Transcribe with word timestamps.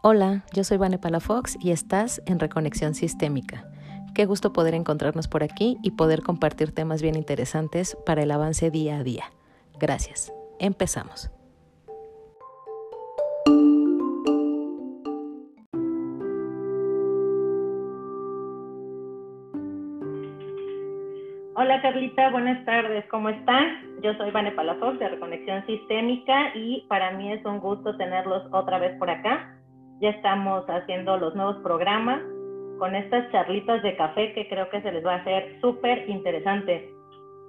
Hola, 0.00 0.44
yo 0.54 0.62
soy 0.62 0.78
Vane 0.78 0.96
Palafox 0.96 1.58
y 1.60 1.72
estás 1.72 2.22
en 2.24 2.38
Reconexión 2.38 2.94
Sistémica. 2.94 3.64
Qué 4.14 4.26
gusto 4.26 4.52
poder 4.52 4.74
encontrarnos 4.74 5.26
por 5.26 5.42
aquí 5.42 5.76
y 5.82 5.90
poder 5.90 6.22
compartir 6.22 6.72
temas 6.72 7.02
bien 7.02 7.16
interesantes 7.16 7.98
para 8.06 8.22
el 8.22 8.30
avance 8.30 8.70
día 8.70 8.98
a 8.98 9.02
día. 9.02 9.24
Gracias. 9.80 10.32
Empezamos. 10.60 11.32
Hola 21.56 21.82
Carlita, 21.82 22.30
buenas 22.30 22.64
tardes, 22.64 23.04
¿cómo 23.10 23.30
están? 23.30 24.00
Yo 24.00 24.14
soy 24.14 24.30
Vane 24.30 24.52
Palafox 24.52 25.00
de 25.00 25.08
Reconexión 25.08 25.66
Sistémica 25.66 26.54
y 26.54 26.86
para 26.88 27.10
mí 27.10 27.32
es 27.32 27.44
un 27.44 27.58
gusto 27.58 27.96
tenerlos 27.96 28.44
otra 28.52 28.78
vez 28.78 28.96
por 28.96 29.10
acá. 29.10 29.57
Ya 30.00 30.10
estamos 30.10 30.64
haciendo 30.68 31.16
los 31.16 31.34
nuevos 31.34 31.56
programas 31.58 32.20
con 32.78 32.94
estas 32.94 33.30
charlitas 33.32 33.82
de 33.82 33.96
café 33.96 34.32
que 34.32 34.48
creo 34.48 34.68
que 34.70 34.80
se 34.82 34.92
les 34.92 35.04
va 35.04 35.14
a 35.14 35.16
hacer 35.16 35.60
súper 35.60 36.08
interesante. 36.08 36.92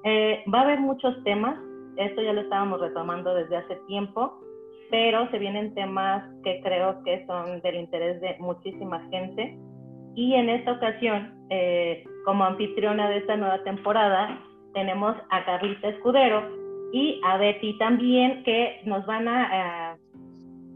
Eh, 0.03 0.44
va 0.53 0.59
a 0.59 0.63
haber 0.63 0.80
muchos 0.80 1.23
temas, 1.23 1.58
esto 1.98 2.22
ya 2.22 2.34
lo 2.34 2.41
estábamos 2.41 2.81
retomando 2.81 3.35
desde 3.35 3.58
hace 3.58 3.75
tiempo, 3.88 4.39
pero 4.89 5.30
se 5.30 5.38
vienen 5.38 5.73
temas 5.75 6.23
que 6.44 6.62
creo 6.62 7.03
que 7.03 7.25
son 7.27 7.62
del 7.62 7.75
interés 7.75 8.20
de 8.22 8.35
muchísima 8.39 9.08
gente. 9.11 9.58
Y 10.16 10.34
en 10.34 10.50
esta 10.50 10.73
ocasión, 10.73 11.34
eh, 11.50 12.03
como 12.25 12.45
anfitriona 12.45 13.09
de 13.09 13.17
esta 13.17 13.38
nueva 13.38 13.63
temporada, 13.63 14.39
tenemos 14.73 15.16
a 15.30 15.45
Carlita 15.45 15.89
Escudero 15.89 16.44
y 16.91 17.22
a 17.23 17.38
Betty 17.38 17.77
también, 17.77 18.44
que 18.44 18.81
nos 18.86 19.05
van 19.05 19.27
a, 19.27 19.88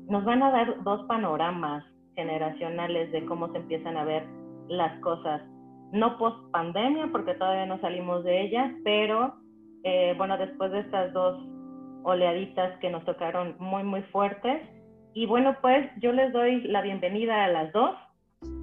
nos 0.07 0.23
van 0.25 0.43
a 0.43 0.51
dar 0.51 0.83
dos 0.83 1.05
panoramas 1.07 1.83
generacionales 2.15 3.11
de 3.11 3.25
cómo 3.25 3.51
se 3.51 3.57
empiezan 3.57 3.97
a 3.97 4.03
ver 4.03 4.25
las 4.67 4.99
cosas. 5.01 5.41
No 5.91 6.17
post 6.17 6.51
pandemia, 6.51 7.09
porque 7.11 7.35
todavía 7.35 7.65
no 7.65 7.79
salimos 7.79 8.23
de 8.23 8.41
ella, 8.41 8.73
pero 8.83 9.35
eh, 9.83 10.13
bueno, 10.17 10.37
después 10.37 10.71
de 10.71 10.79
estas 10.79 11.13
dos 11.13 11.37
oleaditas 12.03 12.77
que 12.79 12.89
nos 12.89 13.03
tocaron 13.05 13.55
muy, 13.59 13.83
muy 13.83 14.01
fuertes. 14.03 14.61
Y 15.13 15.25
bueno, 15.25 15.55
pues 15.61 15.89
yo 16.01 16.11
les 16.11 16.33
doy 16.33 16.61
la 16.63 16.81
bienvenida 16.81 17.45
a 17.45 17.49
las 17.49 17.71
dos. 17.73 17.95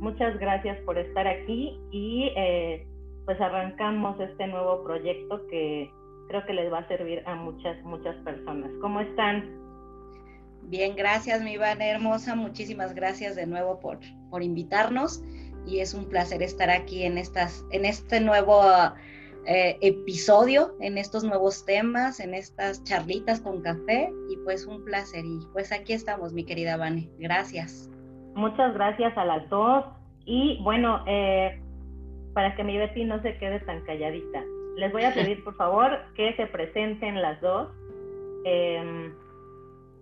Muchas 0.00 0.38
gracias 0.38 0.78
por 0.84 0.98
estar 0.98 1.26
aquí 1.26 1.78
y 1.90 2.32
eh, 2.36 2.86
pues 3.24 3.40
arrancamos 3.40 4.18
este 4.20 4.46
nuevo 4.46 4.82
proyecto 4.82 5.46
que 5.48 5.90
creo 6.28 6.44
que 6.44 6.52
les 6.52 6.72
va 6.72 6.78
a 6.78 6.88
servir 6.88 7.22
a 7.26 7.34
muchas, 7.34 7.82
muchas 7.82 8.16
personas. 8.16 8.70
¿Cómo 8.80 9.00
están? 9.00 9.59
Bien, 10.62 10.94
gracias, 10.94 11.42
mi 11.42 11.52
Iván 11.52 11.82
hermosa. 11.82 12.34
Muchísimas 12.34 12.94
gracias 12.94 13.36
de 13.36 13.46
nuevo 13.46 13.80
por, 13.80 13.98
por 14.30 14.42
invitarnos 14.42 15.22
y 15.66 15.80
es 15.80 15.94
un 15.94 16.08
placer 16.08 16.42
estar 16.42 16.70
aquí 16.70 17.04
en, 17.04 17.18
estas, 17.18 17.64
en 17.70 17.84
este 17.84 18.20
nuevo 18.20 18.62
eh, 19.46 19.78
episodio, 19.80 20.74
en 20.80 20.98
estos 20.98 21.24
nuevos 21.24 21.64
temas, 21.64 22.20
en 22.20 22.34
estas 22.34 22.84
charlitas 22.84 23.40
con 23.40 23.62
café 23.62 24.12
y 24.28 24.36
pues 24.44 24.66
un 24.66 24.84
placer. 24.84 25.24
Y 25.24 25.40
pues 25.52 25.72
aquí 25.72 25.92
estamos, 25.92 26.32
mi 26.32 26.44
querida 26.44 26.76
Vane. 26.76 27.08
Gracias. 27.18 27.90
Muchas 28.34 28.74
gracias 28.74 29.16
a 29.16 29.24
las 29.24 29.48
dos. 29.48 29.84
Y 30.24 30.62
bueno, 30.62 31.02
eh, 31.06 31.60
para 32.34 32.54
que 32.54 32.64
mi 32.64 32.76
Betty 32.76 33.04
no 33.04 33.20
se 33.22 33.36
quede 33.38 33.60
tan 33.60 33.82
calladita, 33.84 34.44
les 34.76 34.92
voy 34.92 35.04
a 35.04 35.14
pedir 35.14 35.42
por 35.42 35.56
favor 35.56 35.98
que 36.14 36.34
se 36.36 36.46
presenten 36.46 37.20
las 37.20 37.40
dos. 37.40 37.68
Em, 38.44 39.12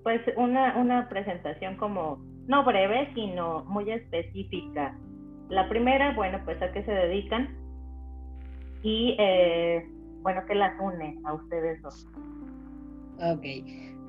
pues 0.09 0.23
una, 0.39 0.75
una 0.79 1.07
presentación 1.07 1.77
como, 1.77 2.17
no 2.47 2.65
breve, 2.65 3.13
sino 3.15 3.63
muy 3.67 3.91
específica. 3.91 4.97
La 5.51 5.69
primera, 5.69 6.15
bueno, 6.15 6.41
pues 6.47 6.63
a 6.63 6.73
qué 6.73 6.83
se 6.83 6.93
dedican 6.93 7.55
y, 8.83 9.15
eh, 9.19 9.87
bueno, 10.23 10.41
qué 10.49 10.55
las 10.55 10.73
une 10.81 11.21
a 11.27 11.35
ustedes 11.35 11.83
dos. 11.83 12.09
Ok, 13.21 13.45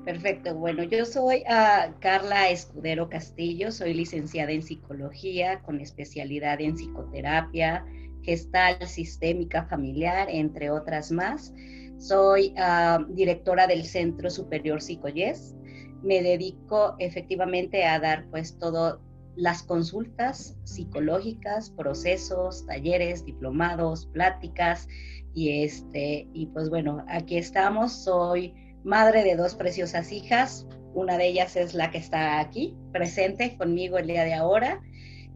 perfecto. 0.06 0.54
Bueno, 0.54 0.84
yo 0.84 1.04
soy 1.04 1.40
uh, 1.40 1.92
Carla 1.98 2.48
Escudero 2.48 3.10
Castillo, 3.10 3.70
soy 3.70 3.92
licenciada 3.92 4.52
en 4.52 4.62
psicología 4.62 5.60
con 5.60 5.82
especialidad 5.82 6.62
en 6.62 6.76
psicoterapia, 6.76 7.84
gestal 8.22 8.78
sistémica 8.86 9.64
familiar, 9.64 10.28
entre 10.30 10.70
otras 10.70 11.12
más. 11.12 11.52
Soy 11.98 12.54
uh, 12.56 13.04
directora 13.12 13.66
del 13.66 13.84
Centro 13.84 14.30
Superior 14.30 14.80
Psicoyes. 14.80 15.54
Me 16.02 16.22
dedico 16.22 16.96
efectivamente 16.98 17.84
a 17.84 17.98
dar 17.98 18.26
pues 18.30 18.58
todo 18.58 19.00
las 19.36 19.62
consultas 19.62 20.56
psicológicas, 20.64 21.70
procesos, 21.70 22.66
talleres, 22.66 23.24
diplomados, 23.24 24.06
pláticas 24.06 24.88
y 25.34 25.62
este 25.62 26.28
y 26.32 26.46
pues 26.46 26.68
bueno, 26.70 27.04
aquí 27.08 27.38
estamos. 27.38 28.04
Soy 28.04 28.54
madre 28.84 29.22
de 29.24 29.36
dos 29.36 29.54
preciosas 29.54 30.12
hijas. 30.12 30.66
Una 30.94 31.16
de 31.16 31.28
ellas 31.28 31.56
es 31.56 31.74
la 31.74 31.90
que 31.90 31.98
está 31.98 32.40
aquí 32.40 32.76
presente 32.92 33.56
conmigo 33.56 33.98
el 33.98 34.08
día 34.08 34.24
de 34.24 34.34
ahora 34.34 34.80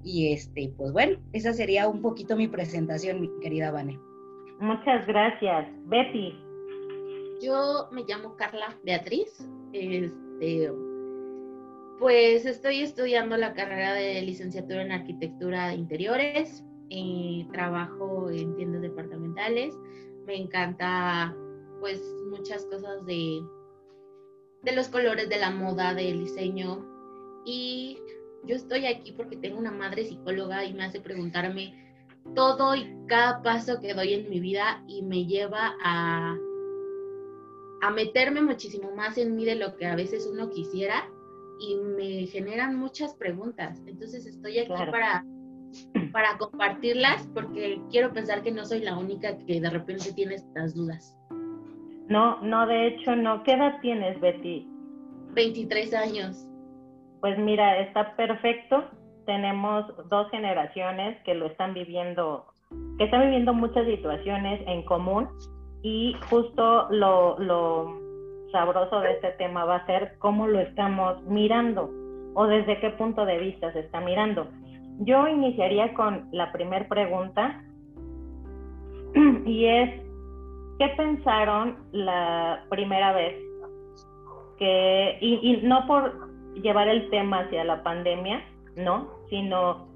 y 0.02 0.32
este 0.32 0.72
pues 0.76 0.92
bueno, 0.92 1.18
esa 1.32 1.52
sería 1.52 1.88
un 1.88 2.02
poquito 2.02 2.36
mi 2.36 2.48
presentación, 2.48 3.20
mi 3.20 3.30
querida 3.40 3.70
Vane. 3.70 3.98
Muchas 4.60 5.06
gracias, 5.06 5.66
Betty. 5.86 6.32
Yo 7.42 7.88
me 7.92 8.02
llamo 8.04 8.36
Carla 8.36 8.76
Beatriz. 8.84 9.46
Este 9.72 10.23
pues 11.98 12.44
estoy 12.44 12.80
estudiando 12.80 13.36
la 13.36 13.54
carrera 13.54 13.94
de 13.94 14.20
licenciatura 14.22 14.82
en 14.82 14.92
arquitectura 14.92 15.68
de 15.68 15.74
interiores, 15.74 16.64
eh, 16.90 17.46
trabajo 17.52 18.30
en 18.30 18.54
tiendas 18.56 18.82
departamentales, 18.82 19.74
me 20.26 20.36
encanta 20.36 21.34
pues 21.80 22.00
muchas 22.30 22.64
cosas 22.66 23.04
de, 23.06 23.40
de 24.62 24.72
los 24.72 24.88
colores, 24.88 25.28
de 25.28 25.38
la 25.38 25.50
moda, 25.50 25.94
del 25.94 26.20
diseño. 26.20 26.84
Y 27.44 27.98
yo 28.44 28.56
estoy 28.56 28.86
aquí 28.86 29.12
porque 29.12 29.36
tengo 29.36 29.58
una 29.58 29.70
madre 29.70 30.04
psicóloga 30.04 30.64
y 30.64 30.72
me 30.72 30.84
hace 30.84 31.00
preguntarme 31.00 31.74
todo 32.34 32.74
y 32.74 32.90
cada 33.06 33.42
paso 33.42 33.80
que 33.80 33.94
doy 33.94 34.14
en 34.14 34.30
mi 34.30 34.40
vida 34.40 34.82
y 34.88 35.02
me 35.02 35.26
lleva 35.26 35.74
a, 35.84 36.36
a 37.84 37.90
meterme 37.90 38.40
muchísimo 38.40 38.90
más 38.96 39.18
en 39.18 39.36
mí 39.36 39.44
de 39.44 39.56
lo 39.56 39.76
que 39.76 39.84
a 39.84 39.94
veces 39.94 40.26
uno 40.32 40.48
quisiera 40.48 41.06
y 41.60 41.76
me 41.76 42.26
generan 42.28 42.76
muchas 42.76 43.14
preguntas. 43.14 43.82
Entonces 43.86 44.24
estoy 44.24 44.58
aquí 44.58 44.72
para, 44.90 45.22
para 46.10 46.38
compartirlas 46.38 47.28
porque 47.34 47.78
quiero 47.90 48.10
pensar 48.14 48.42
que 48.42 48.52
no 48.52 48.64
soy 48.64 48.80
la 48.80 48.96
única 48.96 49.36
que 49.46 49.60
de 49.60 49.68
repente 49.68 50.14
tiene 50.14 50.36
estas 50.36 50.74
dudas. 50.74 51.14
No, 52.08 52.40
no, 52.40 52.66
de 52.66 52.86
hecho 52.86 53.16
no. 53.16 53.42
¿Qué 53.42 53.52
edad 53.52 53.78
tienes, 53.82 54.18
Betty? 54.18 54.66
23 55.34 55.92
años. 55.92 56.46
Pues 57.20 57.38
mira, 57.38 57.80
está 57.80 58.16
perfecto. 58.16 58.84
Tenemos 59.26 59.84
dos 60.08 60.30
generaciones 60.30 61.22
que 61.24 61.34
lo 61.34 61.48
están 61.48 61.74
viviendo, 61.74 62.46
que 62.96 63.04
están 63.04 63.24
viviendo 63.24 63.52
muchas 63.52 63.84
situaciones 63.84 64.62
en 64.66 64.86
común 64.86 65.28
y 65.84 66.16
justo 66.30 66.88
lo, 66.90 67.38
lo 67.38 68.00
sabroso 68.50 69.00
de 69.00 69.12
este 69.12 69.32
tema 69.32 69.66
va 69.66 69.76
a 69.76 69.86
ser 69.86 70.16
cómo 70.18 70.48
lo 70.48 70.58
estamos 70.58 71.22
mirando 71.24 71.90
o 72.34 72.46
desde 72.46 72.80
qué 72.80 72.88
punto 72.90 73.26
de 73.26 73.38
vista 73.38 73.70
se 73.74 73.80
está 73.80 74.00
mirando. 74.00 74.48
Yo 75.00 75.28
iniciaría 75.28 75.92
con 75.92 76.26
la 76.32 76.50
primera 76.52 76.88
pregunta 76.88 77.62
y 79.44 79.66
es, 79.66 79.90
¿qué 80.78 80.88
pensaron 80.96 81.76
la 81.92 82.64
primera 82.70 83.12
vez 83.12 83.34
que, 84.58 85.18
y, 85.20 85.60
no 85.64 85.86
por 85.86 86.30
llevar 86.54 86.88
el 86.88 87.10
tema 87.10 87.40
hacia 87.40 87.62
la 87.62 87.82
pandemia, 87.82 88.42
¿no? 88.74 89.10
Sino 89.28 89.86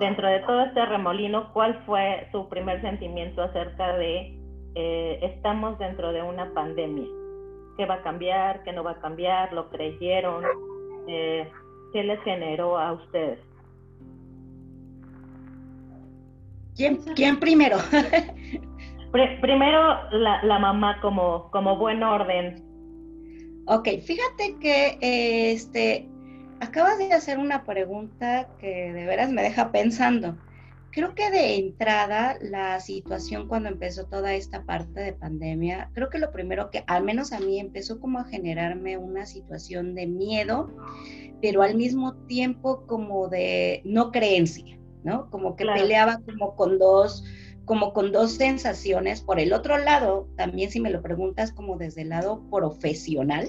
dentro 0.00 0.26
de 0.26 0.40
todo 0.40 0.62
este 0.62 0.84
remolino, 0.84 1.52
¿cuál 1.52 1.80
fue 1.86 2.26
su 2.32 2.48
primer 2.48 2.80
sentimiento 2.80 3.40
acerca 3.40 3.96
de 3.98 4.41
eh, 4.74 5.18
estamos 5.22 5.78
dentro 5.78 6.12
de 6.12 6.22
una 6.22 6.52
pandemia? 6.52 7.08
qué 7.76 7.86
va 7.86 7.94
a 7.94 8.02
cambiar, 8.02 8.62
qué 8.64 8.72
no 8.72 8.84
va 8.84 8.92
a 8.92 9.00
cambiar, 9.00 9.52
lo 9.52 9.68
creyeron, 9.70 10.44
eh, 11.08 11.48
qué 11.92 12.02
les 12.02 12.20
generó 12.22 12.78
a 12.78 12.92
ustedes. 12.92 13.38
¿Quién, 16.74 16.96
quién 17.14 17.38
primero? 17.38 17.76
primero 19.40 20.10
la, 20.10 20.42
la, 20.42 20.58
mamá 20.58 21.00
como, 21.00 21.50
como 21.50 21.76
buen 21.76 22.02
orden. 22.02 22.62
Ok, 23.66 23.88
fíjate 24.04 24.56
que 24.58 24.98
este 25.52 26.08
acabas 26.60 26.98
de 26.98 27.12
hacer 27.12 27.38
una 27.38 27.64
pregunta 27.64 28.48
que 28.58 28.92
de 28.92 29.06
veras 29.06 29.30
me 29.30 29.42
deja 29.42 29.70
pensando. 29.70 30.36
Creo 30.92 31.14
que 31.14 31.30
de 31.30 31.56
entrada 31.56 32.36
la 32.42 32.78
situación 32.78 33.48
cuando 33.48 33.70
empezó 33.70 34.04
toda 34.04 34.34
esta 34.34 34.64
parte 34.64 35.00
de 35.00 35.14
pandemia, 35.14 35.90
creo 35.94 36.10
que 36.10 36.18
lo 36.18 36.30
primero 36.30 36.70
que 36.70 36.84
al 36.86 37.02
menos 37.02 37.32
a 37.32 37.40
mí 37.40 37.58
empezó 37.58 37.98
como 37.98 38.18
a 38.18 38.24
generarme 38.24 38.98
una 38.98 39.24
situación 39.24 39.94
de 39.94 40.06
miedo, 40.06 40.70
pero 41.40 41.62
al 41.62 41.76
mismo 41.76 42.14
tiempo 42.26 42.86
como 42.86 43.28
de 43.28 43.80
no 43.84 44.12
creencia, 44.12 44.78
¿no? 45.02 45.30
Como 45.30 45.56
que 45.56 45.64
peleaba 45.64 46.20
como 46.26 46.54
con 46.56 46.78
dos 46.78 47.24
como 47.64 47.92
con 47.92 48.12
dos 48.12 48.32
sensaciones. 48.32 49.20
Por 49.20 49.40
el 49.40 49.52
otro 49.52 49.78
lado, 49.78 50.28
también 50.36 50.70
si 50.70 50.80
me 50.80 50.90
lo 50.90 51.00
preguntas 51.00 51.52
como 51.52 51.76
desde 51.78 52.02
el 52.02 52.10
lado 52.10 52.42
profesional, 52.50 53.48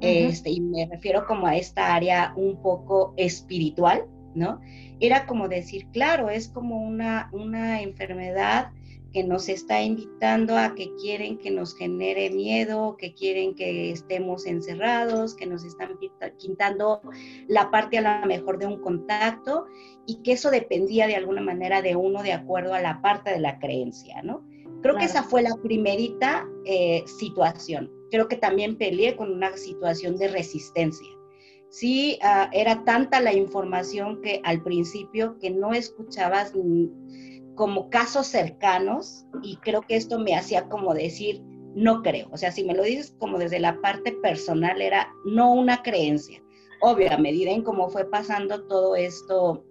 este, 0.00 0.50
y 0.50 0.60
me 0.60 0.86
refiero 0.86 1.26
como 1.26 1.46
a 1.46 1.56
esta 1.56 1.94
área 1.94 2.32
un 2.36 2.62
poco 2.62 3.12
espiritual, 3.18 4.06
¿no? 4.34 4.60
Era 5.00 5.26
como 5.26 5.48
decir, 5.48 5.86
claro, 5.92 6.28
es 6.28 6.48
como 6.48 6.82
una, 6.82 7.30
una 7.32 7.80
enfermedad 7.82 8.70
que 9.12 9.24
nos 9.24 9.48
está 9.48 9.82
invitando 9.82 10.56
a 10.56 10.74
que 10.74 10.94
quieren 10.94 11.38
que 11.38 11.50
nos 11.50 11.74
genere 11.74 12.30
miedo, 12.30 12.96
que 12.96 13.12
quieren 13.14 13.54
que 13.54 13.90
estemos 13.90 14.46
encerrados, 14.46 15.34
que 15.34 15.46
nos 15.46 15.64
están 15.64 15.98
quitando 16.38 17.00
la 17.48 17.70
parte 17.70 17.98
a 17.98 18.20
lo 18.20 18.26
mejor 18.26 18.58
de 18.58 18.66
un 18.66 18.80
contacto 18.80 19.66
y 20.06 20.22
que 20.22 20.32
eso 20.32 20.50
dependía 20.50 21.06
de 21.06 21.16
alguna 21.16 21.42
manera 21.42 21.82
de 21.82 21.96
uno 21.96 22.22
de 22.22 22.32
acuerdo 22.32 22.74
a 22.74 22.80
la 22.80 23.02
parte 23.02 23.30
de 23.30 23.40
la 23.40 23.58
creencia, 23.58 24.22
¿no? 24.22 24.46
Creo 24.82 24.96
que 24.96 25.04
esa 25.04 25.22
fue 25.22 25.42
la 25.42 25.54
primerita 25.62 26.46
eh, 26.64 27.04
situación. 27.06 27.90
Creo 28.10 28.28
que 28.28 28.36
también 28.36 28.78
peleé 28.78 29.14
con 29.14 29.30
una 29.30 29.54
situación 29.56 30.16
de 30.16 30.28
resistencia 30.28 31.06
sí 31.70 32.18
ah, 32.22 32.50
era 32.52 32.84
tanta 32.84 33.20
la 33.20 33.32
información 33.32 34.20
que 34.20 34.40
al 34.44 34.62
principio 34.62 35.38
que 35.38 35.50
no 35.50 35.72
escuchabas 35.72 36.52
como 37.54 37.90
casos 37.90 38.26
cercanos 38.26 39.26
y 39.42 39.56
creo 39.56 39.82
que 39.82 39.96
esto 39.96 40.18
me 40.18 40.34
hacía 40.34 40.68
como 40.68 40.94
decir, 40.94 41.42
no 41.74 42.02
creo. 42.02 42.28
O 42.32 42.36
sea, 42.36 42.52
si 42.52 42.64
me 42.64 42.74
lo 42.74 42.82
dices 42.82 43.14
como 43.18 43.38
desde 43.38 43.60
la 43.60 43.80
parte 43.80 44.12
personal, 44.12 44.82
era 44.82 45.12
no 45.24 45.52
una 45.52 45.82
creencia. 45.82 46.42
Obvio, 46.80 47.12
a 47.12 47.18
medida 47.18 47.50
en 47.50 47.62
cómo 47.62 47.88
fue 47.88 48.04
pasando 48.10 48.66
todo 48.66 48.96
esto 48.96 49.64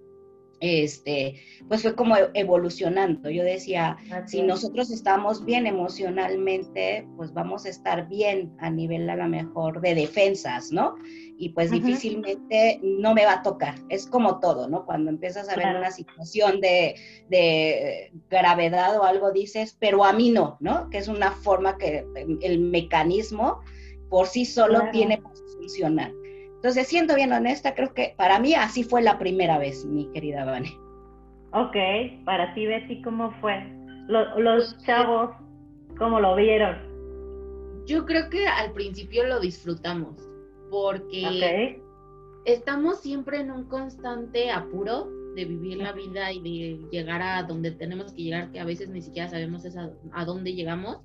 este, 0.59 1.41
pues 1.67 1.81
fue 1.81 1.95
como 1.95 2.15
evolucionando. 2.33 3.29
Yo 3.29 3.43
decía, 3.43 3.97
si 4.25 4.41
nosotros 4.41 4.91
estamos 4.91 5.45
bien 5.45 5.67
emocionalmente, 5.67 7.07
pues 7.15 7.33
vamos 7.33 7.65
a 7.65 7.69
estar 7.69 8.07
bien 8.07 8.53
a 8.59 8.69
nivel 8.69 9.09
a 9.09 9.15
lo 9.15 9.27
mejor 9.27 9.81
de 9.81 9.95
defensas, 9.95 10.71
¿no? 10.71 10.95
Y 11.37 11.49
pues 11.49 11.71
difícilmente 11.71 12.79
no 12.83 13.13
me 13.13 13.25
va 13.25 13.35
a 13.35 13.43
tocar. 13.43 13.75
Es 13.89 14.05
como 14.05 14.39
todo, 14.39 14.67
¿no? 14.67 14.85
Cuando 14.85 15.09
empiezas 15.09 15.47
a 15.49 15.55
ver 15.55 15.75
una 15.75 15.91
situación 15.91 16.59
de, 16.59 18.11
gravedad 18.29 18.97
o 18.99 19.03
algo, 19.03 19.31
dices, 19.31 19.77
pero 19.79 20.03
a 20.03 20.13
mí 20.13 20.29
no, 20.29 20.57
¿no? 20.59 20.89
Que 20.89 20.97
es 20.97 21.07
una 21.07 21.31
forma 21.31 21.77
que 21.77 22.05
el 22.41 22.59
mecanismo 22.59 23.61
por 24.09 24.27
sí 24.27 24.45
solo 24.45 24.89
tiene 24.91 25.17
para 25.19 25.35
funcionar. 25.57 26.11
Entonces, 26.59 26.87
siendo 26.89 27.15
bien 27.15 27.31
honesta, 27.31 27.73
creo 27.73 27.93
que 27.93 28.13
para 28.17 28.37
mí 28.37 28.53
así 28.53 28.83
fue 28.83 29.01
la 29.01 29.17
primera 29.17 29.57
vez, 29.57 29.85
mi 29.85 30.11
querida 30.11 30.43
Vane. 30.43 30.77
Ok, 31.53 31.75
para 32.25 32.53
ti, 32.53 32.65
Betty, 32.65 33.01
¿cómo 33.01 33.31
fue? 33.39 33.55
Los, 34.09 34.77
chavos, 34.79 35.31
¿cómo 35.97 36.19
lo 36.19 36.35
vieron? 36.35 36.75
Yo 37.85 38.05
creo 38.05 38.29
que 38.29 38.45
al 38.45 38.73
principio 38.73 39.25
lo 39.25 39.39
disfrutamos, 39.39 40.17
porque 40.69 41.81
estamos 42.43 42.99
siempre 42.99 43.39
en 43.39 43.51
un 43.51 43.63
constante 43.69 44.51
apuro 44.51 45.07
de 45.35 45.45
vivir 45.45 45.77
la 45.77 45.93
vida 45.93 46.33
y 46.33 46.41
de 46.41 46.89
llegar 46.91 47.21
a 47.21 47.41
donde 47.43 47.71
tenemos 47.71 48.11
que 48.11 48.23
llegar, 48.23 48.51
que 48.51 48.59
a 48.59 48.65
veces 48.65 48.89
ni 48.89 49.01
siquiera 49.01 49.29
sabemos 49.29 49.63
a, 50.11 50.25
dónde 50.25 50.53
llegamos. 50.53 50.97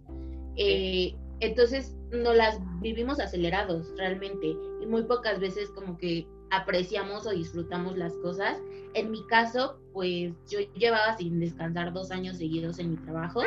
Eh, 0.56 1.14
entonces, 1.40 1.96
no 2.10 2.32
las 2.32 2.60
vivimos 2.80 3.20
acelerados 3.20 3.92
realmente 3.96 4.54
y 4.80 4.86
muy 4.86 5.02
pocas 5.04 5.40
veces 5.40 5.70
como 5.70 5.96
que 5.96 6.26
apreciamos 6.50 7.26
o 7.26 7.30
disfrutamos 7.30 7.96
las 7.96 8.14
cosas. 8.18 8.58
En 8.94 9.10
mi 9.10 9.26
caso, 9.26 9.78
pues 9.92 10.32
yo 10.48 10.60
llevaba 10.76 11.16
sin 11.16 11.40
descansar 11.40 11.92
dos 11.92 12.10
años 12.10 12.38
seguidos 12.38 12.78
en 12.78 12.90
mi 12.90 12.96
trabajo. 12.98 13.40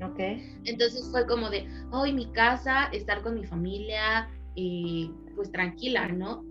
Ok. 0.00 0.18
Entonces 0.64 1.08
fue 1.10 1.26
como 1.26 1.50
de, 1.50 1.68
hoy 1.90 2.12
mi 2.12 2.26
casa, 2.32 2.86
estar 2.86 3.22
con 3.22 3.34
mi 3.34 3.44
familia, 3.44 4.28
eh, 4.56 5.10
pues 5.36 5.52
tranquila, 5.52 6.08
¿no? 6.08 6.44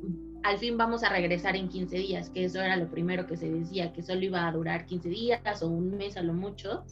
Al 0.44 0.58
fin 0.58 0.78
vamos 0.78 1.04
a 1.04 1.10
regresar 1.10 1.56
en 1.56 1.70
15 1.70 1.98
días, 1.98 2.30
que 2.30 2.46
eso 2.46 2.62
era 2.62 2.76
lo 2.76 2.90
primero 2.90 3.26
que 3.26 3.38
se 3.38 3.50
decía, 3.50 3.94
que 3.94 4.04
solo 4.04 4.22
iba 4.22 4.48
a 4.48 4.52
durar 4.52 4.86
15 4.86 5.10
días 5.10 5.64
o 5.64 5.68
un 5.68 5.98
mes 5.98 6.18
a 6.18 6.22
lo 6.22 6.34
mucho 6.34 6.84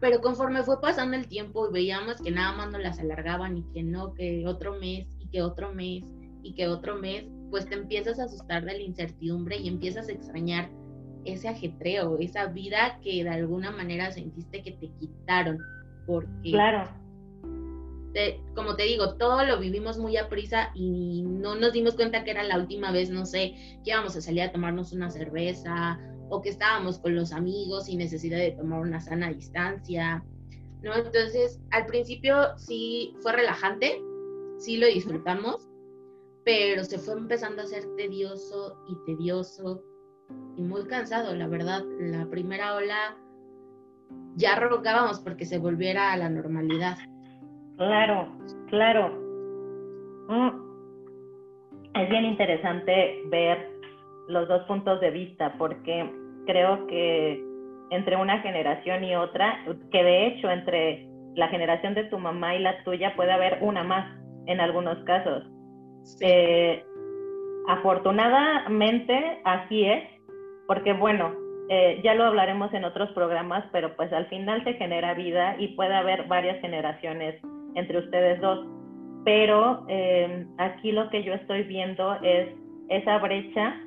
pero 0.00 0.20
conforme 0.20 0.62
fue 0.62 0.80
pasando 0.80 1.16
el 1.16 1.26
tiempo 1.26 1.68
y 1.68 1.72
veíamos 1.72 2.20
que 2.20 2.30
nada 2.30 2.56
más 2.56 2.70
nos 2.70 2.82
las 2.82 2.98
alargaban 2.98 3.58
y 3.58 3.62
que 3.72 3.82
no, 3.82 4.14
que 4.14 4.46
otro 4.46 4.78
mes 4.78 5.06
y 5.18 5.28
que 5.28 5.42
otro 5.42 5.74
mes 5.74 6.04
y 6.42 6.54
que 6.54 6.68
otro 6.68 6.96
mes, 6.96 7.24
pues 7.50 7.66
te 7.68 7.74
empiezas 7.74 8.20
a 8.20 8.24
asustar 8.24 8.64
de 8.64 8.74
la 8.74 8.82
incertidumbre 8.82 9.56
y 9.56 9.68
empiezas 9.68 10.08
a 10.08 10.12
extrañar 10.12 10.70
ese 11.24 11.48
ajetreo, 11.48 12.16
esa 12.18 12.46
vida 12.46 13.00
que 13.02 13.24
de 13.24 13.30
alguna 13.30 13.70
manera 13.70 14.10
sentiste 14.12 14.62
que 14.62 14.72
te 14.72 14.88
quitaron, 14.98 15.58
porque... 16.06 16.50
Claro. 16.52 16.88
como 18.54 18.76
te 18.76 18.84
digo, 18.84 19.14
todo 19.14 19.44
lo 19.44 19.58
vivimos 19.58 19.98
muy 19.98 20.16
a 20.16 20.28
prisa 20.28 20.70
y 20.74 21.22
no 21.22 21.56
nos 21.56 21.72
dimos 21.72 21.94
cuenta 21.94 22.24
que 22.24 22.30
era 22.30 22.42
la 22.44 22.58
última 22.58 22.92
vez, 22.92 23.10
no 23.10 23.26
sé, 23.26 23.54
que 23.84 23.90
íbamos 23.90 24.16
a 24.16 24.20
salir 24.20 24.42
a 24.42 24.52
tomarnos 24.52 24.92
una 24.92 25.10
cerveza 25.10 25.98
o 26.28 26.40
que 26.40 26.50
estábamos 26.50 26.98
con 26.98 27.14
los 27.14 27.32
amigos 27.32 27.86
sin 27.86 27.98
necesidad 27.98 28.38
de 28.38 28.52
tomar 28.52 28.80
una 28.80 29.00
sana 29.00 29.32
distancia, 29.32 30.24
¿no? 30.82 30.94
Entonces, 30.94 31.60
al 31.70 31.86
principio 31.86 32.56
sí 32.56 33.14
fue 33.20 33.32
relajante, 33.32 34.00
sí 34.58 34.76
lo 34.76 34.86
disfrutamos, 34.86 35.68
pero 36.44 36.84
se 36.84 36.98
fue 36.98 37.14
empezando 37.14 37.62
a 37.62 37.66
ser 37.66 37.84
tedioso 37.96 38.78
y 38.88 38.96
tedioso 39.04 39.82
y 40.56 40.62
muy 40.62 40.86
cansado, 40.86 41.34
la 41.34 41.46
verdad. 41.46 41.82
La 42.00 42.26
primera 42.26 42.74
ola 42.74 43.16
ya 44.36 44.56
rogábamos 44.56 45.20
porque 45.20 45.44
se 45.44 45.58
volviera 45.58 46.12
a 46.12 46.16
la 46.16 46.28
normalidad. 46.28 46.96
Claro, 47.76 48.28
claro. 48.68 49.10
Mm. 50.28 50.68
Es 51.94 52.08
bien 52.10 52.24
interesante 52.24 53.22
ver 53.30 53.78
los 54.28 54.46
dos 54.46 54.62
puntos 54.66 55.00
de 55.00 55.10
vista, 55.10 55.54
porque 55.58 56.10
creo 56.48 56.86
que 56.86 57.44
entre 57.90 58.16
una 58.16 58.40
generación 58.40 59.04
y 59.04 59.14
otra, 59.14 59.64
que 59.92 60.02
de 60.02 60.26
hecho 60.26 60.50
entre 60.50 61.06
la 61.34 61.48
generación 61.48 61.94
de 61.94 62.04
tu 62.04 62.18
mamá 62.18 62.56
y 62.56 62.60
la 62.60 62.82
tuya 62.84 63.14
puede 63.16 63.32
haber 63.32 63.58
una 63.60 63.84
más 63.84 64.18
en 64.46 64.58
algunos 64.60 64.98
casos. 65.04 65.44
Eh, 66.22 66.82
afortunadamente 67.68 69.40
así 69.44 69.84
es, 69.84 70.04
porque 70.66 70.94
bueno, 70.94 71.34
eh, 71.68 72.00
ya 72.02 72.14
lo 72.14 72.24
hablaremos 72.24 72.72
en 72.72 72.84
otros 72.84 73.10
programas, 73.10 73.64
pero 73.70 73.94
pues 73.94 74.10
al 74.12 74.26
final 74.28 74.64
se 74.64 74.72
genera 74.74 75.12
vida 75.12 75.54
y 75.58 75.68
puede 75.76 75.94
haber 75.94 76.26
varias 76.28 76.58
generaciones 76.62 77.40
entre 77.74 77.98
ustedes 77.98 78.40
dos. 78.40 78.66
Pero 79.26 79.84
eh, 79.88 80.46
aquí 80.56 80.92
lo 80.92 81.10
que 81.10 81.22
yo 81.22 81.34
estoy 81.34 81.64
viendo 81.64 82.14
es 82.22 82.48
esa 82.88 83.18
brecha 83.18 83.78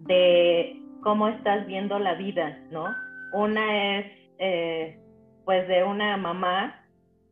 de 0.00 0.78
cómo 1.02 1.28
estás 1.28 1.66
viendo 1.66 1.98
la 1.98 2.14
vida, 2.14 2.58
¿no? 2.70 2.86
Una 3.32 3.98
es, 3.98 4.06
eh, 4.38 4.98
pues, 5.44 5.66
de 5.68 5.84
una 5.84 6.16
mamá 6.16 6.74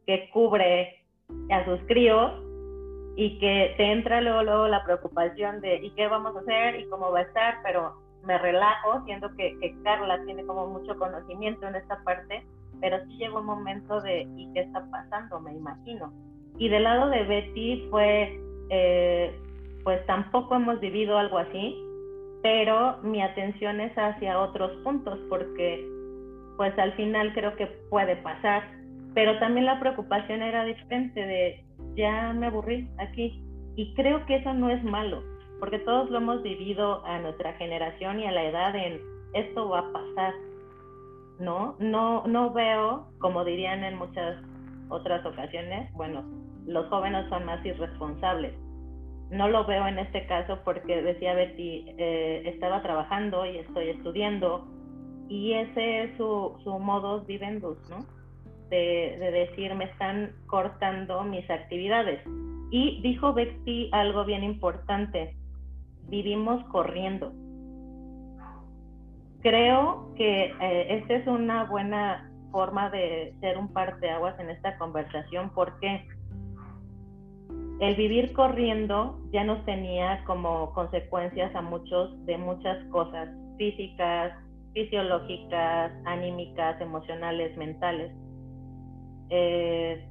que 0.07 0.31
cubre 0.31 1.03
a 1.51 1.65
sus 1.65 1.81
críos 1.87 2.33
y 3.17 3.39
que 3.39 3.75
te 3.77 3.93
entra 3.93 4.21
luego, 4.21 4.43
luego 4.43 4.69
la 4.69 4.85
preocupación 4.85 5.61
de 5.61 5.77
¿y 5.77 5.91
qué 5.93 6.07
vamos 6.07 6.37
a 6.37 6.41
hacer? 6.41 6.81
¿y 6.81 6.89
cómo 6.89 7.11
va 7.11 7.21
a 7.21 7.23
estar? 7.23 7.59
Pero 7.63 7.95
me 8.25 8.39
relajo, 8.39 9.03
siento 9.05 9.29
que, 9.37 9.57
que 9.61 9.75
Carla 9.83 10.23
tiene 10.25 10.45
como 10.45 10.67
mucho 10.67 10.97
conocimiento 10.99 11.67
en 11.67 11.77
esta 11.77 12.03
parte, 12.05 12.45
pero 12.81 12.99
sí 13.07 13.17
llegó 13.17 13.41
un 13.41 13.47
momento 13.47 14.01
de 14.01 14.29
¿y 14.37 14.53
qué 14.53 14.61
está 14.61 14.85
pasando? 14.91 15.41
Me 15.41 15.55
imagino. 15.55 16.13
Y 16.59 16.69
del 16.69 16.85
lado 16.85 17.09
de 17.09 17.25
Betty 17.25 17.87
fue, 17.91 18.41
eh, 18.71 19.39
pues 19.85 20.05
tampoco 20.07 20.55
hemos 20.57 20.81
vivido 20.81 21.19
algo 21.19 21.39
así, 21.39 21.77
pero 22.43 22.99
mi 23.03 23.23
atención 23.23 23.81
es 23.81 23.93
hacia 23.97 24.41
otros 24.41 24.73
puntos 24.83 25.19
porque 25.29 25.87
pues 26.57 26.77
al 26.79 26.93
final 26.95 27.33
creo 27.35 27.55
que 27.57 27.67
puede 27.91 28.17
pasar, 28.17 28.63
pero 29.15 29.39
también 29.39 29.67
la 29.67 29.79
preocupación 29.81 30.43
era 30.43 30.65
diferente 30.65 31.21
de 31.21 31.65
ya 31.95 32.33
me 32.33 32.47
aburrí 32.47 32.89
aquí 32.99 33.43
y 33.77 33.95
creo 33.95 34.25
que 34.27 34.37
eso 34.37 34.55
no 34.55 34.71
es 34.71 34.83
malo, 34.85 35.23
porque 35.61 35.79
todos 35.81 36.11
lo 36.11 36.19
hemos 36.19 36.43
vivido 36.43 37.05
a 37.05 37.19
nuestra 37.19 37.53
generación 37.55 38.21
y 38.21 38.27
a 38.27 38.33
la 38.33 38.45
edad 38.45 38.75
en 38.75 39.01
esto 39.35 39.69
va 39.69 39.81
a 39.81 39.93
pasar. 39.93 40.35
No, 41.39 41.77
no 41.79 42.27
no 42.27 42.53
veo, 42.53 43.07
como 43.19 43.45
dirían 43.45 43.85
en 43.85 43.99
muchas 43.99 44.37
otras 44.89 45.25
ocasiones, 45.27 45.93
bueno, 45.93 46.25
los 46.67 46.87
jóvenes 46.89 47.29
son 47.29 47.45
más 47.45 47.65
irresponsables 47.67 48.55
no 49.31 49.49
lo 49.49 49.65
veo 49.67 49.87
en 49.87 49.99
este 49.99 50.27
caso 50.27 50.61
porque 50.65 51.03
decía 51.03 51.35
Betty, 51.35 51.95
eh, 51.99 52.43
estaba 52.47 52.83
trabajando 52.83 53.45
y 53.45 53.59
estoy 53.59 53.91
estudiando 53.91 54.67
y 55.29 55.53
ese 55.53 56.05
es 56.05 56.17
su, 56.17 56.57
su 56.63 56.79
modus 56.79 57.27
vivendus, 57.27 57.79
¿no? 57.91 58.07
De, 58.71 59.17
de, 59.19 59.31
decir, 59.31 59.75
me 59.75 59.85
están 59.85 60.33
cortando 60.47 61.23
mis 61.23 61.49
actividades. 61.51 62.21
Y 62.71 63.01
dijo 63.01 63.33
Betty 63.33 63.89
algo 63.93 64.25
bien 64.25 64.43
importante, 64.43 65.37
vivimos 66.09 66.65
corriendo. 66.67 67.33
Creo 69.43 70.13
que 70.17 70.53
eh, 70.61 70.87
esta 70.99 71.15
es 71.15 71.27
una 71.27 71.65
buena 71.65 72.31
forma 72.51 72.91
de 72.91 73.35
ser 73.41 73.59
un 73.59 73.73
parteaguas 73.73 74.39
en 74.41 74.51
esta 74.51 74.77
conversación 74.79 75.51
porque 75.55 76.09
el 77.81 77.95
vivir 77.95 78.33
corriendo 78.33 79.19
ya 79.33 79.45
nos 79.45 79.65
tenía 79.67 80.25
como 80.25 80.73
consecuencias 80.73 81.55
a 81.55 81.61
muchos 81.61 82.25
de 82.25 82.39
muchas 82.39 82.83
cosas 82.87 83.29
físicas, 83.59 84.33
fisiológicas, 84.73 85.93
anímicas, 86.07 86.81
emocionales, 86.81 87.57
mentales, 87.57 88.13
eh, 89.29 90.07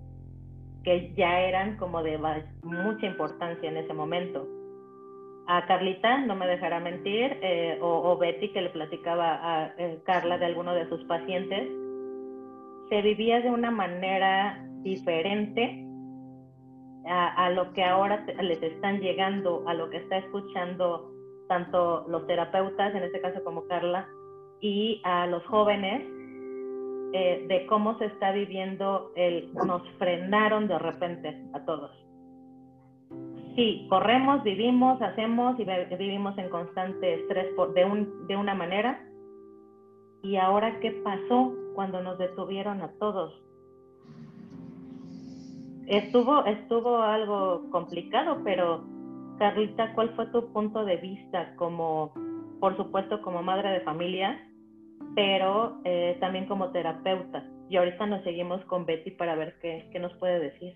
que 0.83 1.13
ya 1.15 1.39
eran 1.39 1.77
como 1.77 2.03
de 2.03 2.19
mucha 2.63 3.05
importancia 3.07 3.69
en 3.69 3.77
ese 3.77 3.93
momento. 3.93 4.47
A 5.47 5.65
Carlita, 5.67 6.19
no 6.19 6.35
me 6.35 6.47
dejará 6.47 6.79
mentir, 6.79 7.37
eh, 7.41 7.77
o, 7.81 8.17
Betty 8.17 8.49
que 8.49 8.61
le 8.61 8.69
platicaba 8.69 9.39
a 9.41 9.73
eh, 9.77 9.99
Carla 10.03 10.37
de 10.37 10.45
alguno 10.45 10.73
de 10.73 10.87
sus 10.89 11.03
pacientes, 11.05 11.67
se 12.89 13.01
vivía 13.01 13.41
de 13.41 13.49
una 13.49 13.71
manera 13.71 14.63
diferente 14.81 15.85
a, 17.07 17.49
lo 17.51 17.71
que 17.73 17.83
ahora 17.83 18.25
les 18.41 18.61
están 18.61 18.99
llegando, 18.99 19.63
a 19.67 19.73
lo 19.73 19.89
que 19.89 19.97
está 19.97 20.17
escuchando 20.17 21.11
tanto 21.47 22.05
los 22.07 22.25
terapeutas, 22.27 22.93
en 22.95 23.03
este 23.03 23.21
caso 23.21 23.43
como 23.43 23.67
Carla, 23.67 24.07
y 24.61 25.01
a 25.03 25.27
los 25.27 25.45
jóvenes, 25.45 26.03
eh, 27.13 27.45
de 27.47 27.65
cómo 27.67 27.97
se 27.97 28.05
está 28.05 28.31
viviendo 28.31 29.11
el 29.15 29.53
nos 29.53 29.87
frenaron 29.99 30.67
de 30.67 30.79
repente 30.79 31.37
a 31.53 31.63
todos. 31.65 31.91
Sí, 33.55 33.87
corremos, 33.89 34.43
vivimos, 34.43 35.01
hacemos 35.01 35.57
y 35.59 35.63
vivimos 35.95 36.37
en 36.37 36.49
constante 36.49 37.21
estrés 37.21 37.47
de, 37.73 37.85
un, 37.85 38.27
de 38.27 38.35
una 38.35 38.53
manera. 38.53 38.99
¿Y 40.23 40.35
ahora 40.35 40.79
qué 40.81 40.91
pasó 41.03 41.53
cuando 41.73 42.01
nos 42.01 42.17
detuvieron 42.17 42.81
a 42.81 42.91
todos? 42.99 43.44
Estuvo, 45.87 46.45
estuvo 46.45 46.97
algo 46.97 47.69
complicado, 47.69 48.41
pero 48.43 48.83
Carlita, 49.37 49.93
¿cuál 49.93 50.15
fue 50.15 50.25
tu 50.27 50.51
punto 50.51 50.83
de 50.83 50.97
vista 50.97 51.55
como, 51.57 52.13
por 52.59 52.75
supuesto, 52.75 53.21
como 53.21 53.43
madre 53.43 53.69
de 53.69 53.81
familia, 53.81 54.39
pero 55.15 55.79
eh, 55.83 56.17
también 56.19 56.47
como 56.47 56.71
terapeuta? 56.71 57.45
Y 57.69 57.77
ahorita 57.77 58.05
nos 58.07 58.23
seguimos 58.23 58.63
con 58.65 58.85
Betty 58.85 59.11
para 59.11 59.35
ver 59.35 59.57
qué, 59.61 59.87
qué 59.91 59.99
nos 59.99 60.13
puede 60.15 60.39
decir. 60.39 60.73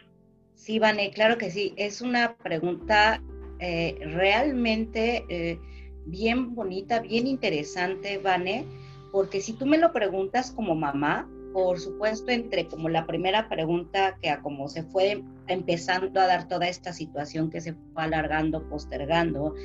Sí, 0.53 0.77
Vane, 0.77 1.11
claro 1.11 1.37
que 1.37 1.49
sí. 1.49 1.73
Es 1.77 2.01
una 2.01 2.35
pregunta 2.35 3.21
eh, 3.59 3.97
realmente 4.01 5.23
eh, 5.29 5.59
bien 6.05 6.53
bonita, 6.53 6.99
bien 6.99 7.27
interesante, 7.27 8.17
Vane, 8.17 8.65
porque 9.11 9.41
si 9.41 9.53
tú 9.53 9.65
me 9.65 9.77
lo 9.77 9.91
preguntas 9.91 10.51
como 10.51 10.75
mamá, 10.75 11.27
por 11.53 11.79
supuesto, 11.79 12.31
entre 12.31 12.67
como 12.67 12.89
la 12.89 13.05
primera 13.05 13.49
pregunta 13.49 14.17
que 14.21 14.29
a 14.29 14.41
como 14.41 14.67
se 14.67 14.83
fue 14.83 15.23
empezando 15.53 16.19
a 16.19 16.27
dar 16.27 16.47
toda 16.47 16.67
esta 16.67 16.93
situación 16.93 17.49
que 17.49 17.61
se 17.61 17.73
fue 17.73 18.03
alargando, 18.03 18.67
postergando, 18.69 19.55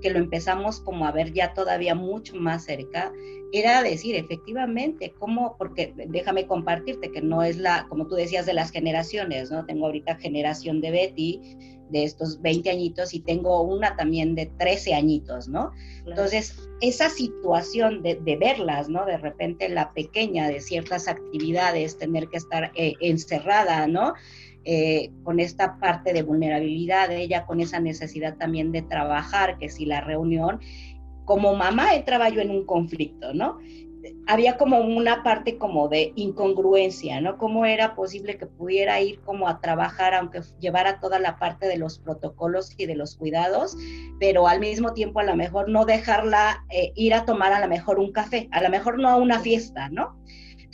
que 0.00 0.10
lo 0.10 0.18
empezamos 0.18 0.80
como 0.80 1.06
a 1.06 1.12
ver 1.12 1.32
ya 1.32 1.54
todavía 1.54 1.94
mucho 1.94 2.36
más 2.36 2.64
cerca, 2.64 3.12
era 3.52 3.82
decir, 3.82 4.16
efectivamente, 4.16 5.14
cómo, 5.18 5.56
porque 5.56 5.94
déjame 6.08 6.46
compartirte 6.46 7.12
que 7.12 7.22
no 7.22 7.42
es 7.42 7.56
la, 7.56 7.86
como 7.88 8.06
tú 8.06 8.16
decías, 8.16 8.46
de 8.46 8.54
las 8.54 8.70
generaciones, 8.70 9.50
¿no? 9.50 9.64
Tengo 9.64 9.86
ahorita 9.86 10.16
generación 10.16 10.80
de 10.80 10.90
Betty, 10.90 11.40
de 11.90 12.04
estos 12.04 12.40
20 12.42 12.70
añitos 12.70 13.14
y 13.14 13.20
tengo 13.20 13.62
una 13.62 13.96
también 13.96 14.34
de 14.34 14.46
13 14.46 14.94
añitos, 14.94 15.48
¿no? 15.48 15.70
Entonces, 16.06 16.68
esa 16.80 17.08
situación 17.08 18.02
de, 18.02 18.36
verlas, 18.36 18.88
¿no? 18.88 19.06
De 19.06 19.16
repente 19.16 19.68
la 19.68 19.92
pequeña 19.92 20.48
de 20.48 20.60
ciertas 20.60 21.08
actividades, 21.08 21.98
tener 21.98 22.28
que 22.28 22.38
estar 22.38 22.72
eh, 22.74 22.94
encerrada, 23.00 23.86
¿no? 23.86 24.14
Eh, 24.64 25.10
con 25.24 25.40
esta 25.40 25.78
parte 25.78 26.12
de 26.12 26.22
vulnerabilidad 26.22 27.08
de 27.08 27.20
ella, 27.22 27.44
con 27.44 27.60
esa 27.60 27.80
necesidad 27.80 28.36
también 28.36 28.72
de 28.72 28.82
trabajar, 28.82 29.58
que 29.58 29.68
si 29.68 29.84
la 29.84 30.00
reunión, 30.00 30.60
como 31.26 31.54
mamá 31.54 31.94
entraba 31.94 32.30
yo 32.30 32.40
en 32.40 32.50
un 32.50 32.64
conflicto, 32.64 33.34
¿no? 33.34 33.58
había 34.26 34.56
como 34.56 34.80
una 34.80 35.22
parte 35.22 35.58
como 35.58 35.88
de 35.88 36.12
incongruencia, 36.16 37.20
¿no? 37.20 37.38
¿Cómo 37.38 37.66
era 37.66 37.94
posible 37.94 38.36
que 38.36 38.46
pudiera 38.46 39.00
ir 39.00 39.20
como 39.20 39.48
a 39.48 39.60
trabajar, 39.60 40.14
aunque 40.14 40.40
llevara 40.60 41.00
toda 41.00 41.18
la 41.18 41.38
parte 41.38 41.66
de 41.66 41.76
los 41.76 41.98
protocolos 41.98 42.74
y 42.76 42.86
de 42.86 42.96
los 42.96 43.16
cuidados, 43.16 43.76
pero 44.18 44.46
al 44.48 44.60
mismo 44.60 44.92
tiempo 44.92 45.20
a 45.20 45.24
lo 45.24 45.36
mejor 45.36 45.68
no 45.68 45.84
dejarla 45.84 46.64
eh, 46.70 46.92
ir 46.94 47.14
a 47.14 47.24
tomar 47.24 47.52
a 47.52 47.60
lo 47.60 47.68
mejor 47.68 47.98
un 47.98 48.12
café, 48.12 48.48
a 48.52 48.62
lo 48.62 48.70
mejor 48.70 48.98
no 48.98 49.08
a 49.08 49.16
una 49.16 49.40
fiesta, 49.40 49.88
¿no? 49.88 50.16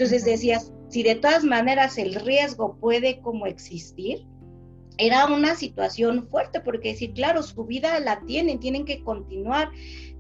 Entonces 0.00 0.24
decías, 0.24 0.72
si 0.88 1.02
de 1.02 1.16
todas 1.16 1.44
maneras 1.44 1.98
el 1.98 2.14
riesgo 2.14 2.78
puede 2.80 3.20
como 3.20 3.44
existir, 3.44 4.26
era 4.96 5.26
una 5.26 5.54
situación 5.54 6.26
fuerte 6.30 6.60
porque 6.60 6.92
decir, 6.92 7.12
claro, 7.12 7.42
su 7.42 7.66
vida 7.66 8.00
la 8.00 8.22
tienen, 8.24 8.60
tienen 8.60 8.86
que 8.86 9.04
continuar, 9.04 9.70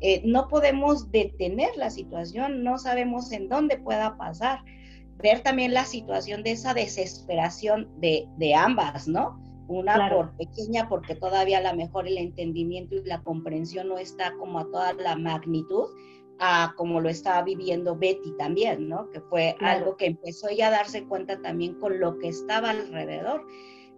eh, 0.02 0.20
no 0.26 0.48
podemos 0.48 1.10
detener 1.10 1.70
la 1.78 1.88
situación, 1.88 2.62
no 2.62 2.76
sabemos 2.76 3.32
en 3.32 3.48
dónde 3.48 3.78
pueda 3.78 4.18
pasar. 4.18 4.58
Ver 5.16 5.40
también 5.40 5.72
la 5.72 5.86
situación 5.86 6.42
de 6.42 6.50
esa 6.50 6.74
desesperación 6.74 7.88
de, 8.00 8.54
ambas, 8.54 9.08
¿no? 9.08 9.42
Una 9.66 10.10
por 10.10 10.36
pequeña 10.36 10.90
porque 10.90 11.14
todavía 11.14 11.56
a 11.56 11.72
lo 11.72 11.74
mejor 11.74 12.06
el 12.06 12.18
entendimiento 12.18 12.96
y 12.96 13.04
la 13.06 13.22
comprensión 13.22 13.88
no 13.88 13.96
está 13.96 14.34
como 14.38 14.58
a 14.58 14.64
toda 14.66 14.92
la 14.92 15.16
magnitud, 15.16 15.86
a 16.40 16.74
como 16.76 17.00
lo 17.00 17.08
estaba 17.08 17.42
viviendo 17.42 17.96
Betty 17.96 18.32
también, 18.38 18.88
¿no? 18.88 19.10
Que 19.10 19.20
fue 19.20 19.56
algo 19.60 19.96
que 19.96 20.06
empezó 20.06 20.48
ella 20.48 20.68
a 20.68 20.70
darse 20.70 21.04
cuenta 21.04 21.40
también 21.40 21.74
con 21.74 22.00
lo 22.00 22.18
que 22.18 22.28
estaba 22.28 22.70
alrededor 22.70 23.46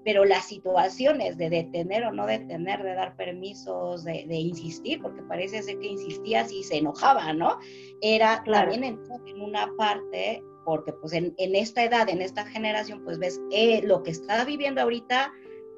pero 0.04 0.24
las 0.24 0.46
situaciones 0.46 1.36
de 1.36 1.50
detener 1.50 2.04
o 2.04 2.12
no 2.12 2.26
detener, 2.26 2.82
de 2.82 2.94
dar 2.94 3.16
permisos, 3.16 4.04
de, 4.04 4.24
insistir, 4.28 5.00
porque 5.00 5.22
parece 5.22 5.62
ser 5.62 5.78
que 5.78 5.88
insistía 5.88 6.46
y 6.50 6.62
se 6.62 6.78
enojaba, 6.78 7.32
¿no? 7.32 7.58
Era 8.00 8.42
también 8.44 8.84
en, 8.84 9.00
una 9.40 9.70
parte, 9.76 10.42
porque 10.64 10.92
pues 10.92 11.12
en, 11.12 11.34
esta 11.38 11.84
edad, 11.84 12.08
en 12.08 12.22
esta 12.22 12.44
generación, 12.46 13.02
pues 13.04 13.18
ves 13.18 13.40
eh, 13.50 13.82
lo 13.82 14.02
que 14.02 14.10
está 14.10 14.44
viviendo 14.44 14.80
ahorita 14.80 15.32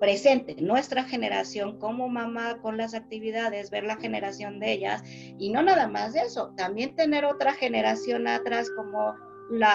presente, 0.05 0.55
nuestra 0.61 1.05
generación 1.05 1.79
como 1.79 2.11
mamá 2.11 2.59
con 2.61 2.77
las 2.77 2.93
actividades, 2.93 3.71
ver 3.71 3.85
la 3.85 3.97
generación 3.97 4.61
de 4.61 4.73
ellas, 4.73 5.03
y 5.39 5.49
no 5.49 5.63
nada 5.63 5.89
más 5.89 6.13
de 6.13 6.21
eso, 6.21 6.53
también 6.59 6.95
tener 6.95 7.25
otra 7.25 7.55
generación 7.55 8.29
atrás 8.29 8.69
como 8.77 9.15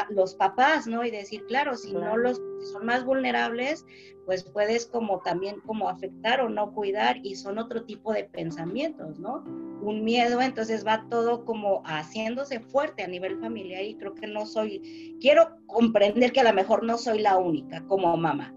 los 0.10 0.36
papás, 0.36 0.86
¿no? 0.86 1.04
Y 1.04 1.10
decir, 1.10 1.44
claro, 1.48 1.76
si 1.76 1.94
no 1.94 2.16
los 2.16 2.40
son 2.72 2.86
más 2.86 3.06
vulnerables, 3.06 3.84
pues 4.28 4.44
puedes 4.44 4.86
como 4.86 5.20
también 5.22 5.62
como 5.62 5.90
afectar 5.90 6.42
o 6.42 6.50
no 6.50 6.74
cuidar 6.74 7.18
y 7.24 7.34
son 7.34 7.58
otro 7.58 7.84
tipo 7.86 8.14
de 8.14 8.26
pensamientos, 8.26 9.18
¿no? 9.18 9.44
Un 9.82 10.04
miedo, 10.04 10.42
entonces 10.42 10.86
va 10.86 11.08
todo 11.10 11.44
como 11.44 11.82
haciéndose 11.86 12.60
fuerte 12.60 13.02
a 13.02 13.08
nivel 13.08 13.40
familiar 13.40 13.84
y 13.84 13.96
creo 13.96 14.14
que 14.14 14.28
no 14.28 14.46
soy, 14.46 15.18
quiero 15.22 15.58
comprender 15.66 16.32
que 16.34 16.42
a 16.42 16.44
lo 16.44 16.54
mejor 16.54 16.84
no 16.84 17.00
soy 17.00 17.20
la 17.20 17.38
única 17.38 17.84
como 17.88 18.16
mamá. 18.16 18.54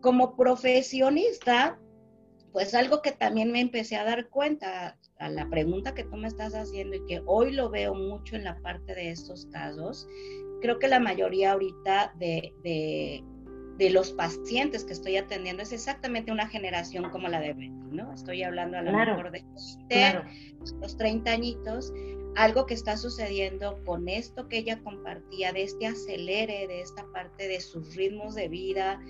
Como 0.00 0.36
profesionista, 0.36 1.78
pues 2.52 2.74
algo 2.74 3.02
que 3.02 3.12
también 3.12 3.52
me 3.52 3.60
empecé 3.60 3.96
a 3.96 4.04
dar 4.04 4.28
cuenta 4.28 4.96
a 5.18 5.28
la 5.28 5.48
pregunta 5.48 5.94
que 5.94 6.04
tú 6.04 6.16
me 6.16 6.28
estás 6.28 6.54
haciendo 6.54 6.96
y 6.96 7.04
que 7.06 7.22
hoy 7.26 7.52
lo 7.52 7.70
veo 7.70 7.94
mucho 7.94 8.36
en 8.36 8.44
la 8.44 8.56
parte 8.60 8.94
de 8.94 9.10
estos 9.10 9.46
casos, 9.46 10.06
creo 10.60 10.78
que 10.78 10.88
la 10.88 11.00
mayoría 11.00 11.52
ahorita 11.52 12.14
de, 12.18 12.52
de, 12.62 13.90
los 13.90 14.12
pacientes 14.12 14.84
que 14.84 14.94
estoy 14.94 15.16
atendiendo 15.16 15.62
es 15.62 15.72
exactamente 15.72 16.32
una 16.32 16.48
generación 16.48 17.10
como 17.10 17.28
la 17.28 17.40
de 17.40 17.52
Betty, 17.52 17.90
¿no? 17.90 18.12
Estoy 18.12 18.42
hablando 18.42 18.78
a 18.78 18.82
lo 18.82 18.92
mejor 18.92 19.30
de 19.30 19.44
los 20.80 20.96
30 20.96 21.30
añitos, 21.30 21.92
algo 22.36 22.66
que 22.66 22.74
está 22.74 22.96
sucediendo 22.96 23.78
con 23.84 24.08
esto 24.08 24.48
que 24.48 24.58
ella 24.58 24.80
compartía, 24.82 25.52
de 25.52 25.62
este 25.62 25.86
acelere, 25.86 26.66
de 26.66 26.80
esta 26.80 27.04
parte 27.12 27.48
de 27.48 27.60
sus 27.60 27.94
ritmos 27.94 28.34
de 28.34 28.48
vida, 28.48 29.00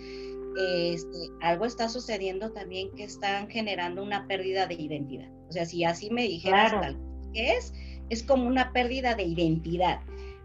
este, 0.59 1.19
algo 1.41 1.65
está 1.65 1.89
sucediendo 1.89 2.53
también 2.53 2.91
que 2.95 3.05
están 3.05 3.49
generando 3.49 4.03
una 4.03 4.27
pérdida 4.27 4.67
de 4.67 4.75
identidad. 4.75 5.31
O 5.49 5.53
sea, 5.53 5.67
si 5.67 5.85
así 5.85 6.11
me 6.11 6.23
dijeras 6.23 6.73
tal 6.73 6.99
que 7.33 7.53
es, 7.53 7.73
es 8.09 8.23
como 8.23 8.47
una 8.47 8.73
pérdida 8.73 9.15
de 9.15 9.25
identidad, 9.25 10.01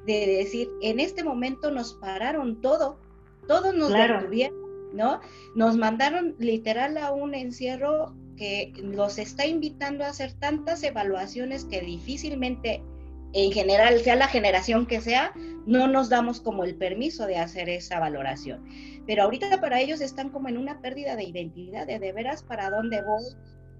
de 0.05 0.25
decir, 0.27 0.69
en 0.81 0.99
este 0.99 1.23
momento 1.23 1.71
nos 1.71 1.93
pararon 1.95 2.59
todo, 2.61 2.99
todos 3.47 3.73
nos 3.75 3.93
detuvieron, 3.93 4.55
¿no? 4.93 5.19
Nos 5.55 5.77
mandaron 5.77 6.35
literal 6.39 6.97
a 6.97 7.11
un 7.11 7.33
encierro 7.33 8.15
que 8.35 8.73
los 8.81 9.19
está 9.19 9.45
invitando 9.45 10.03
a 10.03 10.09
hacer 10.09 10.33
tantas 10.33 10.83
evaluaciones 10.83 11.65
que 11.65 11.81
difícilmente 11.81 12.83
en 13.33 13.51
general, 13.51 13.99
sea 13.99 14.15
la 14.15 14.27
generación 14.27 14.85
que 14.85 15.01
sea, 15.01 15.33
no 15.65 15.87
nos 15.87 16.09
damos 16.09 16.41
como 16.41 16.63
el 16.63 16.75
permiso 16.75 17.27
de 17.27 17.37
hacer 17.37 17.69
esa 17.69 17.99
valoración. 17.99 18.63
Pero 19.05 19.23
ahorita 19.23 19.61
para 19.61 19.79
ellos 19.79 20.01
están 20.01 20.29
como 20.29 20.49
en 20.49 20.57
una 20.57 20.81
pérdida 20.81 21.15
de 21.15 21.23
identidad, 21.23 21.87
de 21.87 21.99
de 21.99 22.11
veras 22.13 22.43
para 22.43 22.69
dónde 22.69 23.01
voy, 23.01 23.23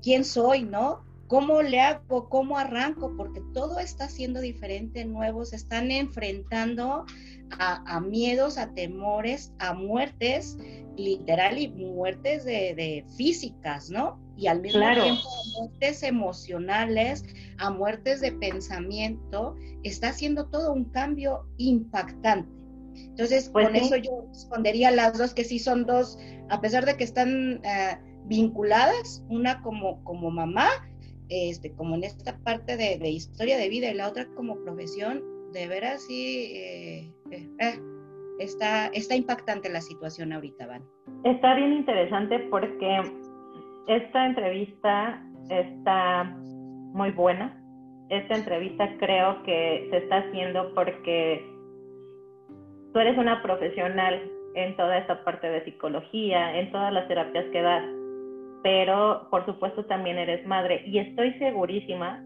quién 0.01 0.23
soy, 0.23 0.63
¿no? 0.63 1.03
¿Cómo 1.27 1.61
le 1.61 1.79
hago? 1.79 2.27
¿Cómo 2.27 2.57
arranco? 2.57 3.15
Porque 3.15 3.41
todo 3.53 3.79
está 3.79 4.09
siendo 4.09 4.41
diferente, 4.41 5.05
nuevo, 5.05 5.45
se 5.45 5.55
están 5.55 5.89
enfrentando 5.89 7.05
a, 7.57 7.99
miedos, 8.01 8.57
a 8.57 8.73
temores, 8.73 9.53
a 9.59 9.73
muertes, 9.73 10.57
literal 10.97 11.57
y 11.57 11.69
muertes 11.69 12.43
de, 12.43 13.05
físicas, 13.15 13.89
¿no? 13.89 14.19
Y 14.35 14.47
al 14.47 14.61
mismo 14.61 14.81
tiempo 14.81 15.21
a 15.29 15.59
muertes 15.59 16.03
emocionales, 16.03 17.23
a 17.61 17.69
muertes 17.69 18.21
de 18.21 18.31
pensamiento, 18.33 19.55
está 19.83 20.09
haciendo 20.09 20.49
todo 20.49 20.73
un 20.73 20.85
cambio 20.85 21.45
impactante. 21.57 22.51
Entonces, 22.95 23.49
pues 23.49 23.67
con 23.67 23.75
eso 23.75 23.95
yo 23.95 24.25
respondería 24.27 24.91
las 24.91 25.17
dos, 25.17 25.33
que 25.33 25.45
sí 25.45 25.59
son 25.59 25.85
dos, 25.85 26.17
a 26.49 26.59
pesar 26.59 26.85
de 26.85 26.97
que 26.97 27.05
están 27.05 27.61
eh, 27.63 27.97
vinculadas, 28.25 29.23
una 29.29 29.61
como, 29.61 30.03
como 30.03 30.29
mamá 30.29 30.67
este, 31.31 31.73
como 31.75 31.95
en 31.95 32.03
esta 32.03 32.37
parte 32.43 32.75
de, 32.75 33.09
historia 33.09 33.57
de 33.57 33.69
vida 33.69 33.89
y 33.89 33.93
la 33.93 34.09
otra 34.09 34.27
como 34.35 34.61
profesión, 34.63 35.23
de 35.53 35.67
veras 35.67 36.05
sí 36.05 36.51
eh, 36.53 37.13
eh, 37.31 37.49
eh, 37.59 37.79
está, 38.39 38.87
está 38.87 39.15
impactante 39.15 39.69
la 39.69 39.81
situación 39.81 40.33
ahorita, 40.33 40.67
Van. 40.67 40.83
Está 41.23 41.55
bien 41.55 41.71
interesante 41.71 42.37
porque 42.49 43.01
esta 43.87 44.25
entrevista 44.25 45.23
está 45.49 46.37
muy 46.93 47.11
buena. 47.11 47.57
Esta 48.09 48.35
entrevista 48.35 48.89
creo 48.99 49.41
que 49.43 49.87
se 49.89 49.97
está 49.97 50.17
haciendo 50.17 50.73
porque 50.73 51.45
tú 52.93 52.99
eres 52.99 53.17
una 53.17 53.41
profesional 53.41 54.21
en 54.55 54.75
toda 54.75 54.97
esta 54.97 55.23
parte 55.23 55.49
de 55.49 55.63
psicología, 55.63 56.59
en 56.59 56.71
todas 56.71 56.91
las 56.91 57.07
terapias 57.07 57.45
que 57.51 57.61
das 57.61 57.83
pero 58.63 59.27
por 59.29 59.45
supuesto 59.45 59.85
también 59.85 60.17
eres 60.17 60.45
madre 60.45 60.83
y 60.85 60.99
estoy 60.99 61.33
segurísima 61.33 62.23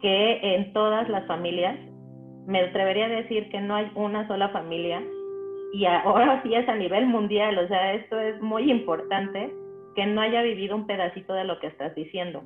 que 0.00 0.54
en 0.54 0.72
todas 0.72 1.08
las 1.08 1.26
familias, 1.26 1.76
me 2.46 2.60
atrevería 2.60 3.06
a 3.06 3.08
decir 3.08 3.50
que 3.50 3.60
no 3.60 3.74
hay 3.74 3.90
una 3.94 4.26
sola 4.28 4.48
familia 4.50 5.02
y 5.72 5.84
ahora 5.84 6.40
sí 6.42 6.54
es 6.54 6.66
a 6.68 6.76
nivel 6.76 7.06
mundial, 7.06 7.58
o 7.58 7.68
sea, 7.68 7.94
esto 7.94 8.18
es 8.18 8.40
muy 8.40 8.70
importante 8.70 9.52
que 9.94 10.06
no 10.06 10.20
haya 10.20 10.40
vivido 10.42 10.76
un 10.76 10.86
pedacito 10.86 11.34
de 11.34 11.44
lo 11.44 11.58
que 11.58 11.66
estás 11.66 11.94
diciendo. 11.94 12.42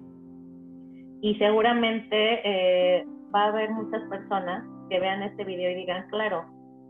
Y 1.23 1.37
seguramente 1.37 2.41
eh, 2.45 3.07
va 3.35 3.45
a 3.45 3.49
haber 3.49 3.71
muchas 3.71 4.03
personas 4.11 4.65
que 4.91 4.99
vean 4.99 5.23
este 5.23 5.45
video 5.45 5.71
y 5.71 5.77
digan, 5.77 6.09
claro, 6.11 6.45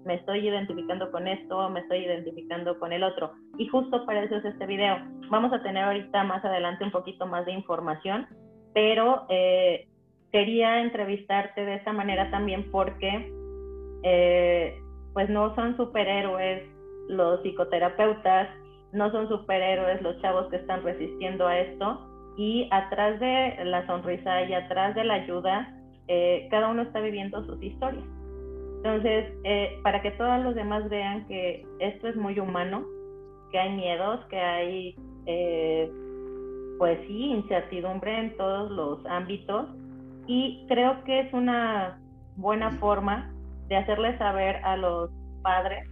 me 0.06 0.14
estoy 0.14 0.48
identificando 0.48 1.12
con 1.12 1.28
esto, 1.28 1.68
me 1.68 1.80
estoy 1.80 2.06
identificando 2.06 2.78
con 2.78 2.94
el 2.94 3.04
otro. 3.04 3.32
Y 3.58 3.68
justo 3.68 4.06
para 4.06 4.24
eso 4.24 4.36
es 4.36 4.44
este 4.46 4.64
video. 4.64 4.96
Vamos 5.28 5.52
a 5.52 5.62
tener 5.62 5.84
ahorita 5.84 6.24
más 6.24 6.42
adelante 6.46 6.82
un 6.82 6.90
poquito 6.90 7.26
más 7.26 7.44
de 7.44 7.52
información, 7.52 8.26
pero 8.72 9.26
eh, 9.28 9.86
quería 10.32 10.80
entrevistarte 10.80 11.66
de 11.66 11.74
esta 11.74 11.92
manera 11.92 12.30
también 12.30 12.70
porque 12.70 13.30
eh, 14.02 14.80
pues 15.12 15.28
no 15.28 15.54
son 15.54 15.76
superhéroes 15.76 16.70
los 17.10 17.42
psicoterapeutas, 17.42 18.48
no 18.94 19.12
son 19.12 19.28
superhéroes 19.28 20.00
los 20.00 20.18
chavos 20.22 20.48
que 20.48 20.56
están 20.56 20.82
resistiendo 20.82 21.46
a 21.46 21.58
esto 21.58 22.11
y 22.36 22.68
atrás 22.70 23.20
de 23.20 23.64
la 23.64 23.86
sonrisa 23.86 24.42
y 24.42 24.54
atrás 24.54 24.94
de 24.94 25.04
la 25.04 25.14
ayuda, 25.14 25.74
eh, 26.08 26.48
cada 26.50 26.68
uno 26.68 26.82
está 26.82 27.00
viviendo 27.00 27.44
sus 27.44 27.62
historias. 27.62 28.04
Entonces, 28.76 29.32
eh, 29.44 29.78
para 29.82 30.02
que 30.02 30.10
todos 30.12 30.42
los 30.42 30.54
demás 30.54 30.88
vean 30.88 31.26
que 31.28 31.64
esto 31.78 32.08
es 32.08 32.16
muy 32.16 32.38
humano, 32.40 32.84
que 33.50 33.58
hay 33.58 33.76
miedos, 33.76 34.24
que 34.26 34.38
hay, 34.38 34.96
eh, 35.26 35.90
pues 36.78 36.98
sí, 37.06 37.26
incertidumbre 37.30 38.18
en 38.18 38.36
todos 38.36 38.70
los 38.70 39.06
ámbitos. 39.06 39.68
Y 40.26 40.64
creo 40.68 41.04
que 41.04 41.20
es 41.20 41.32
una 41.32 42.00
buena 42.36 42.70
forma 42.78 43.32
de 43.68 43.76
hacerles 43.76 44.18
saber 44.18 44.56
a 44.64 44.76
los 44.76 45.10
padres 45.42 45.88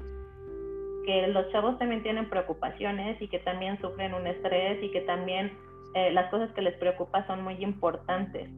que 1.06 1.28
los 1.28 1.50
chavos 1.52 1.78
también 1.78 2.02
tienen 2.02 2.28
preocupaciones 2.28 3.20
y 3.22 3.28
que 3.28 3.38
también 3.40 3.80
sufren 3.80 4.14
un 4.14 4.26
estrés 4.26 4.82
y 4.82 4.90
que 4.90 5.00
también 5.02 5.52
eh, 5.94 6.12
las 6.12 6.30
cosas 6.30 6.50
que 6.52 6.62
les 6.62 6.74
preocupan 6.74 7.26
son 7.26 7.42
muy 7.42 7.62
importantes 7.62 8.48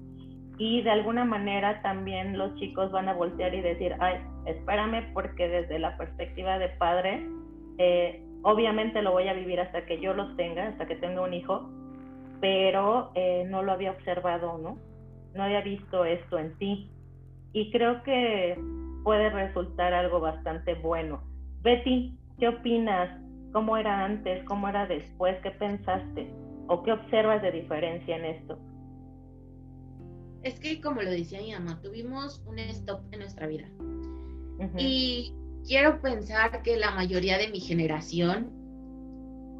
y 0.59 0.83
de 0.83 0.90
alguna 0.90 1.25
manera 1.25 1.81
también 1.83 2.38
los 2.38 2.55
chicos 2.57 2.92
van 2.92 3.09
a 3.09 3.14
voltear 3.14 3.55
y 3.55 3.62
decir, 3.62 3.97
ay, 4.01 4.16
espérame 4.47 5.12
porque 5.12 5.49
desde 5.49 5.79
la 5.79 5.97
perspectiva 5.97 6.59
de 6.59 6.68
padre, 6.68 7.27
eh, 7.79 8.25
obviamente 8.42 9.03
lo 9.03 9.12
voy 9.12 9.29
a 9.29 9.33
vivir 9.33 9.61
hasta 9.61 9.85
que 9.87 10.01
yo 10.01 10.14
los 10.14 10.37
tenga, 10.37 10.68
hasta 10.68 10.87
que 10.87 10.97
tenga 10.97 11.23
un 11.23 11.35
hijo, 11.35 11.68
pero 12.40 13.11
eh, 13.14 13.45
no 13.49 13.62
lo 13.62 13.73
había 13.73 13.92
observado, 13.92 14.59
¿no? 14.59 14.79
No 15.35 15.42
había 15.42 15.62
visto 15.62 16.05
esto 16.05 16.38
en 16.38 16.57
ti. 16.59 16.90
Y 17.53 17.71
creo 17.71 18.03
que 18.03 18.59
puede 19.05 19.31
resultar 19.31 19.92
algo 19.95 20.21
bastante 20.21 20.75
bueno. 20.75 21.23
Betty, 21.62 22.16
¿qué 22.38 22.49
opinas? 22.49 23.11
¿Cómo 23.53 23.77
era 23.77 24.05
antes? 24.05 24.45
¿Cómo 24.45 24.68
era 24.68 24.87
después? 24.87 25.37
¿Qué 25.42 25.51
pensaste? 25.51 26.41
¿O 26.72 26.82
qué 26.82 26.92
observas 26.92 27.42
de 27.42 27.52
diferencia 27.52 28.16
en 28.16 28.24
esto? 28.24 28.58
es 30.42 30.58
que 30.58 30.80
como 30.80 31.02
lo 31.02 31.11
decía 31.11 31.40
mi 31.40 31.52
mamá, 31.52 31.80
tuvimos 31.82 32.42
un 32.46 32.58
stop 32.58 33.00
en 33.12 33.20
nuestra 33.20 33.46
vida. 33.46 33.68
Y 34.78 35.35
quiero 35.66 36.00
pensar 36.00 36.62
que 36.62 36.76
la 36.76 36.92
mayoría 36.92 37.38
de 37.38 37.48
mi 37.48 37.61
generación 37.61 38.50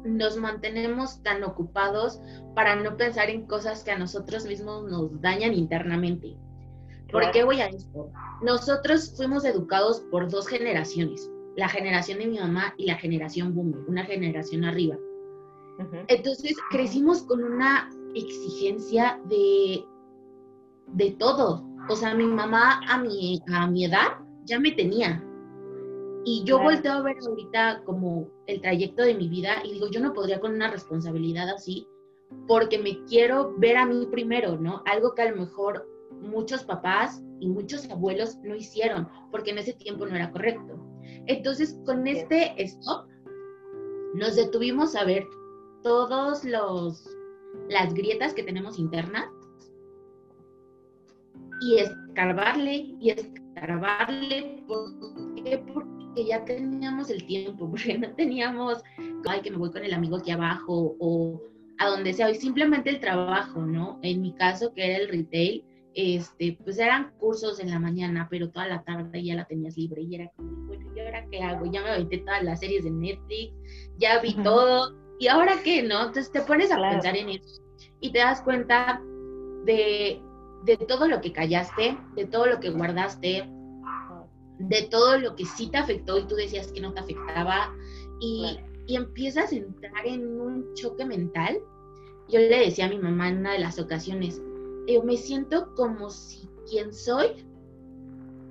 nos 0.05 0.37
mantenemos 0.37 1.21
tan 1.23 1.43
ocupados 1.43 2.21
para 2.55 2.75
no 2.75 2.97
pensar 2.97 3.29
en 3.29 3.45
cosas 3.45 3.83
que 3.83 3.91
a 3.91 3.97
nosotros 3.97 4.45
mismos 4.45 4.83
nos 4.89 5.21
dañan 5.21 5.53
internamente. 5.53 6.37
¿Por 7.11 7.31
qué 7.31 7.43
voy 7.43 7.61
a 7.61 7.67
esto? 7.67 8.11
Nosotros 8.41 9.13
fuimos 9.15 9.45
educados 9.45 10.01
por 10.11 10.29
dos 10.29 10.47
generaciones, 10.47 11.29
la 11.55 11.69
generación 11.69 12.19
de 12.19 12.27
mi 12.27 12.39
mamá 12.39 12.73
y 12.77 12.87
la 12.87 12.95
generación 12.95 13.53
boomer, 13.53 13.81
una 13.87 14.03
generación 14.03 14.65
arriba. 14.65 14.97
Entonces 16.07 16.55
crecimos 16.69 17.23
con 17.23 17.43
una 17.43 17.89
exigencia 18.13 19.19
de 19.25 19.83
de 20.93 21.11
todo. 21.11 21.63
O 21.89 21.95
sea, 21.95 22.13
mi 22.13 22.25
mamá 22.25 22.81
a 22.87 22.97
mi, 22.99 23.41
a 23.53 23.67
mi 23.67 23.85
edad 23.85 24.19
ya 24.45 24.59
me 24.59 24.71
tenía. 24.71 25.23
Y 26.25 26.43
yo 26.45 26.61
volteo 26.61 26.93
a 26.93 27.01
ver 27.01 27.17
ahorita 27.27 27.83
como 27.83 28.29
el 28.47 28.61
trayecto 28.61 29.03
de 29.03 29.15
mi 29.15 29.27
vida 29.27 29.55
y 29.63 29.73
digo, 29.73 29.87
yo 29.91 29.99
no 29.99 30.13
podría 30.13 30.39
con 30.39 30.53
una 30.53 30.71
responsabilidad 30.71 31.49
así 31.49 31.85
porque 32.47 32.79
me 32.79 33.03
quiero 33.05 33.53
ver 33.57 33.75
a 33.75 33.85
mí 33.85 34.07
primero, 34.09 34.57
¿no? 34.57 34.81
Algo 34.85 35.13
que 35.13 35.23
a 35.23 35.31
lo 35.31 35.41
mejor 35.41 35.85
muchos 36.21 36.63
papás 36.63 37.21
y 37.39 37.49
muchos 37.49 37.89
abuelos 37.89 38.37
no 38.43 38.55
hicieron 38.55 39.07
porque 39.31 39.51
en 39.51 39.57
ese 39.57 39.73
tiempo 39.73 40.05
no 40.05 40.15
era 40.15 40.31
correcto. 40.31 40.79
Entonces, 41.25 41.77
con 41.85 42.07
este 42.07 42.53
stop, 42.63 43.07
nos 44.15 44.35
detuvimos 44.35 44.95
a 44.95 45.03
ver 45.03 45.27
todos 45.83 46.43
los 46.43 47.07
las 47.69 47.93
grietas 47.93 48.33
que 48.33 48.43
tenemos 48.43 48.79
internas. 48.79 49.25
Y 51.61 51.77
escarbarle 51.77 52.95
y 52.99 53.11
escarbarle. 53.11 54.63
Porque 54.67 56.25
ya 56.25 56.43
teníamos 56.45 57.09
el 57.09 57.25
tiempo, 57.25 57.69
porque 57.71 57.97
no 57.97 58.13
teníamos, 58.15 58.83
ay, 59.27 59.41
que 59.41 59.51
me 59.51 59.57
voy 59.57 59.71
con 59.71 59.83
el 59.83 59.93
amigo 59.93 60.17
aquí 60.17 60.31
abajo 60.31 60.95
o 60.99 61.41
a 61.79 61.87
donde 61.87 62.13
sea, 62.13 62.29
y 62.29 62.35
simplemente 62.35 62.89
el 62.89 62.99
trabajo, 62.99 63.61
¿no? 63.61 63.99
En 64.03 64.21
mi 64.21 64.33
caso, 64.33 64.73
que 64.73 64.85
era 64.85 65.03
el 65.03 65.09
retail, 65.09 65.65
este, 65.95 66.57
pues 66.63 66.77
eran 66.79 67.11
cursos 67.17 67.59
en 67.59 67.69
la 67.69 67.79
mañana, 67.79 68.27
pero 68.29 68.49
toda 68.49 68.67
la 68.67 68.83
tarde 68.83 69.23
ya 69.23 69.35
la 69.35 69.45
tenías 69.45 69.77
libre. 69.77 70.01
Y 70.01 70.15
era 70.15 70.31
como, 70.35 70.51
bueno, 70.67 70.91
¿y 70.95 70.99
ahora 70.99 71.25
qué 71.31 71.41
hago? 71.41 71.65
Ya 71.65 71.81
me 71.81 71.89
aventé 71.89 72.19
todas 72.19 72.43
las 72.43 72.59
series 72.59 72.83
de 72.83 72.91
Netflix, 72.91 73.53
ya 73.97 74.19
vi 74.21 74.33
todo, 74.43 74.95
¿y 75.23 75.27
ahora 75.27 75.55
qué, 75.63 75.83
no? 75.83 75.99
Entonces 75.99 76.31
te 76.31 76.41
pones 76.41 76.71
a 76.71 76.77
pensar 76.77 77.15
en 77.15 77.29
eso 77.29 77.61
y 77.99 78.11
te 78.11 78.19
das 78.19 78.41
cuenta 78.41 79.01
de 79.65 80.21
de 80.63 80.77
todo 80.77 81.07
lo 81.07 81.21
que 81.21 81.33
callaste, 81.33 81.97
de 82.15 82.25
todo 82.25 82.45
lo 82.45 82.59
que 82.59 82.69
guardaste, 82.69 83.49
de 84.59 84.81
todo 84.83 85.17
lo 85.17 85.35
que 85.35 85.45
sí 85.45 85.67
te 85.67 85.77
afectó 85.77 86.17
y 86.17 86.25
tú 86.25 86.35
decías 86.35 86.71
que 86.71 86.81
no 86.81 86.93
te 86.93 87.01
afectaba, 87.01 87.73
y, 88.19 88.59
empiezas 88.87 89.51
a 89.51 89.55
entrar 89.55 90.05
en 90.05 90.41
un 90.41 90.73
choque 90.73 91.05
mental. 91.05 91.57
Yo 92.27 92.39
le 92.39 92.59
decía 92.59 92.85
a 92.85 92.89
mi 92.89 92.99
mamá 92.99 93.29
en 93.29 93.37
una 93.37 93.53
de 93.53 93.59
las 93.59 93.79
ocasiones, 93.79 94.41
yo 94.87 95.03
me 95.03 95.15
siento 95.15 95.73
como 95.75 96.09
si 96.09 96.49
quien 96.69 96.93
soy 96.93 97.45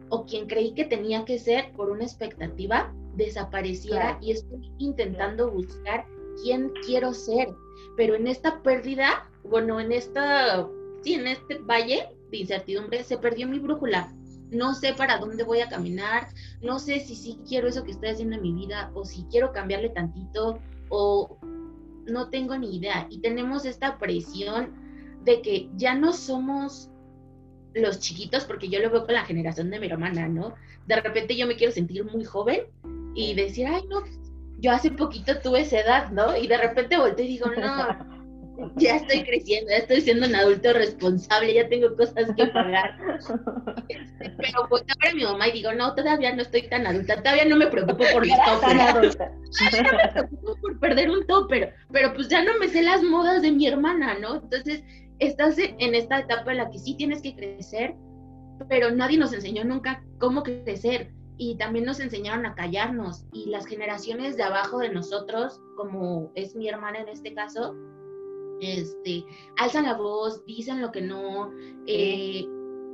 o 0.08 0.24
quien 0.24 0.46
creí 0.46 0.72
que 0.72 0.86
tenía 0.86 1.26
que 1.26 1.38
ser 1.38 1.72
por 1.72 1.90
una 1.90 2.04
expectativa 2.04 2.94
desapareciera 3.14 4.18
y 4.22 4.32
estoy 4.32 4.72
intentando 4.78 5.50
buscar 5.50 6.06
quién 6.42 6.72
quiero 6.86 7.12
ser. 7.12 7.54
Pero 7.96 8.14
en 8.14 8.26
esta 8.26 8.62
pérdida, 8.62 9.28
bueno, 9.44 9.80
en 9.80 9.92
esta 9.92 10.68
sí, 11.02 11.14
en 11.14 11.26
este 11.26 11.58
valle 11.58 12.08
de 12.30 12.38
incertidumbre 12.38 13.04
se 13.04 13.18
perdió 13.18 13.48
mi 13.48 13.58
brújula. 13.58 14.12
no 14.50 14.74
sé 14.74 14.92
para 14.92 15.16
dónde 15.16 15.44
voy 15.44 15.60
a 15.60 15.68
caminar, 15.70 16.28
no 16.60 16.78
sé 16.78 17.00
si 17.00 17.16
sí 17.16 17.38
quiero 17.48 17.68
eso 17.68 17.84
que 17.84 17.92
estoy 17.92 18.10
haciendo 18.10 18.36
en 18.36 18.42
mi 18.42 18.52
vida 18.52 18.90
o 18.94 19.06
si 19.06 19.24
quiero 19.30 19.50
cambiarle 19.50 19.88
tantito 19.88 20.60
o 20.90 21.38
no 22.06 22.28
tengo 22.28 22.58
ni 22.58 22.76
idea. 22.76 23.06
Y 23.08 23.20
tenemos 23.20 23.64
esta 23.64 23.98
presión 23.98 24.74
de 25.24 25.40
que 25.40 25.70
ya 25.76 25.94
no 25.94 26.12
somos 26.12 26.90
los 27.74 27.98
chiquitos, 28.00 28.44
porque 28.44 28.68
yo 28.68 28.80
lo 28.80 28.90
veo 28.90 29.06
con 29.06 29.14
la 29.14 29.24
generación 29.24 29.70
de 29.70 29.80
mi 29.80 29.86
hermana, 29.86 30.28
¿no? 30.28 30.54
De 30.86 31.00
repente 31.00 31.34
yo 31.34 31.46
me 31.46 31.56
quiero 31.56 31.72
sentir 31.72 32.04
muy 32.04 32.24
joven 32.24 32.66
y 33.14 33.34
decir, 33.34 33.66
ay, 33.66 33.84
no, 33.88 34.02
yo 34.62 34.70
hace 34.70 34.92
poquito 34.92 35.38
tuve 35.40 35.62
esa 35.62 35.80
edad, 35.80 36.10
¿no? 36.10 36.36
Y 36.36 36.46
de 36.46 36.56
repente 36.56 36.96
volteo 36.96 37.24
y 37.24 37.28
digo, 37.28 37.50
no, 37.50 38.70
ya 38.76 38.96
estoy 38.96 39.24
creciendo, 39.24 39.70
ya 39.70 39.78
estoy 39.78 40.00
siendo 40.02 40.24
un 40.24 40.36
adulto 40.36 40.72
responsable, 40.72 41.52
ya 41.52 41.68
tengo 41.68 41.96
cosas 41.96 42.30
que 42.36 42.46
pagar. 42.46 42.96
Pero 44.18 44.68
pues 44.68 44.84
ahora 44.88 45.14
mi 45.16 45.24
mamá 45.24 45.48
y 45.48 45.52
digo, 45.52 45.72
no, 45.72 45.92
todavía 45.96 46.34
no 46.36 46.42
estoy 46.42 46.68
tan 46.68 46.86
adulta, 46.86 47.16
todavía 47.16 47.44
no 47.44 47.56
me 47.56 47.66
preocupo 47.66 48.04
por 48.12 48.24
los 48.26 48.38
topes. 48.44 49.18
no 49.82 49.98
me 49.98 50.12
preocupo 50.12 50.54
por 50.60 50.78
perder 50.78 51.10
un 51.10 51.26
tope, 51.26 51.74
pero, 51.90 52.14
pues 52.14 52.28
ya 52.28 52.44
no 52.44 52.56
me 52.58 52.68
sé 52.68 52.82
las 52.82 53.02
modas 53.02 53.42
de 53.42 53.50
mi 53.50 53.66
hermana, 53.66 54.16
¿no? 54.20 54.36
Entonces, 54.36 54.84
estás 55.18 55.56
en 55.58 55.94
esta 55.96 56.20
etapa 56.20 56.52
en 56.52 56.58
la 56.58 56.70
que 56.70 56.78
sí 56.78 56.96
tienes 56.96 57.20
que 57.20 57.34
crecer, 57.34 57.96
pero 58.68 58.92
nadie 58.92 59.18
nos 59.18 59.32
enseñó 59.32 59.64
nunca 59.64 60.04
cómo 60.20 60.44
crecer 60.44 61.10
y 61.42 61.56
también 61.56 61.84
nos 61.84 61.98
enseñaron 61.98 62.46
a 62.46 62.54
callarnos 62.54 63.24
y 63.32 63.46
las 63.50 63.66
generaciones 63.66 64.36
de 64.36 64.44
abajo 64.44 64.78
de 64.78 64.90
nosotros, 64.90 65.60
como 65.76 66.30
es 66.36 66.54
mi 66.54 66.68
hermana 66.68 67.00
en 67.00 67.08
este 67.08 67.34
caso, 67.34 67.74
este, 68.60 69.24
alzan 69.58 69.86
la 69.86 69.94
voz, 69.94 70.44
dicen 70.46 70.80
lo 70.80 70.92
que 70.92 71.00
no, 71.00 71.50
eh, 71.88 72.46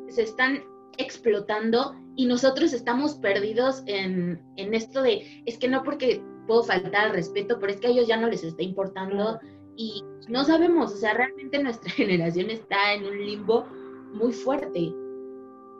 se 0.08 0.22
están 0.22 0.64
explotando 0.96 1.94
y 2.16 2.24
nosotros 2.24 2.72
estamos 2.72 3.16
perdidos 3.16 3.82
en, 3.84 4.42
en, 4.56 4.72
esto 4.72 5.02
de, 5.02 5.42
es 5.44 5.58
que 5.58 5.68
no 5.68 5.82
porque 5.82 6.24
puedo 6.46 6.62
faltar 6.62 7.08
al 7.08 7.12
respeto, 7.12 7.58
pero 7.60 7.74
es 7.74 7.80
que 7.80 7.88
a 7.88 7.90
ellos 7.90 8.08
ya 8.08 8.16
no 8.16 8.28
les 8.28 8.44
está 8.44 8.62
importando 8.62 9.40
y 9.76 10.02
no 10.26 10.42
sabemos, 10.44 10.94
o 10.94 10.96
sea, 10.96 11.12
realmente 11.12 11.62
nuestra 11.62 11.90
generación 12.00 12.48
está 12.48 12.94
en 12.94 13.04
un 13.04 13.26
limbo 13.26 13.66
muy 14.14 14.32
fuerte. 14.32 14.90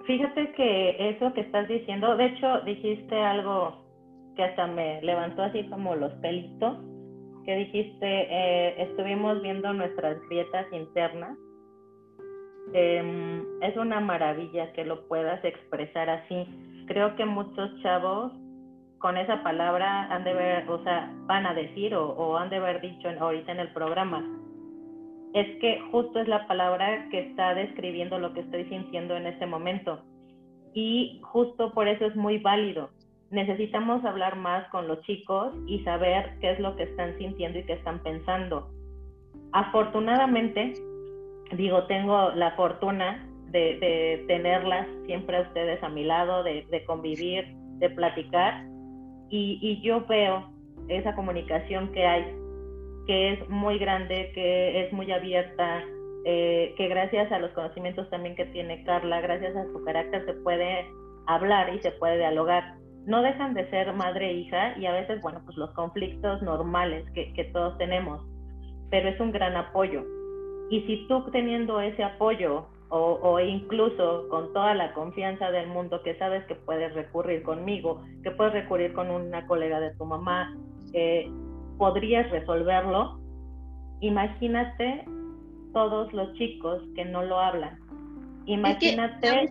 Fíjate 0.08 0.52
que 0.52 1.10
eso 1.10 1.34
que 1.34 1.42
estás 1.42 1.68
diciendo, 1.68 2.16
de 2.16 2.28
hecho 2.28 2.62
dijiste 2.62 3.14
algo 3.14 3.84
que 4.36 4.42
hasta 4.42 4.66
me 4.66 5.02
levantó 5.02 5.42
así 5.42 5.64
como 5.64 5.94
los 5.96 6.10
pelitos, 6.22 6.78
que 7.44 7.54
dijiste, 7.56 8.00
eh, 8.06 8.82
estuvimos 8.84 9.42
viendo 9.42 9.70
nuestras 9.74 10.18
grietas 10.30 10.64
internas. 10.72 11.36
Em, 12.72 13.44
es 13.60 13.76
una 13.76 14.00
maravilla 14.00 14.72
que 14.72 14.86
lo 14.86 15.06
puedas 15.08 15.44
expresar 15.44 16.08
así. 16.08 16.46
Creo 16.86 17.14
que 17.16 17.26
muchos 17.26 17.70
chavos 17.82 18.32
con 19.00 19.18
esa 19.18 19.42
palabra 19.42 20.04
han 20.04 20.24
de 20.24 20.32
ver, 20.32 20.70
o 20.70 20.82
sea, 20.84 21.12
van 21.26 21.44
a 21.44 21.52
decir 21.52 21.94
o, 21.94 22.38
han 22.38 22.48
de 22.48 22.56
haber 22.56 22.80
dicho 22.80 23.10
ahorita 23.20 23.52
en 23.52 23.60
el 23.60 23.72
programa. 23.74 24.24
Es 25.34 25.58
que 25.60 25.80
justo 25.90 26.20
es 26.20 26.28
la 26.28 26.46
palabra 26.46 27.08
que 27.10 27.20
está 27.20 27.54
describiendo 27.54 28.18
lo 28.18 28.32
que 28.32 28.40
estoy 28.40 28.64
sintiendo 28.64 29.16
en 29.16 29.26
este 29.26 29.46
momento. 29.46 30.02
Y 30.74 31.20
justo 31.22 31.72
por 31.72 31.88
eso 31.88 32.06
es 32.06 32.16
muy 32.16 32.38
válido 32.38 32.90
necesitamos 33.30 34.04
hablar 34.04 34.36
más 34.36 34.68
con 34.70 34.88
los 34.88 35.00
chicos 35.02 35.54
y 35.66 35.80
saber 35.80 36.38
qué 36.40 36.52
es 36.52 36.60
lo 36.60 36.76
que 36.76 36.84
están 36.84 37.16
sintiendo 37.18 37.58
y 37.58 37.64
qué 37.64 37.74
están 37.74 38.02
pensando. 38.02 38.70
Afortunadamente, 39.52 40.74
digo, 41.52 41.84
tengo 41.84 42.30
la 42.30 42.52
fortuna 42.52 43.26
de, 43.50 44.24
tenerlas 44.26 44.86
siempre 45.06 45.38
a 45.38 45.42
ustedes 45.42 45.82
a 45.82 45.88
mi 45.88 46.04
lado, 46.04 46.42
de, 46.42 46.84
convivir, 46.86 47.46
de 47.78 47.90
platicar, 47.90 48.64
y, 49.30 49.80
yo 49.82 50.06
veo 50.06 50.50
esa 50.88 51.14
comunicación 51.14 51.92
que 51.92 52.06
hay, 52.06 52.24
que 53.08 53.32
es 53.32 53.48
muy 53.48 53.78
grande, 53.78 54.30
que 54.34 54.84
es 54.84 54.92
muy 54.92 55.10
abierta, 55.10 55.82
eh, 56.24 56.72
que 56.76 56.86
gracias 56.86 57.32
a 57.32 57.40
los 57.40 57.50
conocimientos 57.50 58.08
también 58.10 58.36
que 58.36 58.44
tiene 58.46 58.84
Carla, 58.84 59.20
gracias 59.20 59.56
a 59.56 59.64
su 59.72 59.82
carácter 59.82 60.24
se 60.24 60.34
puede 60.34 60.86
hablar 61.26 61.74
y 61.74 61.80
se 61.80 61.90
puede 61.90 62.18
dialogar 62.18 62.78
no 63.08 63.22
dejan 63.22 63.54
de 63.54 63.68
ser 63.70 63.90
madre 63.94 64.28
e 64.28 64.34
hija 64.34 64.78
y 64.78 64.84
a 64.84 64.92
veces, 64.92 65.22
bueno, 65.22 65.40
pues 65.46 65.56
los 65.56 65.70
conflictos 65.70 66.42
normales 66.42 67.10
que, 67.14 67.50
todos 67.54 67.76
tenemos, 67.78 68.20
pero 68.90 69.08
es 69.08 69.18
un 69.18 69.32
gran 69.32 69.56
apoyo. 69.56 70.04
Y 70.70 70.82
si 70.82 71.08
tú 71.08 71.24
teniendo 71.32 71.80
ese 71.80 72.04
apoyo 72.04 72.66
o, 72.90 73.40
incluso 73.40 74.28
con 74.28 74.52
toda 74.52 74.74
la 74.74 74.92
confianza 74.92 75.50
del 75.50 75.68
mundo 75.68 76.02
que 76.02 76.18
sabes 76.18 76.44
que 76.44 76.54
puedes 76.54 76.92
recurrir 76.94 77.42
conmigo, 77.44 78.02
que 78.22 78.30
puedes 78.30 78.52
recurrir 78.52 78.92
con 78.92 79.10
una 79.10 79.46
colega 79.46 79.80
de 79.80 79.94
tu 79.96 80.04
mamá, 80.04 80.54
que 80.92 81.32
podrías 81.78 82.28
resolverlo, 82.30 83.20
imagínate 84.00 85.04
todos 85.72 86.12
los 86.12 86.32
chicos 86.34 86.82
que 86.94 87.04
no 87.04 87.22
lo 87.22 87.38
hablan. 87.38 87.78
Imagínate... 88.46 89.50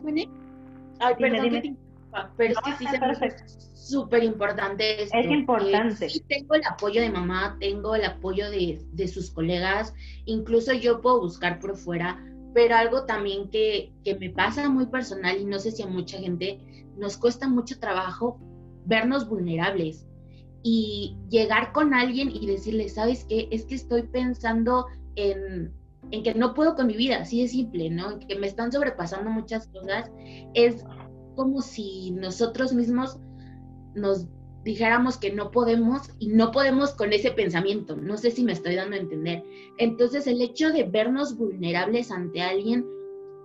Ay, 1.00 1.16
perdón, 1.18 1.78
pero 2.36 2.54
es 2.54 2.60
que 2.60 2.72
sí 2.74 2.88
se 2.88 3.00
me 3.00 3.08
hace 3.08 3.36
súper 3.74 4.24
importante 4.24 5.04
esto. 5.04 5.18
Es 5.18 5.30
importante. 5.30 6.10
Sí 6.10 6.22
tengo 6.28 6.56
el 6.56 6.66
apoyo 6.66 7.02
de 7.02 7.10
mamá, 7.10 7.58
tengo 7.60 7.96
el 7.96 8.06
apoyo 8.06 8.50
de, 8.50 8.82
de, 8.92 9.08
sus 9.08 9.30
colegas, 9.30 9.94
incluso 10.26 10.74
yo 10.74 11.02
puedo 11.02 11.22
buscar 11.22 11.60
por 11.60 11.78
fuera, 11.78 12.24
pero 12.54 12.76
algo 12.76 13.06
también 13.06 13.50
que, 13.50 13.94
que 14.04 14.16
me 14.16 14.30
pasa 14.30 14.68
muy 14.70 14.88
personal 14.88 15.38
y 15.38 15.46
no 15.46 15.60
sé 15.60 15.72
si 15.72 15.84
a 15.84 15.88
mucha 15.88 16.18
gente 16.18 16.60
nos 16.98 17.18
cuesta 17.18 17.48
mucho 17.48 17.80
trabajo 17.80 18.40
vernos 18.86 19.30
vulnerables 19.30 20.07
y 20.70 21.16
llegar 21.30 21.72
con 21.72 21.94
alguien 21.94 22.30
y 22.30 22.46
decirle, 22.46 22.90
¿sabes 22.90 23.24
qué? 23.24 23.48
Es 23.52 23.64
que 23.66 23.76
estoy 23.76 24.04
pensando 24.04 24.88
en, 25.16 25.72
en 26.12 26.24
que 26.24 26.34
no 26.34 26.54
puedo 26.54 26.76
con 26.76 26.88
mi 26.88 26.98
vida, 26.98 27.20
así 27.20 27.42
de 27.42 27.48
simple, 27.48 27.90
¿no? 27.90 28.20
Que 28.20 28.38
me 28.38 28.48
están 28.48 28.74
sobrepasando 28.74 29.30
muchas 29.30 29.70
cosas, 29.70 30.12
es 30.56 30.84
como 31.38 31.62
si 31.62 32.12
nosotros 32.12 32.74
mismos 32.74 33.18
nos 33.96 34.28
dijéramos 34.66 35.18
que 35.18 35.32
no 35.32 35.52
podemos 35.52 36.10
y 36.20 36.28
no 36.28 36.52
podemos 36.52 36.92
con 36.92 37.14
ese 37.14 37.32
pensamiento. 37.32 37.96
No 37.96 38.18
sé 38.18 38.32
si 38.32 38.44
me 38.44 38.52
estoy 38.52 38.76
dando 38.76 38.98
a 38.98 39.00
entender. 39.00 39.46
Entonces 39.78 40.28
el 40.28 40.42
hecho 40.42 40.72
de 40.74 40.84
vernos 40.84 41.38
vulnerables 41.38 42.12
ante 42.12 42.42
alguien, 42.42 42.86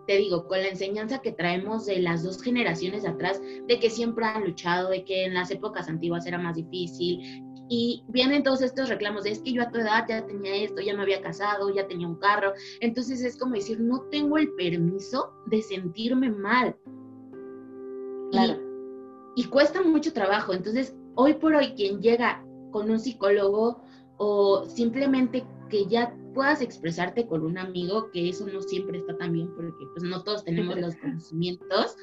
te 0.07 0.17
digo, 0.17 0.47
con 0.47 0.59
la 0.59 0.69
enseñanza 0.69 1.21
que 1.21 1.33
traemos 1.33 1.87
de 1.87 2.01
las 2.01 2.23
dos 2.23 2.43
generaciones 2.43 3.07
atrás, 3.07 3.41
de 3.41 3.79
que 3.79 3.91
siempre 3.91 4.25
han 4.25 4.45
luchado, 4.45 4.91
de 4.91 5.05
que 5.05 5.25
en 5.25 5.35
las 5.35 5.51
épocas 5.51 5.89
antiguas 5.89 6.27
era 6.27 6.39
más 6.39 6.57
difícil. 6.57 7.43
Y 7.69 8.05
vienen 8.09 8.43
todos 8.43 8.61
estos 8.61 8.89
reclamos 8.89 9.25
de 9.25 9.31
es 9.31 9.41
que 9.41 9.53
yo 9.53 9.63
a 9.63 9.71
tu 9.71 9.79
edad 9.79 10.05
ya 10.09 10.27
tenía 10.27 10.57
esto, 10.57 10.83
ya 10.83 10.95
me 10.95 11.03
había 11.03 11.23
casado, 11.23 11.73
ya 11.73 11.87
tenía 11.87 12.09
un 12.09 12.17
carro. 12.17 12.53
Entonces 12.81 13.23
es 13.23 13.39
como 13.39 13.55
decir, 13.55 13.81
no 13.81 14.03
tengo 14.11 14.37
el 14.37 14.53
permiso 14.55 15.33
de 15.47 15.63
sentirme 15.63 16.31
mal 16.31 16.77
y, 19.35 19.45
cuesta 19.45 19.83
mucho 19.83 20.13
trabajo. 20.13 20.53
Entonces, 20.53 20.95
hoy 21.15 21.35
por 21.35 21.55
hoy, 21.55 21.75
quien 21.75 22.01
llega 22.01 22.45
con 22.71 22.91
un 22.91 22.99
psicólogo 22.99 23.83
o 24.17 24.67
simplemente 24.67 25.45
que 25.69 25.87
ya 25.87 26.15
puedas 26.33 26.61
expresarte 26.61 27.27
con 27.27 27.43
un 27.43 27.59
amigo, 27.59 28.11
que 28.11 28.29
eso 28.29 28.47
no 28.47 28.61
siempre 28.63 28.99
está 28.99 29.17
tan 29.17 29.33
bien 29.33 29.53
porque 29.55 29.87
pues 29.93 30.03
no 30.03 30.23
todos 30.23 30.45
tenemos 30.45 30.79
los 30.79 30.97
conocimientos, 30.97 31.97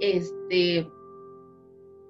este, 0.00 0.88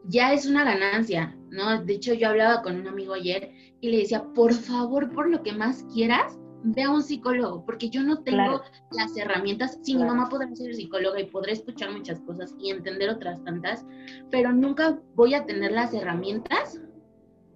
ya 0.04 0.32
es 0.32 0.46
una 0.46 0.64
ganancia, 0.64 1.36
¿no? 1.50 1.82
De 1.82 1.94
hecho, 1.94 2.14
yo 2.14 2.28
hablaba 2.28 2.62
con 2.62 2.76
un 2.76 2.88
amigo 2.88 3.14
ayer 3.14 3.52
y 3.80 3.90
le 3.90 3.98
decía, 3.98 4.24
por 4.34 4.52
favor, 4.52 5.10
por 5.12 5.28
lo 5.28 5.42
que 5.42 5.52
más 5.52 5.84
quieras, 5.92 6.38
ve 6.62 6.82
a 6.82 6.90
un 6.90 7.02
psicólogo, 7.02 7.64
porque 7.64 7.88
yo 7.88 8.02
no 8.02 8.22
tengo 8.22 8.60
las 8.92 9.16
herramientas. 9.16 9.78
Sí, 9.82 9.94
mi 9.94 10.04
mamá 10.04 10.28
podrá 10.28 10.54
ser 10.54 10.74
psicóloga 10.74 11.20
y 11.20 11.26
podré 11.26 11.52
escuchar 11.52 11.90
muchas 11.92 12.20
cosas 12.20 12.54
y 12.58 12.70
entender 12.70 13.10
otras 13.10 13.42
tantas, 13.44 13.86
pero 14.30 14.52
nunca 14.52 15.00
voy 15.14 15.34
a 15.34 15.46
tener 15.46 15.72
las 15.72 15.94
herramientas 15.94 16.80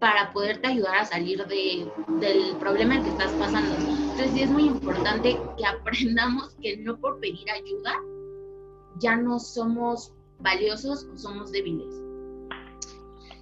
para 0.05 0.31
poderte 0.35 0.69
ayudar 0.69 0.97
a 0.97 1.05
salir 1.07 1.43
de, 1.47 1.91
del 2.21 2.59
problema 2.61 2.97
en 2.97 3.05
que 3.05 3.09
estás 3.09 3.33
pasando. 3.39 3.75
Entonces 3.75 4.33
sí 4.33 4.43
es 4.43 4.51
muy 4.51 4.67
importante 4.67 5.41
que 5.57 5.65
aprendamos 5.65 6.55
que 6.61 6.77
no 6.77 6.99
por 6.99 7.19
pedir 7.21 7.51
ayuda 7.51 7.95
ya 8.99 9.17
no 9.17 9.39
somos 9.39 10.15
valiosos 10.41 11.09
o 11.11 11.17
somos 11.17 11.53
débiles. 11.53 11.89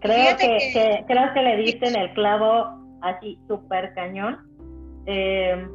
Creo 0.03 0.37
que, 0.37 1.05
creo 1.09 1.35
que 1.35 1.43
le 1.43 1.57
diste 1.57 1.89
en 1.89 1.97
el 1.97 2.13
clavo 2.15 2.67
así 3.01 3.41
súper 3.49 3.93
cañón 3.95 4.39
eh, 5.07 5.67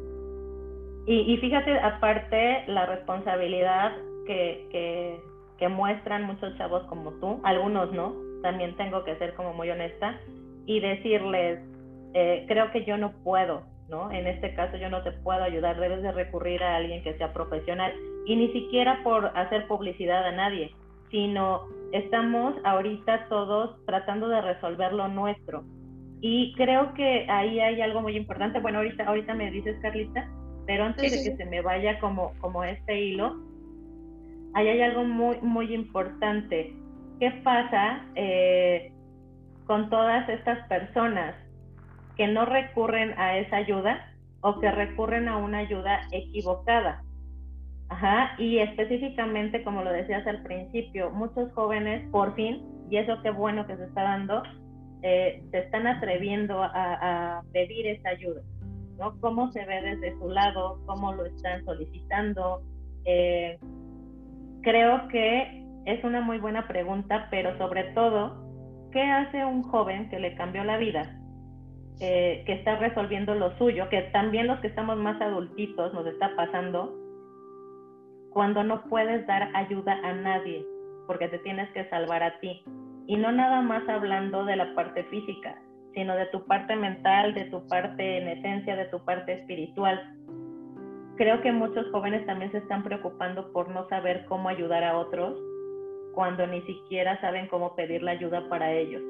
y, 1.06 1.36
fíjate, 1.36 1.78
aparte, 1.80 2.64
la 2.66 2.86
responsabilidad 2.86 3.92
que, 4.26 5.20
que, 5.58 5.68
muestran 5.68 6.24
muchos 6.24 6.56
chavos 6.56 6.82
como 6.84 7.12
tú, 7.20 7.40
algunos 7.44 7.92
no, 7.92 8.14
también 8.42 8.74
tengo 8.76 9.04
que 9.04 9.16
ser 9.16 9.34
como 9.34 9.52
muy 9.52 9.68
honesta 9.68 10.18
y 10.68 10.80
decirles, 10.80 11.60
eh, 12.12 12.44
creo 12.46 12.70
que 12.70 12.84
yo 12.84 12.98
no 12.98 13.12
puedo, 13.24 13.62
¿no? 13.88 14.12
En 14.12 14.26
este 14.26 14.54
caso 14.54 14.76
yo 14.76 14.90
no 14.90 15.02
te 15.02 15.12
puedo 15.12 15.42
ayudar, 15.42 15.80
debes 15.80 16.02
de 16.02 16.12
recurrir 16.12 16.62
a 16.62 16.76
alguien 16.76 17.02
que 17.02 17.16
sea 17.16 17.32
profesional 17.32 17.94
y 18.26 18.36
ni 18.36 18.52
siquiera 18.52 19.02
por 19.02 19.26
hacer 19.34 19.66
publicidad 19.66 20.26
a 20.26 20.32
nadie, 20.32 20.70
sino 21.10 21.62
estamos 21.92 22.54
ahorita 22.64 23.28
todos 23.30 23.82
tratando 23.86 24.28
de 24.28 24.42
resolver 24.42 24.92
lo 24.92 25.08
nuestro. 25.08 25.64
Y 26.20 26.52
creo 26.54 26.92
que 26.92 27.24
ahí 27.30 27.60
hay 27.60 27.80
algo 27.80 28.02
muy 28.02 28.14
importante. 28.14 28.60
Bueno, 28.60 28.78
ahorita, 28.78 29.04
ahorita 29.04 29.32
me 29.32 29.50
dices, 29.50 29.78
Carlita, 29.80 30.28
pero 30.66 30.84
antes 30.84 31.10
de 31.10 31.30
que 31.30 31.36
se 31.36 31.46
me 31.46 31.62
vaya 31.62 31.98
como, 31.98 32.34
como 32.40 32.62
este 32.62 33.00
hilo, 33.00 33.40
ahí 34.52 34.68
hay 34.68 34.82
algo 34.82 35.04
muy, 35.04 35.40
muy 35.40 35.72
importante. 35.72 36.74
¿Qué 37.20 37.30
pasa 37.42 38.04
eh, 38.16 38.92
con 39.68 39.90
todas 39.90 40.28
estas 40.28 40.66
personas 40.66 41.36
que 42.16 42.26
no 42.26 42.46
recurren 42.46 43.16
a 43.18 43.36
esa 43.36 43.56
ayuda 43.56 44.12
o 44.40 44.58
que 44.58 44.70
recurren 44.72 45.28
a 45.28 45.36
una 45.36 45.58
ayuda 45.58 46.00
equivocada? 46.10 47.04
Y 48.38 48.58
específicamente, 48.58 49.62
como 49.62 49.82
lo 49.82 49.92
decías 49.92 50.26
al 50.26 50.42
principio, 50.42 51.10
muchos 51.10 51.52
jóvenes, 51.52 52.08
por 52.10 52.34
fin, 52.34 52.62
y 52.90 52.96
eso 52.96 53.20
qué 53.22 53.30
bueno 53.30 53.66
que 53.66 53.76
se 53.76 53.84
está 53.84 54.02
dando, 54.02 54.42
eh, 55.02 55.42
se 55.50 55.58
están 55.58 55.86
atreviendo 55.86 56.62
a, 56.62 57.42
pedir 57.52 57.86
esa 57.88 58.10
ayuda, 58.10 58.42
¿no? 58.98 59.20
¿Cómo 59.20 59.52
se 59.52 59.64
ve 59.64 59.82
desde 59.82 60.18
su 60.18 60.28
lado? 60.28 60.80
¿Cómo 60.86 61.12
lo 61.12 61.26
están 61.26 61.64
solicitando? 61.64 62.62
Eh, 63.04 63.58
creo 64.62 65.08
que 65.08 65.64
es 65.84 66.02
una 66.04 66.20
muy 66.20 66.38
buena 66.38 66.66
pregunta, 66.68 67.28
pero 67.30 67.56
sobre 67.58 67.84
todo, 67.94 68.47
¿qué 68.92 69.02
hace 69.02 69.44
un 69.44 69.62
joven 69.62 70.08
que 70.10 70.18
le 70.18 70.34
cambió 70.34 70.64
la 70.64 70.76
vida? 70.76 71.14
Eh, 72.00 72.44
que 72.46 72.52
está 72.52 72.76
resolviendo 72.76 73.34
lo 73.34 73.56
suyo, 73.58 73.88
que 73.88 74.02
también 74.12 74.46
los 74.46 74.60
que 74.60 74.68
estamos 74.68 74.96
más 74.98 75.20
adultitos 75.20 75.92
nos 75.92 76.06
está 76.06 76.34
pasando, 76.36 76.94
cuando 78.30 78.62
no 78.62 78.84
puedes 78.84 79.26
dar 79.26 79.50
ayuda 79.56 79.98
a 80.04 80.12
nadie, 80.12 80.64
porque 81.06 81.28
te 81.28 81.38
tienes 81.40 81.68
que 81.72 81.88
salvar 81.88 82.22
a 82.22 82.38
ti. 82.38 82.62
Y 83.08 83.16
no 83.16 83.32
nada 83.32 83.62
más 83.62 83.88
hablando 83.88 84.44
de 84.44 84.54
la 84.54 84.74
parte 84.74 85.02
física, 85.04 85.60
sino 85.94 86.14
de 86.14 86.26
tu 86.26 86.44
parte 86.46 86.76
mental, 86.76 87.34
de 87.34 87.46
tu 87.46 87.66
parte 87.66 88.18
en 88.18 88.28
esencia, 88.28 88.76
de 88.76 88.84
tu 88.86 89.04
parte 89.04 89.32
espiritual. 89.32 90.00
Creo 91.16 91.40
que 91.40 91.50
muchos 91.50 91.90
jóvenes 91.90 92.24
también 92.26 92.52
se 92.52 92.58
están 92.58 92.84
preocupando 92.84 93.52
por 93.52 93.68
no 93.70 93.88
saber 93.88 94.24
cómo 94.26 94.48
ayudar 94.48 94.84
a 94.84 94.96
otros 94.96 95.36
cuando 96.18 96.48
ni 96.48 96.60
siquiera 96.62 97.20
saben 97.20 97.46
cómo 97.46 97.76
pedir 97.76 98.02
la 98.02 98.10
ayuda 98.10 98.48
para 98.48 98.72
ellos. 98.72 99.00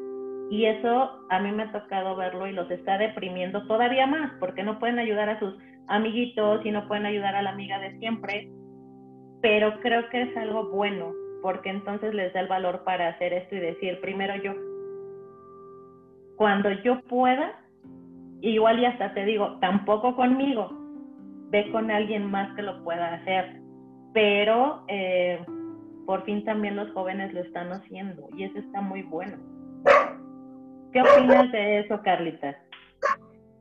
Y 0.50 0.66
eso 0.66 1.10
a 1.30 1.40
mí 1.40 1.50
me 1.52 1.62
ha 1.62 1.72
tocado 1.72 2.14
verlo 2.16 2.46
y 2.46 2.52
los 2.52 2.70
está 2.70 2.98
deprimiendo 2.98 3.66
todavía 3.66 4.06
más, 4.06 4.30
porque 4.38 4.62
no 4.62 4.78
pueden 4.78 4.98
ayudar 4.98 5.30
a 5.30 5.38
sus 5.38 5.54
amiguitos 5.86 6.60
y 6.66 6.70
no 6.70 6.86
pueden 6.86 7.06
ayudar 7.06 7.34
a 7.34 7.40
la 7.40 7.48
amiga 7.48 7.78
de 7.78 7.98
siempre, 7.98 8.50
pero 9.40 9.80
creo 9.80 10.06
que 10.10 10.20
es 10.20 10.36
algo 10.36 10.68
bueno, 10.68 11.14
porque 11.40 11.70
entonces 11.70 12.12
les 12.12 12.30
da 12.34 12.40
el 12.40 12.48
valor 12.48 12.84
para 12.84 13.08
hacer 13.08 13.32
esto 13.32 13.56
y 13.56 13.60
decir, 13.60 14.02
primero 14.02 14.36
yo, 14.42 14.52
cuando 16.36 16.70
yo 16.82 17.00
pueda, 17.08 17.58
igual 18.42 18.80
y 18.80 18.84
hasta 18.84 19.14
te 19.14 19.24
digo, 19.24 19.56
tampoco 19.60 20.14
conmigo, 20.14 20.68
ve 21.48 21.72
con 21.72 21.90
alguien 21.90 22.30
más 22.30 22.54
que 22.54 22.60
lo 22.60 22.84
pueda 22.84 23.14
hacer, 23.14 23.62
pero 24.12 24.84
eh, 24.88 25.42
por 26.08 26.24
fin 26.24 26.42
también 26.42 26.74
los 26.74 26.90
jóvenes 26.92 27.34
lo 27.34 27.42
están 27.42 27.70
haciendo 27.70 28.30
y 28.34 28.44
eso 28.44 28.58
está 28.60 28.80
muy 28.80 29.02
bueno. 29.02 29.36
¿Qué 30.90 31.02
opinas 31.02 31.52
de 31.52 31.80
eso, 31.80 32.00
Carlita? 32.02 32.56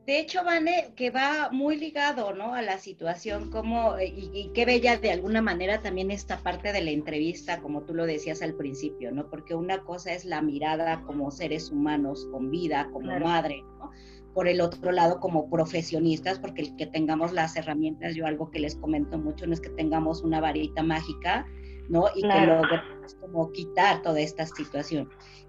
De 0.06 0.18
hecho, 0.18 0.42
Vane, 0.42 0.94
que 0.96 1.10
va 1.10 1.50
muy 1.52 1.76
ligado, 1.76 2.32
¿no? 2.32 2.54
A 2.54 2.62
la 2.62 2.78
situación, 2.78 3.50
como, 3.50 4.00
y, 4.00 4.30
y, 4.32 4.50
qué 4.54 4.64
bella 4.64 4.96
de 4.96 5.12
alguna 5.12 5.42
manera 5.42 5.82
también 5.82 6.10
esta 6.10 6.38
parte 6.38 6.72
de 6.72 6.80
la 6.80 6.90
entrevista, 6.90 7.60
como 7.60 7.82
tú 7.82 7.92
lo 7.92 8.06
decías 8.06 8.40
al 8.40 8.54
principio, 8.54 9.12
¿no? 9.12 9.28
Porque 9.28 9.54
una 9.54 9.84
cosa 9.84 10.14
es 10.14 10.24
la 10.24 10.40
mirada 10.40 11.02
como 11.02 11.30
seres 11.30 11.70
humanos, 11.70 12.26
con 12.32 12.50
vida, 12.50 12.88
como 12.94 13.20
madre, 13.20 13.62
¿no? 13.78 13.90
Por 14.32 14.48
el 14.48 14.62
otro 14.62 14.90
lado, 14.90 15.20
como 15.20 15.50
profesionistas, 15.50 16.38
porque 16.38 16.62
el 16.62 16.76
que 16.76 16.86
tengamos 16.86 17.34
las 17.34 17.56
herramientas, 17.56 18.14
yo 18.14 18.24
algo 18.24 18.50
que 18.50 18.60
les 18.60 18.74
comento 18.76 19.18
mucho, 19.18 19.46
no 19.46 19.52
es 19.52 19.60
que 19.60 19.68
tengamos 19.68 20.22
una 20.22 20.40
varita 20.40 20.82
mágica, 20.82 21.44
¿no? 21.88 22.06
Y 22.14 22.22
que 22.22 22.46
logremos 22.46 23.14
como 23.20 23.52
quitar 23.52 24.02
toda 24.02 24.20
esta 24.20 24.46
situación 24.46 25.08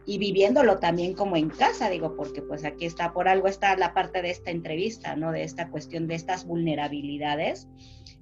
y 0.09 0.17
viviéndolo 0.17 0.79
también 0.79 1.13
como 1.13 1.35
en 1.35 1.49
casa, 1.49 1.87
digo, 1.87 2.15
porque 2.15 2.41
pues 2.41 2.65
aquí 2.65 2.85
está, 2.85 3.13
por 3.13 3.27
algo 3.27 3.47
está 3.47 3.77
la 3.77 3.93
parte 3.93 4.23
de 4.23 4.31
esta 4.31 4.49
entrevista, 4.49 5.15
¿no? 5.15 5.31
De 5.31 5.43
esta 5.43 5.69
cuestión 5.69 6.07
de 6.07 6.15
estas 6.15 6.47
vulnerabilidades, 6.47 7.67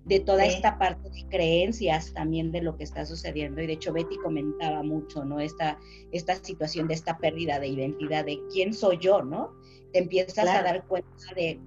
de 0.03 0.19
toda 0.19 0.43
esta 0.43 0.77
parte 0.77 1.09
de 1.09 1.25
creencias 1.29 2.13
también 2.13 2.51
de 2.51 2.61
lo 2.61 2.75
que 2.75 2.83
está 2.83 3.05
sucediendo. 3.05 3.61
Y 3.61 3.67
de 3.67 3.73
hecho 3.73 3.93
Betty 3.93 4.17
comentaba 4.17 4.83
mucho, 4.83 5.23
¿no? 5.23 5.39
Esta, 5.39 5.79
esta 6.11 6.35
situación 6.35 6.89
de 6.89 6.95
esta 6.95 7.17
pérdida 7.19 7.57
de 7.57 7.67
identidad, 7.67 8.25
de 8.25 8.39
quién 8.51 8.73
soy 8.73 8.97
yo, 8.97 9.21
¿no? 9.21 9.53
Te 9.93 9.99
empiezas 9.99 10.45
a 10.45 10.63
dar 10.63 10.85
cuenta 10.87 11.33
de 11.37 11.57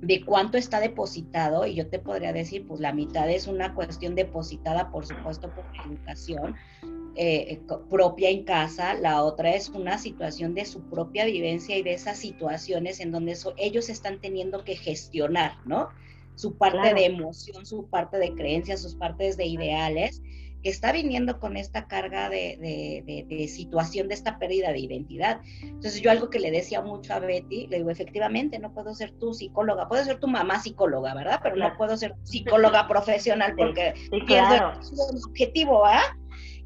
de 0.00 0.24
cuánto 0.24 0.58
está 0.58 0.80
depositado, 0.80 1.66
y 1.66 1.74
yo 1.74 1.88
te 1.88 1.98
podría 1.98 2.32
decir, 2.32 2.66
pues 2.66 2.80
la 2.80 2.92
mitad 2.92 3.28
es 3.30 3.46
una 3.46 3.74
cuestión 3.74 4.14
depositada, 4.14 4.90
por 4.90 5.06
supuesto, 5.06 5.50
por 5.54 5.64
educación, 5.86 6.54
eh, 7.20 7.60
propia 7.90 8.30
en 8.30 8.44
casa, 8.44 8.94
la 8.94 9.24
otra 9.24 9.50
es 9.54 9.68
una 9.70 9.98
situación 9.98 10.54
de 10.54 10.64
su 10.64 10.82
propia 10.82 11.24
vivencia 11.24 11.76
y 11.76 11.82
de 11.82 11.94
esas 11.94 12.18
situaciones 12.18 13.00
en 13.00 13.10
donde 13.10 13.36
ellos 13.56 13.88
están 13.88 14.20
teniendo 14.20 14.62
que 14.62 14.76
gestionar, 14.76 15.56
¿no? 15.66 15.88
Su 16.36 16.56
parte 16.56 16.94
de 16.94 17.06
emoción, 17.06 17.66
su 17.66 17.88
parte 17.88 18.18
de 18.18 18.34
creencias, 18.34 18.82
sus 18.82 18.94
partes 18.94 19.36
de 19.36 19.46
ideales, 19.46 20.22
que 20.62 20.70
está 20.70 20.92
viniendo 20.92 21.38
con 21.38 21.56
esta 21.56 21.86
carga 21.86 22.28
de, 22.28 23.04
de, 23.28 23.48
situación, 23.48 24.08
de 24.08 24.14
esta 24.14 24.38
pérdida 24.38 24.72
de 24.72 24.80
identidad. 24.80 25.40
Entonces 25.62 26.00
yo 26.00 26.10
algo 26.10 26.30
que 26.30 26.40
le 26.40 26.50
decía 26.50 26.82
mucho 26.82 27.14
a 27.14 27.20
Betty, 27.20 27.66
le 27.68 27.78
digo, 27.78 27.90
efectivamente, 27.90 28.58
no 28.58 28.72
puedo 28.72 28.94
ser 28.94 29.12
tu 29.12 29.34
psicóloga, 29.34 29.88
puedo 29.88 30.04
ser 30.04 30.18
tu 30.18 30.26
mamá 30.26 30.60
psicóloga, 30.60 31.14
¿verdad? 31.14 31.40
Pero 31.42 31.56
no 31.56 31.76
puedo 31.76 31.96
ser 31.96 32.14
psicóloga 32.24 32.88
profesional 32.88 33.54
porque 33.56 33.94
pierdo 34.26 34.54
el 34.54 35.22
objetivo, 35.24 35.84
¿ah? 35.84 36.02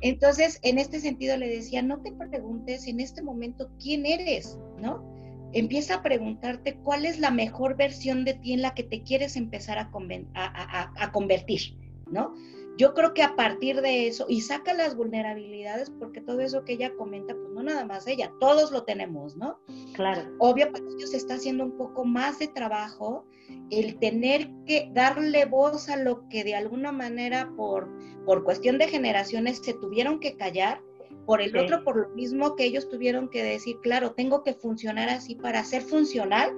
Entonces, 0.02 0.58
en 0.62 0.78
este 0.78 0.98
sentido 0.98 1.36
le 1.36 1.48
decía, 1.48 1.80
no 1.80 2.02
te 2.02 2.12
preguntes 2.12 2.88
en 2.88 2.98
este 2.98 3.22
momento 3.22 3.70
quién 3.80 4.04
eres, 4.04 4.58
¿no? 4.78 5.04
Empieza 5.52 5.96
a 5.96 6.02
preguntarte 6.02 6.76
cuál 6.82 7.06
es 7.06 7.20
la 7.20 7.30
mejor 7.30 7.76
versión 7.76 8.24
de 8.24 8.34
ti 8.34 8.52
en 8.52 8.62
la 8.62 8.74
que 8.74 8.82
te 8.82 9.02
quieres 9.02 9.36
empezar 9.36 9.78
a, 9.78 9.90
a, 10.34 11.12
convertir, 11.12 11.76
¿no? 12.10 12.34
Yo 12.78 12.94
creo 12.94 13.12
que 13.12 13.22
a 13.22 13.36
partir 13.36 13.80
de 13.82 14.08
eso, 14.08 14.24
y 14.28 14.40
saca 14.40 14.72
las 14.72 14.96
vulnerabilidades, 14.96 15.90
porque 15.90 16.20
todo 16.20 16.40
eso 16.40 16.64
que 16.64 16.72
ella 16.74 16.94
comenta, 16.96 17.34
pues 17.34 17.50
no 17.50 17.62
nada 17.62 17.84
más 17.84 18.06
ella, 18.06 18.32
todos 18.40 18.72
lo 18.72 18.84
tenemos, 18.84 19.36
¿no? 19.36 19.60
Claro. 19.94 20.22
Obvio, 20.38 20.72
para 20.72 20.84
ellos 20.84 21.12
está 21.12 21.34
haciendo 21.34 21.64
un 21.64 21.76
poco 21.76 22.04
más 22.04 22.38
de 22.38 22.48
trabajo 22.48 23.26
el 23.70 23.98
tener 23.98 24.50
que 24.66 24.90
darle 24.94 25.44
voz 25.44 25.88
a 25.88 25.96
lo 25.96 26.28
que 26.28 26.44
de 26.44 26.54
alguna 26.54 26.92
manera 26.92 27.52
por, 27.56 27.90
por 28.24 28.44
cuestión 28.44 28.78
de 28.78 28.88
generaciones 28.88 29.60
se 29.62 29.74
tuvieron 29.74 30.18
que 30.18 30.36
callar, 30.36 30.80
por 31.26 31.40
el 31.40 31.56
otro 31.56 31.84
por 31.84 31.96
lo 31.96 32.08
mismo 32.16 32.56
que 32.56 32.64
ellos 32.64 32.88
tuvieron 32.88 33.28
que 33.28 33.42
decir, 33.42 33.76
claro, 33.82 34.12
tengo 34.12 34.42
que 34.42 34.54
funcionar 34.54 35.08
así 35.08 35.34
para 35.34 35.62
ser 35.62 35.82
funcional, 35.82 36.52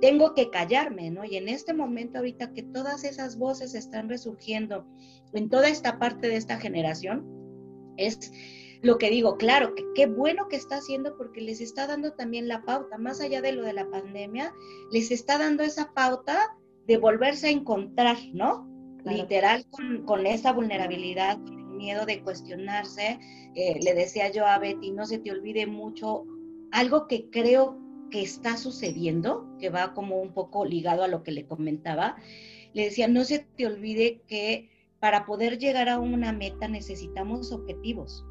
tengo 0.00 0.34
que 0.34 0.50
callarme, 0.50 1.10
¿no? 1.10 1.24
Y 1.24 1.36
en 1.36 1.48
este 1.48 1.72
momento 1.72 2.18
ahorita 2.18 2.52
que 2.52 2.62
todas 2.62 3.04
esas 3.04 3.36
voces 3.36 3.74
están 3.74 4.08
resurgiendo 4.08 4.86
en 5.32 5.48
toda 5.48 5.68
esta 5.68 5.98
parte 5.98 6.28
de 6.28 6.36
esta 6.36 6.58
generación, 6.58 7.26
es 7.96 8.32
lo 8.82 8.98
que 8.98 9.10
digo, 9.10 9.36
claro, 9.36 9.74
que 9.74 9.84
qué 9.94 10.06
bueno 10.06 10.48
que 10.48 10.56
está 10.56 10.76
haciendo 10.76 11.16
porque 11.16 11.40
les 11.40 11.60
está 11.60 11.86
dando 11.86 12.12
también 12.12 12.48
la 12.48 12.62
pauta, 12.62 12.96
más 12.96 13.20
allá 13.20 13.40
de 13.40 13.52
lo 13.52 13.62
de 13.62 13.72
la 13.72 13.90
pandemia, 13.90 14.54
les 14.92 15.10
está 15.10 15.38
dando 15.38 15.62
esa 15.64 15.92
pauta 15.92 16.56
de 16.86 16.96
volverse 16.96 17.48
a 17.48 17.50
encontrar, 17.50 18.16
¿no? 18.32 18.66
Literal, 19.04 19.66
con, 19.70 20.26
esa 20.26 20.52
vulnerabilidad, 20.52 21.38
con 21.42 21.58
el 21.58 21.76
miedo 21.76 22.06
de 22.06 22.22
cuestionarse. 22.22 23.18
Eh, 23.54 23.78
le 23.82 23.94
decía 23.94 24.30
yo 24.30 24.46
a 24.46 24.58
Betty, 24.58 24.90
no 24.90 25.06
se 25.06 25.18
te 25.18 25.30
olvide 25.30 25.66
mucho 25.66 26.24
algo 26.70 27.06
que 27.06 27.30
creo 27.30 27.78
que 28.10 28.22
está 28.22 28.56
sucediendo, 28.56 29.48
que 29.58 29.70
va 29.70 29.94
como 29.94 30.20
un 30.20 30.32
poco 30.32 30.64
ligado 30.64 31.02
a 31.02 31.08
lo 31.08 31.22
que 31.22 31.32
le 31.32 31.46
comentaba. 31.46 32.16
Le 32.74 32.84
decía, 32.84 33.08
no 33.08 33.24
se 33.24 33.40
te 33.40 33.66
olvide 33.66 34.22
que 34.26 34.70
para 35.00 35.26
poder 35.26 35.58
llegar 35.58 35.88
a 35.88 35.98
una 35.98 36.32
meta 36.32 36.68
necesitamos 36.68 37.52
objetivos. 37.52 38.24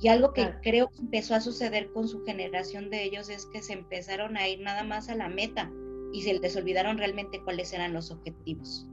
Y 0.00 0.08
algo 0.08 0.32
que 0.32 0.54
creo 0.62 0.90
que 0.90 1.00
empezó 1.00 1.34
a 1.34 1.40
suceder 1.40 1.90
con 1.92 2.06
su 2.06 2.24
generación 2.24 2.88
de 2.88 3.02
ellos 3.02 3.28
es 3.28 3.46
que 3.46 3.62
se 3.62 3.72
empezaron 3.72 4.36
a 4.36 4.48
ir 4.48 4.60
nada 4.60 4.84
más 4.84 5.08
a 5.08 5.16
la 5.16 5.28
meta 5.28 5.72
y 6.12 6.22
se 6.22 6.34
les 6.34 6.56
olvidaron 6.56 6.98
realmente 6.98 7.42
cuáles 7.42 7.72
eran 7.72 7.92
los 7.92 8.10
objetivos. 8.10 8.86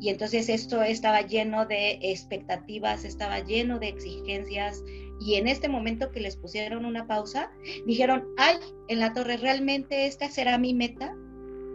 Y 0.00 0.10
entonces 0.10 0.50
esto 0.50 0.82
estaba 0.82 1.22
lleno 1.22 1.64
de 1.64 1.98
expectativas, 2.02 3.04
estaba 3.04 3.40
lleno 3.40 3.78
de 3.78 3.88
exigencias. 3.88 4.84
Y 5.18 5.36
en 5.36 5.48
este 5.48 5.68
momento 5.68 6.10
que 6.10 6.20
les 6.20 6.36
pusieron 6.36 6.84
una 6.84 7.06
pausa, 7.06 7.50
dijeron, 7.86 8.26
ay, 8.36 8.56
en 8.88 8.98
la 8.98 9.14
torre, 9.14 9.38
¿realmente 9.38 10.06
esta 10.06 10.28
será 10.28 10.58
mi 10.58 10.74
meta? 10.74 11.16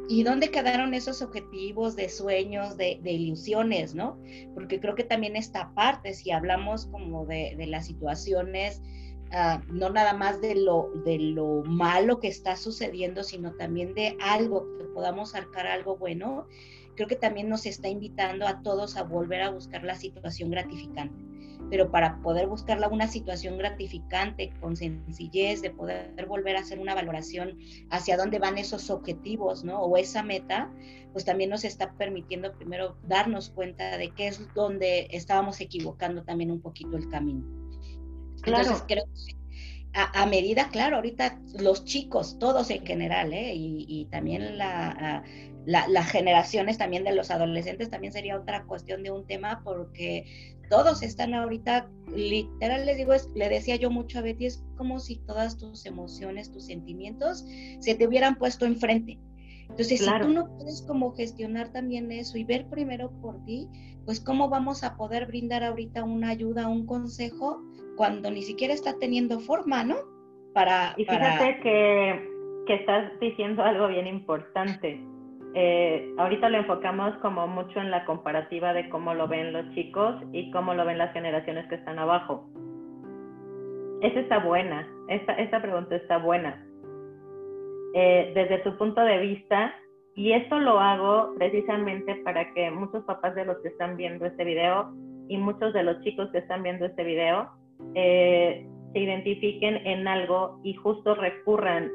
¿Y 0.10 0.24
dónde 0.24 0.50
quedaron 0.50 0.96
esos 0.96 1.22
objetivos 1.22 1.96
de 1.96 2.10
sueños, 2.10 2.78
de, 2.78 3.00
ilusiones, 3.04 3.94
no? 3.94 4.20
Porque 4.56 4.80
creo 4.80 4.96
que 4.96 5.04
también 5.04 5.36
esta 5.36 5.72
parte, 5.76 6.16
si 6.16 6.32
hablamos 6.32 6.88
como 6.88 7.28
de, 7.28 7.56
las 7.68 7.86
situaciones, 7.86 8.82
ah, 9.32 9.62
no 9.68 9.92
nada 9.92 10.14
más 10.14 10.42
de 10.42 10.56
lo, 10.56 10.90
de 11.06 11.20
lo 11.20 11.62
malo 11.64 12.20
que 12.20 12.28
está 12.28 12.56
sucediendo, 12.56 13.22
sino 13.22 13.54
también 13.54 13.94
de 13.94 14.18
algo, 14.20 14.66
que 14.80 14.86
podamos 14.86 15.32
sacar 15.32 15.68
algo 15.68 15.96
bueno, 15.96 16.48
creo 16.96 17.08
que 17.08 17.16
también 17.16 17.48
nos 17.48 17.68
está 17.68 17.88
invitando 17.88 18.48
a 18.48 18.64
todos 18.64 18.98
a 18.98 19.04
volver 19.04 19.44
a 19.44 19.52
buscar 19.52 19.84
la 19.84 19.94
situación 19.94 20.50
gratificante 20.50 21.29
pero 21.70 21.92
para 21.92 22.22
poder 22.22 22.48
buscarla 22.48 22.88
una 22.88 23.08
situación 23.08 23.58
gratificante, 23.58 24.52
con 24.60 24.76
sencillez, 24.76 25.62
de 25.62 25.72
poder 25.72 26.26
volver 26.28 26.56
a 26.56 26.62
hacer 26.62 26.80
una 26.80 26.96
valoración 26.96 27.58
hacia 27.90 28.18
dónde 28.18 28.40
van 28.40 28.58
esos 28.58 28.90
objetivos, 28.90 29.64
¿no? 29.64 29.82
O 29.82 29.98
esa 29.98 30.24
meta, 30.24 30.72
pues 31.14 31.26
también 31.26 31.50
nos 31.50 31.64
está 31.64 31.94
permitiendo 31.94 32.54
primero 32.54 32.98
darnos 33.08 33.50
cuenta 33.50 33.98
de 33.98 34.12
qué 34.12 34.28
es 34.28 34.54
donde 34.54 35.08
estábamos 35.12 35.62
equivocando 35.62 36.24
también 36.24 36.52
un 36.52 36.62
poquito 36.62 36.98
el 36.98 37.10
camino. 37.10 37.46
Claro. 38.42 38.64
Entonces 38.64 38.86
creo 38.88 39.06
que 39.06 39.40
a, 39.94 40.26
medida, 40.28 40.70
claro, 40.70 40.98
ahorita 40.98 41.40
los 41.60 41.84
chicos, 41.84 42.38
todos 42.40 42.70
en 42.70 42.86
general, 42.86 43.34
¿eh? 43.34 43.54
y, 43.56 44.06
también 44.12 44.58
la, 44.58 45.24
las 45.66 46.12
generaciones 46.12 46.78
también 46.78 47.04
de 47.04 47.16
los 47.16 47.32
adolescentes 47.32 47.90
también 47.90 48.14
sería 48.14 48.38
otra 48.38 48.64
cuestión 48.66 49.04
de 49.04 49.12
un 49.12 49.26
tema 49.26 49.62
porque 49.64 50.58
todos 50.70 51.02
están 51.04 51.34
ahorita, 51.34 51.90
literal 52.16 52.86
les 52.86 52.98
digo, 52.98 53.14
le 53.36 53.50
decía 53.50 53.76
yo 53.76 53.90
mucho 53.90 54.20
a 54.20 54.22
Betty, 54.22 54.46
es 54.46 54.64
como 54.78 55.00
si 55.00 55.18
todas 55.26 55.58
tus 55.58 55.86
emociones, 55.86 56.52
tus 56.52 56.66
sentimientos 56.66 57.46
se 57.80 57.96
te 57.96 58.08
hubieran 58.08 58.36
puesto 58.36 58.66
enfrente. 58.66 59.20
Entonces, 59.64 60.00
si 60.00 60.20
tú 60.22 60.30
no 60.30 60.48
puedes 60.58 60.82
como 60.88 61.14
gestionar 61.14 61.72
también 61.72 62.12
eso 62.12 62.38
y 62.38 62.44
ver 62.44 62.68
primero 62.70 63.12
por 63.22 63.44
ti, 63.46 63.68
pues 64.06 64.20
cómo 64.20 64.50
vamos 64.50 64.84
a 64.84 64.96
poder 64.96 65.28
brindar 65.28 65.64
ahorita 65.64 66.04
una 66.04 66.30
ayuda, 66.30 66.68
un 66.68 66.88
consejo, 66.88 67.62
cuando 67.96 68.32
ni 68.32 68.42
siquiera 68.42 68.74
está 68.74 68.98
teniendo 68.98 69.40
forma, 69.40 69.84
¿no? 69.84 69.98
Para, 70.54 70.96
y 70.98 71.06
fíjate 71.06 71.60
Que, 71.62 72.30
que 72.66 72.74
estás 72.76 73.12
diciendo 73.20 73.62
algo 73.62 73.88
bien 73.88 74.08
importante 74.08 75.00
eh, 75.56 76.14
ahorita 76.18 76.50
lo 76.50 76.58
enfocamos 76.58 77.16
como 77.18 77.48
mucho 77.48 77.80
en 77.80 77.92
la 77.92 78.06
comparativa 78.06 78.74
de 78.74 78.88
cómo 78.90 79.14
lo 79.14 79.28
ven 79.28 79.52
los 79.52 79.70
chicos 79.74 80.16
y 80.32 80.52
cómo 80.52 80.74
lo 80.74 80.86
ven 80.86 80.98
las 80.98 81.12
generaciones 81.14 81.68
que 81.68 81.76
están 81.76 81.98
abajo. 81.98 82.48
Esa 84.02 84.20
está 84.20 84.40
buena, 84.40 84.88
esta, 85.08 85.34
esta 85.34 85.62
pregunta 85.62 85.96
está 85.96 86.18
buena. 86.18 86.66
Eh, 87.96 88.32
desde 88.36 88.64
su 88.64 88.78
punto 88.78 89.02
de 89.02 89.18
vista, 89.18 89.74
y 90.16 90.34
esto 90.34 90.60
lo 90.60 90.80
hago 90.80 91.34
precisamente 91.38 92.16
para 92.24 92.54
que 92.54 92.70
muchos 92.72 93.04
papás 93.06 93.36
de 93.36 93.46
los 93.46 93.58
que 93.60 93.70
están 93.70 93.98
viendo 93.98 94.26
este 94.26 94.44
video 94.44 94.94
y 95.28 95.38
muchos 95.38 95.74
de 95.74 95.84
los 95.84 96.02
chicos 96.02 96.30
que 96.32 96.40
están 96.40 96.62
viendo 96.64 96.86
este 96.86 97.04
video 97.04 97.50
eh, 97.96 98.68
se 98.94 99.00
identifiquen 99.00 99.88
en 99.88 100.08
algo 100.08 100.60
y 100.64 100.74
justo 100.74 101.16
recurran 101.16 101.90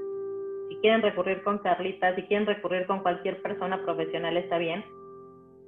si 0.68 0.77
quieren 0.77 1.03
recurrir 1.03 1.42
con 1.42 1.59
Carlita, 1.59 2.14
si 2.14 2.22
quieren 2.22 2.46
recurrir 2.46 2.87
con 2.87 3.00
cualquier 3.00 3.40
persona 3.42 3.83
profesional, 3.85 4.37
está 4.37 4.59
bien. 4.59 4.85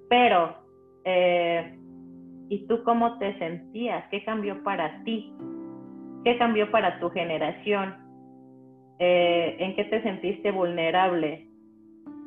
Pero, 0.09 0.57
eh, 1.05 1.79
¿y 2.49 2.67
tú 2.67 2.83
cómo 2.85 3.19
te 3.19 3.39
sentías? 3.39 4.05
¿Qué 4.11 4.25
cambió 4.25 4.63
para 4.63 5.03
ti? 5.05 5.33
¿Qué 6.25 6.39
cambió 6.39 6.71
para 6.71 6.99
tu 7.01 7.11
generación? 7.11 7.95
Eh, 8.99 9.57
¿En 9.59 9.77
qué 9.77 9.85
te 9.85 10.03
sentiste 10.03 10.51
vulnerable? 10.51 11.47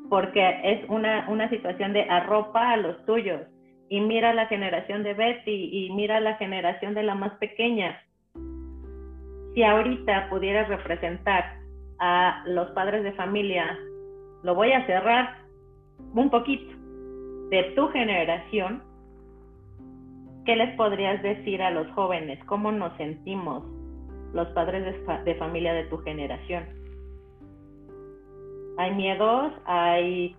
Porque 0.09 0.59
es 0.63 0.89
una, 0.89 1.27
una 1.29 1.49
situación 1.49 1.93
de 1.93 2.03
arropa 2.03 2.71
a 2.71 2.77
los 2.77 3.05
tuyos. 3.05 3.41
Y 3.89 4.01
mira 4.01 4.33
la 4.33 4.45
generación 4.45 5.03
de 5.03 5.13
Betty 5.15 5.69
y 5.71 5.91
mira 5.93 6.19
la 6.19 6.35
generación 6.35 6.93
de 6.93 7.03
la 7.03 7.15
más 7.15 7.33
pequeña. 7.39 7.99
Si 9.55 9.63
ahorita 9.63 10.29
pudieras 10.29 10.69
representar 10.69 11.58
a 11.99 12.43
los 12.45 12.69
padres 12.71 13.03
de 13.03 13.11
familia, 13.13 13.77
lo 14.43 14.55
voy 14.55 14.71
a 14.71 14.85
cerrar 14.85 15.37
un 16.13 16.29
poquito, 16.29 16.73
de 17.49 17.63
tu 17.75 17.87
generación, 17.89 18.81
¿qué 20.45 20.55
les 20.55 20.75
podrías 20.75 21.21
decir 21.21 21.61
a 21.61 21.71
los 21.71 21.89
jóvenes? 21.91 22.39
¿Cómo 22.45 22.71
nos 22.71 22.95
sentimos 22.97 23.63
los 24.33 24.47
padres 24.49 24.95
de, 25.25 25.35
familia 25.35 25.73
de 25.73 25.85
tu 25.85 25.97
generación? 25.97 26.63
Hay 28.77 28.95
miedos, 28.95 29.51
hay, 29.65 30.35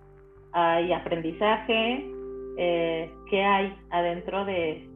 hay 0.53 0.93
aprendizaje, 0.93 2.07
eh, 2.57 3.11
¿qué 3.29 3.43
hay 3.43 3.77
adentro 3.91 4.45
de...? 4.45 4.89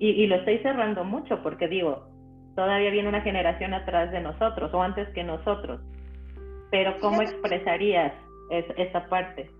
y 0.00 0.28
lo 0.28 0.36
estoy 0.36 0.58
cerrando 0.58 1.02
mucho 1.02 1.42
porque 1.42 1.66
digo, 1.66 2.06
todavía 2.54 2.90
viene 2.90 3.08
una 3.08 3.20
generación 3.20 3.74
atrás 3.74 4.12
de 4.12 4.20
nosotros 4.20 4.72
o 4.72 4.80
antes 4.80 5.08
que 5.08 5.24
nosotros 5.24 5.80
pero 6.70 6.98
¿cómo 7.00 7.22
expresarías 7.22 8.12
esa 8.50 9.08
parte? 9.08 9.50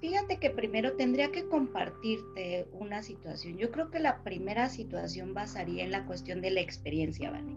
Fíjate 0.00 0.38
que 0.38 0.50
primero 0.50 0.92
tendría 0.92 1.32
que 1.32 1.48
compartirte 1.48 2.68
una 2.72 3.02
situación. 3.02 3.56
Yo 3.56 3.72
creo 3.72 3.90
que 3.90 3.98
la 3.98 4.22
primera 4.22 4.68
situación 4.68 5.34
basaría 5.34 5.84
en 5.84 5.90
la 5.90 6.06
cuestión 6.06 6.40
de 6.40 6.50
la 6.52 6.60
experiencia, 6.60 7.30
¿vale? 7.32 7.52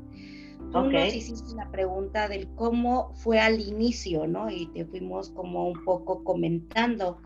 Tú 0.71 0.89
nos 0.89 1.13
hiciste 1.13 1.53
la 1.55 1.69
pregunta 1.69 2.27
del 2.27 2.47
cómo 2.55 3.13
fue 3.15 3.39
al 3.39 3.59
inicio, 3.59 4.25
¿no? 4.25 4.49
Y 4.49 4.67
te 4.67 4.85
fuimos 4.85 5.29
como 5.31 5.67
un 5.67 5.83
poco 5.83 6.23
comentando. 6.23 7.19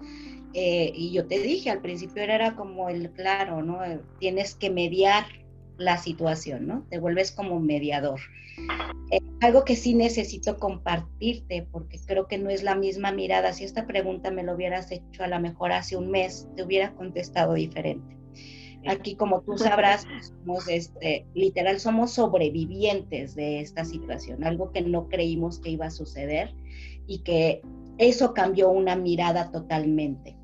Eh, 0.53 0.91
y 0.95 1.11
yo 1.11 1.27
te 1.27 1.39
dije, 1.39 1.69
al 1.69 1.81
principio 1.81 2.23
era 2.23 2.55
como 2.55 2.89
el 2.89 3.11
claro, 3.11 3.61
¿no? 3.61 3.79
Tienes 4.19 4.55
que 4.55 4.69
mediar 4.69 5.25
la 5.77 5.97
situación, 5.97 6.67
¿no? 6.67 6.85
Te 6.89 6.97
vuelves 6.97 7.31
como 7.31 7.59
mediador. 7.59 8.19
Eh, 9.11 9.19
algo 9.41 9.65
que 9.65 9.75
sí 9.75 9.93
necesito 9.93 10.57
compartirte, 10.57 11.67
porque 11.71 11.99
creo 12.05 12.27
que 12.27 12.37
no 12.37 12.49
es 12.49 12.63
la 12.63 12.75
misma 12.75 13.11
mirada. 13.11 13.53
Si 13.53 13.63
esta 13.63 13.85
pregunta 13.85 14.31
me 14.31 14.43
lo 14.43 14.55
hubieras 14.55 14.91
hecho 14.91 15.23
a 15.23 15.27
lo 15.27 15.39
mejor 15.39 15.71
hace 15.71 15.97
un 15.97 16.09
mes, 16.09 16.47
te 16.55 16.63
hubiera 16.63 16.93
contestado 16.93 17.53
diferente. 17.53 18.15
Aquí, 18.87 19.15
como 19.15 19.41
tú 19.41 19.57
sabrás, 19.57 20.05
somos 20.21 20.67
este, 20.67 21.25
literal, 21.33 21.79
somos 21.79 22.11
sobrevivientes 22.11 23.33
de 23.35 23.59
esta 23.59 23.83
situación, 23.83 24.43
algo 24.43 24.71
que 24.71 24.81
no 24.81 25.09
creímos 25.09 25.59
que 25.59 25.71
iba 25.71 25.87
a 25.87 25.91
suceder 25.91 26.53
y 27.07 27.19
que 27.19 27.61
eso 27.97 28.33
cambió 28.33 28.69
una 28.69 28.95
mirada 28.95 29.51
totalmente. 29.51 30.35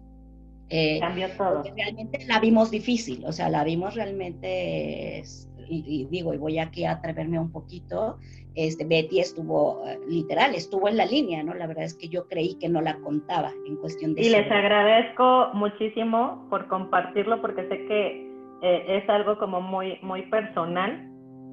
Eh, 0.70 1.00
cambió 1.00 1.30
todo. 1.38 1.64
Realmente 1.76 2.26
la 2.26 2.40
vimos 2.40 2.72
difícil, 2.72 3.24
o 3.26 3.32
sea, 3.32 3.50
la 3.50 3.64
vimos 3.64 3.94
realmente 3.94 5.24
y, 5.72 6.06
digo, 6.10 6.34
y 6.34 6.38
voy 6.38 6.60
aquí 6.60 6.86
a 6.86 6.94
atreverme 6.94 7.40
un 7.40 7.52
poquito, 7.52 8.18
este, 8.56 8.86
Betty 8.86 9.20
estuvo, 9.20 9.84
eh, 9.88 10.00
literal, 10.08 10.54
estuvo 10.56 10.88
en 10.88 10.98
la 10.98 11.06
línea, 11.06 11.44
¿no? 11.44 11.54
La 11.54 11.68
verdad 11.68 11.86
es 11.86 11.96
que 11.96 12.10
yo 12.10 12.28
creí 12.28 12.58
que 12.60 12.70
no 12.70 12.82
la 12.82 12.98
contaba 13.00 13.52
en 13.66 13.78
cuestión 13.78 14.14
de... 14.14 14.22
Y 14.22 14.30
les 14.30 14.52
agradezco 14.52 15.50
muchísimo 15.54 16.48
por 16.50 16.68
compartirlo 16.68 17.42
porque 17.42 17.68
sé 17.68 17.86
que 17.86 18.32
eh, 18.62 18.86
es 18.88 19.10
algo 19.10 19.38
como 19.38 19.62
muy, 19.62 19.98
muy 20.02 20.24
personal. 20.24 21.08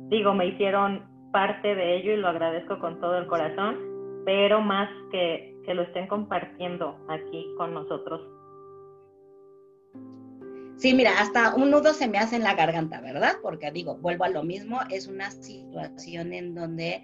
Digo, 0.08 0.34
me 0.34 0.46
hicieron 0.46 1.02
parte 1.32 1.74
de 1.74 1.96
ello 1.96 2.12
y 2.12 2.16
lo 2.16 2.28
agradezco 2.28 2.78
con 2.78 3.00
todo 3.00 3.18
el 3.18 3.26
corazón, 3.26 3.76
pero 4.24 4.60
más 4.60 4.88
que, 5.12 5.56
que 5.64 5.74
lo 5.74 5.82
estén 5.82 6.06
compartiendo 6.08 6.96
aquí 7.08 7.46
con 7.56 7.74
nosotros 7.74 8.20
Sí, 10.78 10.94
mira, 10.94 11.18
hasta 11.18 11.56
un 11.56 11.72
nudo 11.72 11.92
se 11.92 12.06
me 12.06 12.18
hace 12.18 12.36
en 12.36 12.44
la 12.44 12.54
garganta, 12.54 13.00
¿verdad? 13.00 13.32
Porque 13.42 13.68
digo, 13.72 13.96
vuelvo 13.96 14.22
a 14.22 14.28
lo 14.28 14.44
mismo, 14.44 14.78
es 14.90 15.08
una 15.08 15.32
situación 15.32 16.32
en 16.32 16.54
donde 16.54 17.02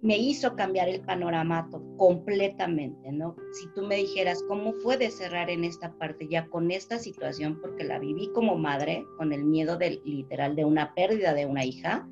me 0.00 0.16
hizo 0.16 0.54
cambiar 0.54 0.88
el 0.88 1.00
panorama 1.00 1.68
completamente, 1.96 3.10
¿no? 3.10 3.34
Si 3.52 3.66
tú 3.74 3.82
me 3.82 3.96
dijeras 3.96 4.44
cómo 4.46 4.74
fue 4.74 4.96
de 4.96 5.10
cerrar 5.10 5.50
en 5.50 5.64
esta 5.64 5.92
parte 5.98 6.28
ya 6.28 6.46
con 6.46 6.70
esta 6.70 7.00
situación, 7.00 7.58
porque 7.60 7.82
la 7.82 7.98
viví 7.98 8.30
como 8.32 8.56
madre, 8.56 9.04
con 9.16 9.32
el 9.32 9.44
miedo 9.44 9.76
del 9.76 10.00
literal 10.04 10.54
de 10.54 10.64
una 10.64 10.94
pérdida 10.94 11.34
de 11.34 11.46
una 11.46 11.64
hija, 11.64 12.08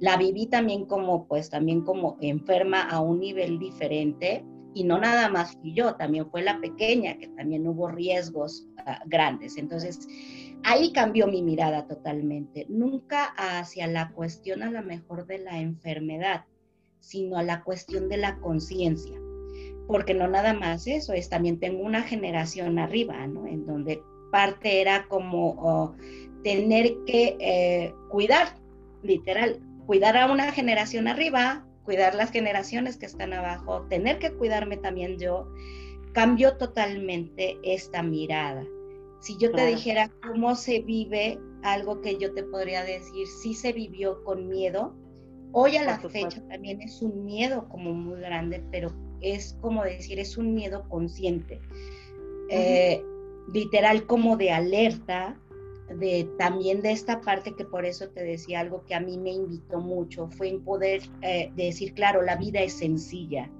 la 0.00 0.16
viví 0.16 0.46
también 0.46 0.86
como, 0.86 1.28
pues 1.28 1.50
también 1.50 1.82
como 1.82 2.16
enferma 2.22 2.80
a 2.88 3.00
un 3.00 3.20
nivel 3.20 3.58
diferente, 3.58 4.42
y 4.74 4.84
no 4.84 4.98
nada 4.98 5.28
más 5.28 5.56
fui 5.60 5.72
yo, 5.72 5.94
también 5.94 6.28
fue 6.30 6.42
la 6.42 6.60
pequeña, 6.60 7.16
que 7.16 7.28
también 7.28 7.66
hubo 7.66 7.88
riesgos 7.88 8.66
ah, 8.86 9.00
grandes. 9.06 9.56
Entonces, 9.56 10.08
ahí 10.64 10.92
cambió 10.92 11.26
mi 11.26 11.42
mirada 11.42 11.86
totalmente, 11.86 12.66
nunca 12.68 13.26
hacia 13.36 13.86
la 13.86 14.10
cuestión 14.10 14.62
a 14.62 14.70
lo 14.70 14.82
mejor 14.82 15.26
de 15.26 15.38
la 15.38 15.60
enfermedad, 15.60 16.44
sino 17.00 17.36
a 17.36 17.42
la 17.42 17.62
cuestión 17.62 18.08
de 18.08 18.16
la 18.16 18.38
conciencia, 18.38 19.18
porque 19.86 20.14
no 20.14 20.26
nada 20.26 20.54
más 20.54 20.86
eso, 20.86 21.12
es 21.12 21.28
también 21.28 21.60
tengo 21.60 21.82
una 21.82 22.02
generación 22.02 22.78
arriba, 22.78 23.26
¿no? 23.26 23.46
En 23.46 23.66
donde 23.66 24.00
parte 24.32 24.80
era 24.80 25.06
como 25.06 25.50
oh, 25.58 25.94
tener 26.42 26.96
que 27.06 27.36
eh, 27.38 27.94
cuidar, 28.08 28.56
literal, 29.02 29.60
cuidar 29.86 30.16
a 30.16 30.32
una 30.32 30.50
generación 30.50 31.08
arriba, 31.08 31.66
cuidar 31.84 32.14
las 32.14 32.30
generaciones 32.30 32.96
que 32.96 33.06
están 33.06 33.34
abajo, 33.34 33.82
tener 33.88 34.18
que 34.18 34.32
cuidarme 34.32 34.78
también 34.78 35.18
yo, 35.18 35.46
cambió 36.12 36.56
totalmente 36.56 37.58
esta 37.62 38.02
mirada. 38.02 38.64
Si 39.24 39.38
yo 39.38 39.52
te 39.52 39.64
dijera 39.64 40.10
cómo 40.22 40.54
se 40.54 40.80
vive 40.80 41.38
algo 41.62 42.02
que 42.02 42.18
yo 42.18 42.34
te 42.34 42.42
podría 42.42 42.84
decir, 42.84 43.26
sí 43.26 43.54
se 43.54 43.72
vivió 43.72 44.22
con 44.22 44.50
miedo, 44.50 44.94
hoy 45.52 45.78
a 45.78 45.82
la 45.82 45.98
fecha 45.98 46.46
también 46.48 46.82
es 46.82 47.00
un 47.00 47.24
miedo 47.24 47.66
como 47.70 47.94
muy 47.94 48.20
grande, 48.20 48.62
pero 48.70 48.92
es 49.22 49.56
como 49.62 49.82
decir, 49.82 50.18
es 50.18 50.36
un 50.36 50.54
miedo 50.54 50.86
consciente, 50.90 51.58
eh, 52.50 53.02
literal 53.50 54.04
como 54.04 54.36
de 54.36 54.50
alerta, 54.50 55.40
de 55.98 56.28
también 56.36 56.82
de 56.82 56.92
esta 56.92 57.22
parte 57.22 57.54
que 57.56 57.64
por 57.64 57.86
eso 57.86 58.10
te 58.10 58.22
decía 58.22 58.60
algo 58.60 58.84
que 58.84 58.94
a 58.94 59.00
mí 59.00 59.16
me 59.16 59.30
invitó 59.30 59.80
mucho, 59.80 60.28
fue 60.32 60.50
en 60.50 60.62
poder 60.62 61.00
eh, 61.22 61.50
decir, 61.56 61.94
claro, 61.94 62.20
la 62.20 62.36
vida 62.36 62.60
es 62.60 62.74
sencilla, 62.74 63.50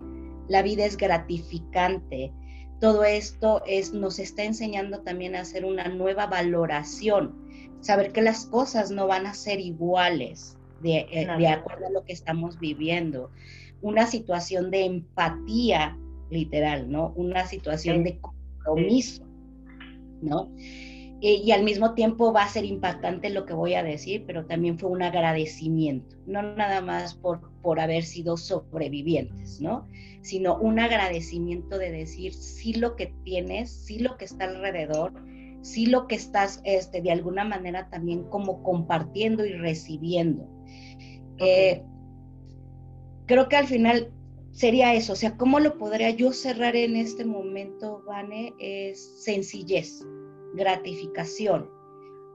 la 0.47 0.61
vida 0.61 0.85
es 0.85 0.99
gratificante, 0.99 2.35
todo 2.81 3.05
esto 3.05 3.63
es, 3.67 3.93
nos 3.93 4.19
está 4.19 4.45
enseñando 4.45 5.01
también 5.01 5.37
a 5.37 5.41
hacer 5.41 5.65
una 5.65 5.89
nueva 5.89 6.27
valoración, 6.27 7.35
saber 7.81 8.13
que 8.13 8.23
las 8.23 8.47
cosas 8.47 8.91
no 8.91 9.07
van 9.07 9.27
a 9.27 9.35
ser 9.35 9.61
iguales 9.61 10.57
de, 10.83 11.07
eh, 11.11 11.29
de 11.39 11.49
acuerdo 11.49 11.87
a 11.87 11.91
lo 11.91 12.05
que 12.05 12.13
estamos 12.13 12.59
viviendo. 12.59 13.31
Una 13.81 14.07
situación 14.07 14.71
de 14.71 14.85
empatía, 14.85 15.99
literal, 16.31 16.91
¿no? 16.91 17.13
Una 17.17 17.47
situación 17.47 18.03
de 18.03 18.19
compromiso, 18.19 19.25
¿no? 20.21 20.51
Eh, 21.27 21.41
y 21.43 21.53
al 21.53 21.63
mismo 21.63 21.95
tiempo 21.95 22.35
va 22.35 22.43
a 22.43 22.49
ser 22.51 22.67
impactante 22.67 23.31
lo 23.31 23.47
que 23.47 23.55
voy 23.55 23.73
a 23.73 23.83
decir, 23.83 24.25
pero 24.27 24.45
también 24.45 24.79
fue 24.79 24.91
un 24.91 25.01
agradecimiento, 25.01 26.19
no 26.27 26.43
nada 26.43 26.83
más 26.83 27.15
por, 27.15 27.51
por 27.63 27.81
haber 27.81 28.03
sido 28.03 28.37
sobrevivientes, 28.37 29.59
¿no? 29.59 29.89
Sino 30.21 30.59
un 30.59 30.79
agradecimiento 30.79 31.79
de 31.79 31.91
decir 31.93 32.35
sí 32.35 32.75
lo 32.75 32.95
que 32.95 33.15
tienes, 33.25 33.71
sí 33.71 34.01
lo 34.01 34.19
que 34.19 34.27
está 34.27 34.45
alrededor, 34.45 35.15
sí 35.63 35.87
lo 35.87 36.09
que 36.09 36.17
estás 36.17 36.61
este, 36.63 37.01
de 37.01 37.13
alguna 37.13 37.45
manera 37.45 37.89
también 37.89 38.25
como 38.25 38.63
compartiendo 38.63 39.47
y 39.47 39.55
recibiendo. 39.55 40.47
Eh, 41.39 41.83
creo 43.25 43.49
que 43.49 43.57
al 43.57 43.67
final 43.67 44.13
sería 44.53 44.93
eso, 44.93 45.15
o 45.15 45.17
sea, 45.17 45.39
¿cómo 45.39 45.59
lo 45.59 45.79
podría 45.79 46.11
yo 46.11 46.35
cerrar 46.35 46.77
en 46.77 46.97
este 46.97 47.25
momento, 47.25 48.03
Vane? 48.07 48.53
Es 48.59 49.25
sencillez 49.25 50.05
gratificación. 50.55 51.71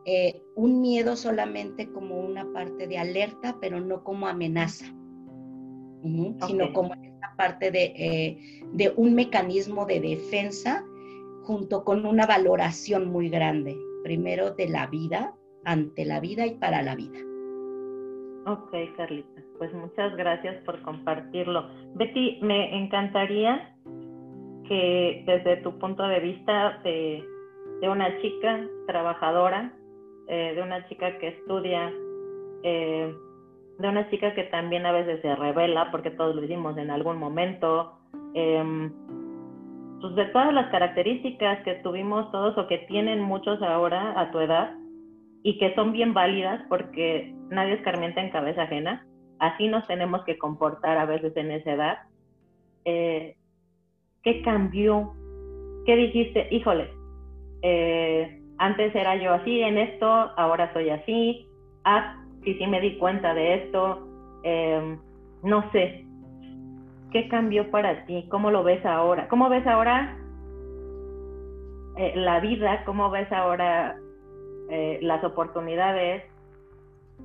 Eh, 0.05 0.41
un 0.55 0.81
miedo 0.81 1.15
solamente 1.15 1.91
como 1.91 2.19
una 2.19 2.51
parte 2.53 2.87
de 2.87 2.97
alerta, 2.97 3.57
pero 3.59 3.79
no 3.79 4.03
como 4.03 4.27
amenaza, 4.27 4.85
sino 6.47 6.73
como 6.73 6.93
esta 6.93 7.35
parte 7.37 7.71
de, 7.71 7.93
eh, 7.95 8.63
de 8.73 8.93
un 8.95 9.13
mecanismo 9.13 9.85
de 9.85 9.99
defensa 9.99 10.85
junto 11.43 11.83
con 11.83 12.05
una 12.05 12.25
valoración 12.25 13.11
muy 13.11 13.29
grande, 13.29 13.77
primero 14.03 14.51
de 14.51 14.69
la 14.69 14.87
vida, 14.87 15.35
ante 15.65 16.05
la 16.05 16.19
vida 16.19 16.45
y 16.45 16.55
para 16.55 16.81
la 16.81 16.95
vida. 16.95 17.19
Ok, 18.45 18.71
Carlita, 18.95 19.43
pues 19.57 19.73
muchas 19.73 20.15
gracias 20.15 20.63
por 20.63 20.81
compartirlo. 20.81 21.69
Betty, 21.95 22.39
me 22.41 22.77
encantaría 22.77 23.75
que 24.67 25.23
desde 25.25 25.57
tu 25.57 25.77
punto 25.77 26.03
de 26.03 26.19
vista 26.19 26.79
de 26.83 27.23
de 27.81 27.89
una 27.89 28.21
chica 28.21 28.67
trabajadora, 28.87 29.73
eh, 30.27 30.53
de 30.55 30.61
una 30.61 30.87
chica 30.87 31.17
que 31.17 31.29
estudia, 31.29 31.91
eh, 32.63 33.13
de 33.77 33.87
una 33.87 34.09
chica 34.09 34.33
que 34.33 34.43
también 34.43 34.85
a 34.85 34.91
veces 34.91 35.21
se 35.21 35.35
revela, 35.35 35.89
porque 35.91 36.11
todos 36.11 36.35
lo 36.35 36.43
hicimos 36.43 36.77
en 36.77 36.91
algún 36.91 37.17
momento, 37.17 37.93
em, 38.33 38.91
pues 40.01 40.15
de 40.15 40.25
todas 40.25 40.53
las 40.53 40.69
características 40.71 41.63
que 41.63 41.75
tuvimos 41.75 42.31
todos 42.31 42.57
o 42.57 42.67
que 42.67 42.79
tienen 42.79 43.21
muchos 43.21 43.61
ahora 43.61 44.19
a 44.19 44.31
tu 44.31 44.39
edad 44.39 44.75
y 45.43 45.57
que 45.57 45.73
son 45.75 45.93
bien 45.93 46.13
válidas 46.13 46.61
porque 46.69 47.33
nadie 47.49 47.73
escarmienta 47.73 48.21
en 48.21 48.31
cabeza 48.31 48.63
ajena, 48.63 49.05
así 49.39 49.67
nos 49.67 49.85
tenemos 49.87 50.23
que 50.25 50.37
comportar 50.37 50.97
a 50.97 51.05
veces 51.05 51.35
en 51.37 51.51
esa 51.51 51.71
edad. 51.71 51.97
Eh, 52.85 53.35
¿Qué 54.23 54.41
cambió? 54.41 55.13
¿Qué 55.85 55.95
dijiste? 55.95 56.47
Híjole, 56.51 56.98
eh, 57.61 58.41
antes 58.57 58.93
era 58.93 59.15
yo 59.15 59.33
así 59.33 59.61
en 59.61 59.77
esto, 59.77 60.07
ahora 60.07 60.71
soy 60.73 60.89
así, 60.89 61.47
ah, 61.85 62.21
sí, 62.43 62.55
sí 62.55 62.67
me 62.67 62.81
di 62.81 62.97
cuenta 62.97 63.33
de 63.33 63.55
esto, 63.55 64.07
em, 64.43 64.99
no 65.43 65.69
sé, 65.71 66.05
¿qué 67.11 67.27
cambió 67.29 67.69
para 67.71 68.05
ti? 68.05 68.27
¿Cómo 68.29 68.51
lo 68.51 68.63
ves 68.63 68.85
ahora? 68.85 69.27
¿Cómo 69.27 69.49
ves 69.49 69.65
ahora 69.65 70.17
eh, 71.97 72.13
la 72.15 72.39
vida? 72.39 72.83
¿Cómo 72.85 73.09
ves 73.09 73.31
ahora 73.31 73.97
eh, 74.69 74.99
las 75.01 75.23
oportunidades? 75.23 76.23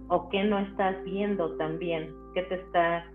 ¿O 0.08 0.28
qué 0.28 0.44
no 0.44 0.58
estás 0.58 1.02
viendo 1.04 1.56
también? 1.56 2.10
¿Qué 2.34 2.42
te 2.42 2.56
está 2.56 3.06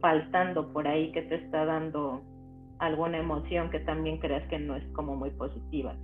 faltando 0.00 0.72
por 0.72 0.86
ahí? 0.86 1.12
¿Qué 1.12 1.22
te 1.22 1.36
está 1.36 1.64
dando 1.64 2.22
alguna 2.78 3.18
emoción 3.18 3.70
que 3.70 3.80
también 3.80 4.18
creas 4.18 4.46
que 4.48 4.58
no 4.58 4.76
es 4.76 4.84
como 4.92 5.16
muy 5.16 5.30
positiva. 5.30 5.96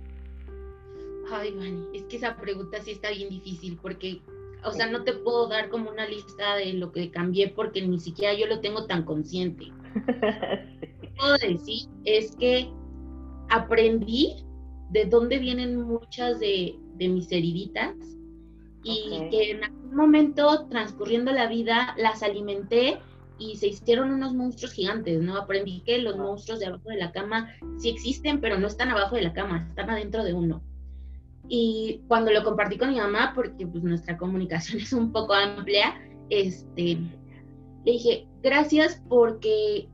Ay, 1.31 1.51
Vani, 1.51 1.87
es 1.93 2.03
que 2.03 2.17
esa 2.17 2.35
pregunta 2.35 2.79
sí 2.81 2.91
está 2.91 3.09
bien 3.09 3.29
difícil 3.29 3.77
porque, 3.81 4.21
o 4.63 4.71
sea, 4.71 4.87
no 4.87 5.03
te 5.03 5.13
puedo 5.13 5.47
dar 5.47 5.69
como 5.69 5.89
una 5.89 6.05
lista 6.07 6.55
de 6.55 6.73
lo 6.73 6.91
que 6.91 7.11
cambié 7.11 7.49
porque 7.49 7.81
ni 7.81 7.99
siquiera 7.99 8.33
yo 8.33 8.47
lo 8.47 8.59
tengo 8.59 8.85
tan 8.85 9.03
consciente. 9.03 9.71
puedo 11.17 11.37
decir 11.37 11.87
es 12.05 12.35
que 12.35 12.69
aprendí 13.49 14.43
de 14.89 15.05
dónde 15.05 15.39
vienen 15.39 15.81
muchas 15.81 16.39
de, 16.39 16.79
mis 16.99 17.31
heriditas 17.31 17.95
y 18.83 19.27
que 19.29 19.51
en 19.51 19.63
algún 19.65 19.95
momento 19.95 20.67
transcurriendo 20.69 21.33
la 21.33 21.47
vida 21.47 21.93
las 21.97 22.23
alimenté 22.23 22.99
y 23.39 23.55
se 23.57 23.67
hicieron 23.67 24.11
unos 24.11 24.33
monstruos 24.33 24.73
gigantes, 24.73 25.21
¿no? 25.21 25.37
Aprendí 25.37 25.81
que 25.81 25.97
los 25.99 26.17
monstruos 26.17 26.59
de 26.59 26.67
abajo 26.67 26.89
de 26.89 26.97
la 26.97 27.11
cama 27.11 27.51
sí 27.77 27.89
existen, 27.89 28.39
pero 28.39 28.59
no 28.59 28.67
están 28.67 28.89
abajo 28.89 29.15
de 29.15 29.23
la 29.23 29.33
cama, 29.33 29.67
están 29.69 29.89
adentro 29.89 30.23
de 30.23 30.33
uno. 30.33 30.61
Y 31.47 32.01
cuando 32.07 32.31
lo 32.31 32.43
compartí 32.43 32.77
con 32.77 32.89
mi 32.89 32.97
mamá, 32.97 33.33
porque 33.35 33.67
pues 33.67 33.83
nuestra 33.83 34.17
comunicación 34.17 34.79
es 34.81 34.93
un 34.93 35.11
poco 35.11 35.33
amplia, 35.33 35.95
este, 36.29 36.97
le 37.85 37.91
dije, 37.91 38.27
gracias 38.41 39.01
porque 39.09 39.89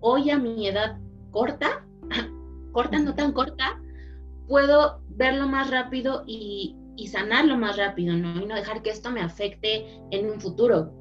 hoy 0.00 0.30
a 0.30 0.38
mi 0.38 0.66
edad 0.66 0.98
corta, 1.30 1.86
corta, 2.72 2.98
no 2.98 3.14
tan 3.14 3.32
corta, 3.32 3.80
puedo 4.48 5.00
verlo 5.08 5.46
más 5.46 5.70
rápido 5.70 6.24
y, 6.26 6.76
y 6.96 7.06
sanarlo 7.08 7.56
más 7.56 7.76
rápido, 7.76 8.16
¿no? 8.16 8.40
Y 8.40 8.46
no 8.46 8.54
dejar 8.54 8.82
que 8.82 8.90
esto 8.90 9.10
me 9.10 9.20
afecte 9.20 9.86
en 10.10 10.30
un 10.30 10.40
futuro 10.40 10.99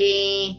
eh, 0.00 0.56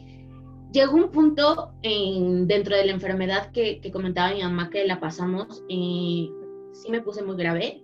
llegó 0.73 0.97
un 0.97 1.11
punto 1.11 1.71
dentro 1.81 2.75
de 2.75 2.85
la 2.85 2.91
enfermedad 2.91 3.51
que, 3.51 3.81
comentaba 3.91 4.33
mi 4.33 4.43
mamá 4.43 4.69
que 4.69 4.85
la 4.85 4.99
pasamos, 4.99 5.63
eh, 5.69 6.29
sí 6.73 6.91
me 6.91 7.01
puse 7.01 7.23
muy 7.23 7.37
grave, 7.37 7.83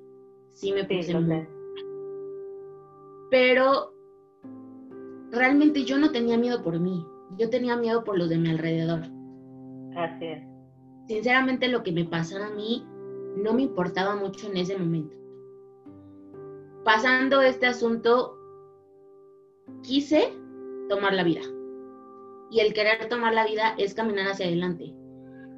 sí 0.52 0.74
me 0.74 0.84
puse 0.84 1.18
muy... 1.18 1.48
Pero 3.32 3.94
realmente 5.32 5.86
yo 5.86 5.98
no 5.98 6.12
tenía 6.12 6.38
miedo 6.38 6.62
por 6.62 6.80
mí, 6.80 7.06
yo 7.38 7.50
tenía 7.50 7.78
miedo 7.78 8.04
por 8.04 8.18
los 8.18 8.30
de 8.30 8.38
mi 8.38 8.50
alrededor. 8.50 9.02
Así 9.96 10.26
es. 10.26 10.44
Sinceramente 11.08 11.70
lo 11.70 11.84
que 11.84 11.94
me 11.94 12.04
pasara 12.04 12.48
a 12.48 12.54
mí 12.54 12.86
no 13.38 13.54
me 13.54 13.64
importaba 13.64 14.16
mucho 14.16 14.48
en 14.48 14.58
ese 14.58 14.78
momento. 14.78 15.16
Pasando 16.84 17.42
este 17.42 17.66
asunto, 17.66 18.38
quise 19.82 20.34
tomar 20.90 21.14
la 21.14 21.24
vida. 21.24 21.42
Y 22.52 22.60
el 22.60 22.74
querer 22.74 23.10
tomar 23.10 23.34
la 23.34 23.46
vida 23.46 23.76
es 23.78 23.94
caminar 23.94 24.28
hacia 24.28 24.46
adelante. 24.46 24.94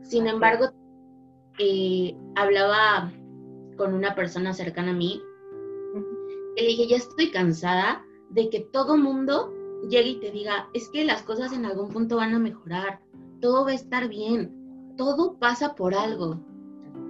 Sin 0.01 0.28
embargo, 0.28 0.69
eh, 1.59 2.15
hablaba 2.36 3.11
con 3.78 3.93
una 3.93 4.15
persona 4.15 4.53
cercana 4.53 4.91
a 4.91 4.95
mí 4.95 5.21
y 6.55 6.61
le 6.61 6.67
dije, 6.67 6.88
ya 6.88 6.97
estoy 6.97 7.30
cansada 7.32 8.03
de 8.30 8.49
que 8.49 8.61
todo 8.61 8.97
mundo 8.97 9.53
llegue 9.89 10.09
y 10.09 10.19
te 10.19 10.32
diga, 10.32 10.69
es 10.73 10.89
que 10.89 11.05
las 11.05 11.23
cosas 11.23 11.53
en 11.53 11.65
algún 11.65 11.89
punto 11.89 12.17
van 12.17 12.34
a 12.34 12.39
mejorar, 12.39 12.99
todo 13.41 13.63
va 13.63 13.71
a 13.71 13.75
estar 13.75 14.07
bien, 14.07 14.95
todo 14.97 15.38
pasa 15.38 15.75
por 15.75 15.93
algo. 15.93 16.39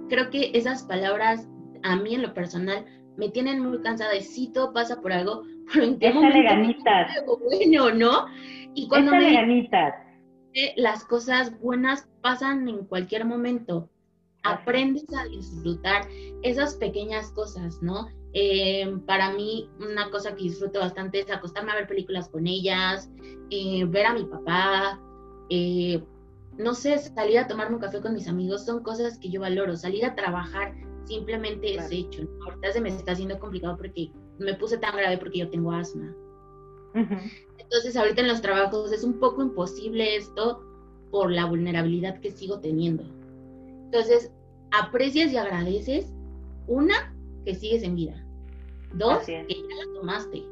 Creo 0.08 0.30
que 0.30 0.50
esas 0.54 0.82
palabras 0.82 1.48
a 1.82 1.96
mí 1.96 2.14
en 2.14 2.22
lo 2.22 2.34
personal 2.34 2.84
me 3.16 3.30
tienen 3.30 3.60
muy 3.60 3.80
cansada 3.80 4.12
de 4.12 4.22
sí, 4.22 4.50
todo 4.52 4.72
pasa 4.72 5.00
por 5.00 5.12
algo, 5.12 5.42
pero 5.72 5.84
en 5.84 5.98
qué 5.98 6.12
bueno, 6.12 7.94
¿no? 7.94 8.26
Y 8.74 8.88
cuando 8.88 9.12
me 9.12 9.32
las 10.76 11.04
cosas 11.04 11.58
buenas 11.60 12.08
pasan 12.20 12.68
en 12.68 12.84
cualquier 12.86 13.24
momento. 13.24 13.88
Aprendes 14.44 15.06
a 15.16 15.24
disfrutar 15.26 16.06
esas 16.42 16.76
pequeñas 16.76 17.30
cosas, 17.32 17.82
¿no? 17.82 18.08
Eh, 18.34 18.98
para 19.06 19.32
mí, 19.32 19.68
una 19.80 20.10
cosa 20.10 20.34
que 20.34 20.44
disfruto 20.44 20.80
bastante 20.80 21.20
es 21.20 21.30
acostarme 21.30 21.72
a 21.72 21.76
ver 21.76 21.88
películas 21.88 22.28
con 22.28 22.46
ellas, 22.46 23.10
eh, 23.50 23.84
ver 23.86 24.06
a 24.06 24.14
mi 24.14 24.24
papá, 24.24 25.00
eh, 25.50 26.02
no 26.58 26.74
sé, 26.74 26.98
salir 26.98 27.38
a 27.38 27.46
tomarme 27.46 27.76
un 27.76 27.80
café 27.80 28.00
con 28.00 28.14
mis 28.14 28.28
amigos 28.28 28.66
son 28.66 28.82
cosas 28.82 29.18
que 29.18 29.30
yo 29.30 29.40
valoro. 29.40 29.76
Salir 29.76 30.04
a 30.04 30.14
trabajar 30.14 30.74
simplemente 31.04 31.74
es 31.74 31.90
hecho. 31.90 32.22
Ahorita 32.44 32.72
se 32.72 32.80
me 32.80 32.90
está 32.90 33.12
haciendo 33.12 33.38
complicado 33.38 33.76
porque 33.76 34.10
me 34.38 34.54
puse 34.54 34.78
tan 34.78 34.96
grave 34.96 35.18
porque 35.18 35.38
yo 35.38 35.50
tengo 35.50 35.72
asma. 35.72 36.14
Entonces 36.94 37.96
ahorita 37.96 38.22
en 38.22 38.28
los 38.28 38.40
trabajos 38.40 38.92
es 38.92 39.04
un 39.04 39.18
poco 39.20 39.42
imposible 39.42 40.16
esto 40.16 40.64
por 41.10 41.30
la 41.30 41.44
vulnerabilidad 41.44 42.20
que 42.20 42.30
sigo 42.30 42.60
teniendo. 42.60 43.04
Entonces, 43.86 44.30
aprecias 44.70 45.32
y 45.32 45.36
agradeces, 45.36 46.12
una, 46.66 47.14
que 47.44 47.54
sigues 47.54 47.82
en 47.82 47.96
vida. 47.96 48.24
Dos, 48.94 49.24
que 49.24 49.46
ya 49.48 49.86
la 49.86 49.94
tomaste. 49.94 50.44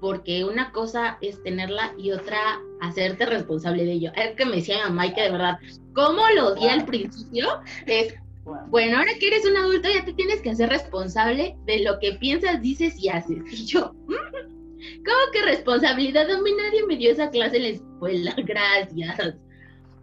Porque 0.00 0.44
una 0.44 0.72
cosa 0.72 1.18
es 1.20 1.42
tenerla 1.42 1.94
y 1.98 2.12
otra 2.12 2.60
hacerte 2.80 3.26
responsable 3.26 3.84
de 3.84 3.92
ello. 3.92 4.12
Es 4.16 4.34
que 4.34 4.46
me 4.46 4.56
decía 4.56 4.76
mi 4.76 4.90
mamá 4.90 5.14
que 5.14 5.22
de 5.22 5.30
verdad, 5.30 5.58
¿cómo 5.94 6.22
lo 6.34 6.54
di 6.54 6.66
al 6.66 6.84
principio? 6.86 7.60
Es, 7.86 8.14
bueno, 8.44 8.98
ahora 8.98 9.10
que 9.18 9.28
eres 9.28 9.46
un 9.46 9.56
adulto 9.56 9.88
ya 9.88 10.04
te 10.04 10.12
tienes 10.12 10.40
que 10.40 10.50
hacer 10.50 10.68
responsable 10.68 11.56
de 11.66 11.82
lo 11.82 11.98
que 11.98 12.12
piensas, 12.12 12.60
dices 12.60 13.02
y 13.02 13.08
haces. 13.08 13.42
Y 13.52 13.66
yo, 13.66 13.92
mm, 14.06 15.04
¿cómo 15.04 15.32
que 15.32 15.42
responsabilidad? 15.44 16.30
A 16.30 16.40
mí 16.40 16.50
nadie 16.56 16.86
me 16.86 16.96
dio 16.96 17.12
esa 17.12 17.30
clase 17.30 17.56
en 17.56 17.62
la 17.62 17.68
escuela, 17.68 18.34
gracias. 18.44 19.38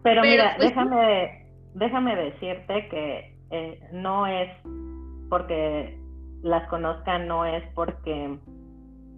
Pero, 0.02 0.22
mira, 0.22 0.54
pues, 0.56 0.68
déjame, 0.68 1.46
déjame 1.74 2.16
decirte 2.16 2.88
que 2.88 3.36
eh, 3.50 3.80
no 3.92 4.26
es 4.26 4.48
porque 5.28 5.98
las 6.42 6.68
conozca, 6.68 7.18
no 7.18 7.44
es 7.44 7.64
porque 7.74 8.38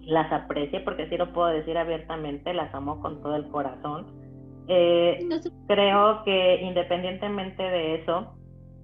las 0.00 0.32
aprecie, 0.32 0.80
porque 0.80 1.08
sí 1.08 1.16
lo 1.16 1.32
puedo 1.32 1.48
decir 1.48 1.76
abiertamente, 1.76 2.54
las 2.54 2.74
amo 2.74 3.00
con 3.00 3.20
todo 3.22 3.36
el 3.36 3.48
corazón. 3.48 4.06
Eh, 4.68 5.28
creo 5.66 6.22
que 6.24 6.60
independientemente 6.62 7.62
de 7.62 7.96
eso, 7.96 8.34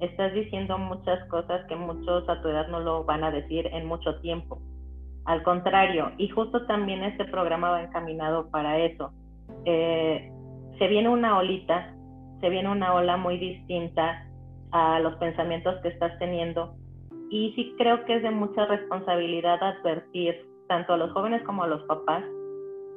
estás 0.01 0.33
diciendo 0.35 0.79
muchas 0.79 1.27
cosas 1.29 1.65
que 1.67 1.77
muchos 1.77 2.29
a 2.29 2.41
tu 2.43 2.49
edad 2.49 2.69
no 2.69 2.81
lo 2.81 3.05
van 3.05 3.25
a 3.25 3.31
decir 3.31 3.67
en 3.73 3.87
mucho 3.87 4.21
tiempo. 4.21 4.61
Al 5.25 5.43
contrario, 5.43 6.13
y 6.19 6.29
justo 6.29 6.67
también 6.67 7.03
este 7.03 7.25
programa 7.25 7.71
va 7.71 7.83
encaminado 7.83 8.51
para 8.51 8.79
eso. 8.79 9.13
Eh, 9.65 10.31
se 10.79 10.87
viene 10.89 11.09
una 11.09 11.39
olita, 11.39 11.95
se 12.41 12.49
viene 12.49 12.71
una 12.71 12.95
ola 12.95 13.17
muy 13.17 13.39
distinta 13.39 14.27
a 14.71 15.01
los 15.01 15.15
pensamientos 15.17 15.75
que 15.83 15.89
estás 15.89 16.19
teniendo 16.19 16.77
y 17.31 17.53
sí 17.57 17.75
creo 17.77 18.05
que 18.05 18.17
es 18.17 18.23
de 18.23 18.31
mucha 18.31 18.67
responsabilidad 18.67 19.63
advertir 19.63 20.47
tanto 20.69 20.93
a 20.93 20.97
los 20.97 21.13
jóvenes 21.13 21.43
como 21.43 21.65
a 21.65 21.67
los 21.67 21.83
papás 21.85 22.23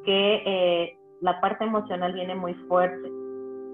que 0.06 0.43
eh, 0.45 0.97
la 1.22 1.41
parte 1.41 1.66
emocional 1.66 2.14
viene 2.14 2.36
muy 2.36 2.54
fuerte. 2.68 3.10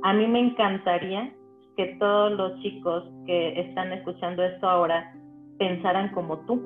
A 0.03 0.13
mí 0.13 0.27
me 0.27 0.39
encantaría 0.39 1.33
que 1.75 1.97
todos 1.99 2.31
los 2.33 2.59
chicos 2.61 3.03
que 3.25 3.59
están 3.59 3.91
escuchando 3.93 4.43
esto 4.43 4.67
ahora 4.67 5.13
pensaran 5.57 6.09
como 6.13 6.39
tú, 6.45 6.61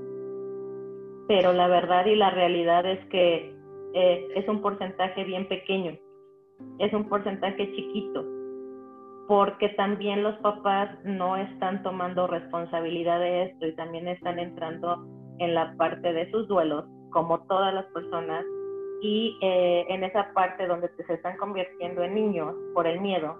pero 1.28 1.54
la 1.54 1.68
verdad 1.68 2.06
y 2.06 2.16
la 2.16 2.30
realidad 2.32 2.86
es 2.86 3.04
que 3.08 3.56
eh, 3.94 4.28
es 4.36 4.48
un 4.48 4.62
porcentaje 4.62 5.24
bien 5.24 5.48
pequeño, 5.48 5.98
es 6.80 6.94
un 6.94 7.08
porcentaje 7.08 7.72
chiquito 7.76 8.26
porque 9.30 9.70
también 9.70 10.24
los 10.24 10.36
papás 10.38 10.90
no 11.04 11.38
están 11.38 11.84
tomando 11.84 12.26
responsabilidad 12.26 13.20
de 13.20 13.44
esto 13.44 13.68
y 13.68 13.76
también 13.76 14.08
están 14.08 14.40
entrando 14.40 15.06
en 15.38 15.54
la 15.54 15.76
parte 15.78 16.14
de 16.14 16.32
sus 16.32 16.48
duelos, 16.48 16.86
como 17.12 17.40
todas 17.42 17.72
las 17.72 17.86
personas, 17.94 18.44
y 19.04 19.38
eh, 19.44 19.86
en 19.88 20.04
esa 20.04 20.34
parte 20.34 20.66
donde 20.66 20.90
se 21.06 21.14
están 21.14 21.38
convirtiendo 21.38 22.02
en 22.02 22.16
niños 22.16 22.56
por 22.74 22.88
el 22.88 23.00
miedo, 23.02 23.38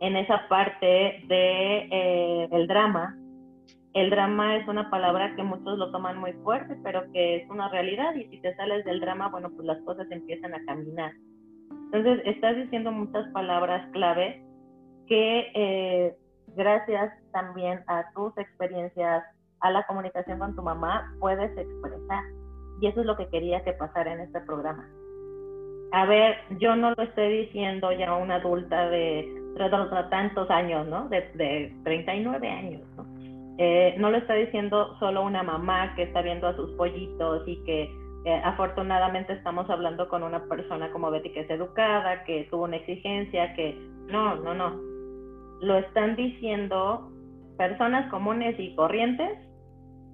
en 0.00 0.16
esa 0.16 0.48
parte 0.48 1.24
de 1.26 1.88
eh, 1.90 2.48
el 2.50 2.66
drama. 2.66 3.16
El 3.94 4.10
drama 4.10 4.56
es 4.56 4.68
una 4.68 4.90
palabra 4.90 5.34
que 5.34 5.42
muchos 5.42 5.78
lo 5.78 5.90
toman 5.90 6.18
muy 6.18 6.32
fuerte, 6.44 6.76
pero 6.84 7.10
que 7.12 7.36
es 7.36 7.50
una 7.50 7.68
realidad 7.68 8.14
y 8.14 8.24
si 8.28 8.40
te 8.40 8.54
sales 8.56 8.84
del 8.84 9.00
drama, 9.00 9.28
bueno, 9.28 9.50
pues 9.50 9.66
las 9.66 9.80
cosas 9.82 10.06
empiezan 10.10 10.54
a 10.54 10.64
caminar. 10.66 11.12
Entonces, 11.92 12.20
estás 12.26 12.56
diciendo 12.56 12.92
muchas 12.92 13.26
palabras 13.32 13.90
clave 13.92 14.44
que 15.06 15.50
eh, 15.54 16.16
gracias 16.54 17.12
también 17.32 17.80
a 17.86 18.04
tus 18.14 18.36
experiencias, 18.36 19.24
a 19.60 19.70
la 19.70 19.86
comunicación 19.86 20.38
con 20.38 20.54
tu 20.54 20.62
mamá, 20.62 21.12
puedes 21.18 21.50
expresar. 21.56 22.24
Y 22.80 22.86
eso 22.86 23.00
es 23.00 23.06
lo 23.06 23.16
que 23.16 23.28
quería 23.28 23.64
que 23.64 23.72
pasara 23.72 24.12
en 24.12 24.20
este 24.20 24.40
programa. 24.42 24.86
A 25.92 26.04
ver, 26.04 26.36
yo 26.60 26.76
no 26.76 26.90
lo 26.90 27.02
estoy 27.02 27.46
diciendo 27.46 27.90
ya 27.92 28.14
una 28.14 28.36
adulta 28.36 28.88
de, 28.90 29.26
tantos 30.10 30.50
años, 30.50 30.86
¿no? 30.86 31.08
De, 31.08 31.20
de 31.34 31.74
39 31.84 32.48
años, 32.48 32.82
¿no? 32.96 33.06
Eh, 33.58 33.96
no 33.98 34.10
lo 34.10 34.18
está 34.18 34.34
diciendo 34.34 34.96
solo 35.00 35.24
una 35.24 35.42
mamá 35.42 35.94
que 35.96 36.04
está 36.04 36.22
viendo 36.22 36.46
a 36.46 36.54
sus 36.54 36.70
pollitos 36.76 37.42
y 37.46 37.56
que 37.64 37.90
eh, 38.24 38.40
afortunadamente 38.44 39.32
estamos 39.32 39.68
hablando 39.68 40.08
con 40.08 40.22
una 40.22 40.44
persona 40.44 40.92
como 40.92 41.10
Betty 41.10 41.30
que 41.30 41.40
es 41.40 41.50
educada, 41.50 42.22
que 42.22 42.46
tuvo 42.50 42.64
una 42.64 42.76
exigencia, 42.76 43.54
que 43.54 43.76
no, 44.06 44.36
no, 44.36 44.54
no 44.54 44.80
lo 45.60 45.76
están 45.76 46.14
diciendo 46.14 47.10
personas 47.56 48.08
comunes 48.10 48.54
y 48.60 48.76
corrientes 48.76 49.38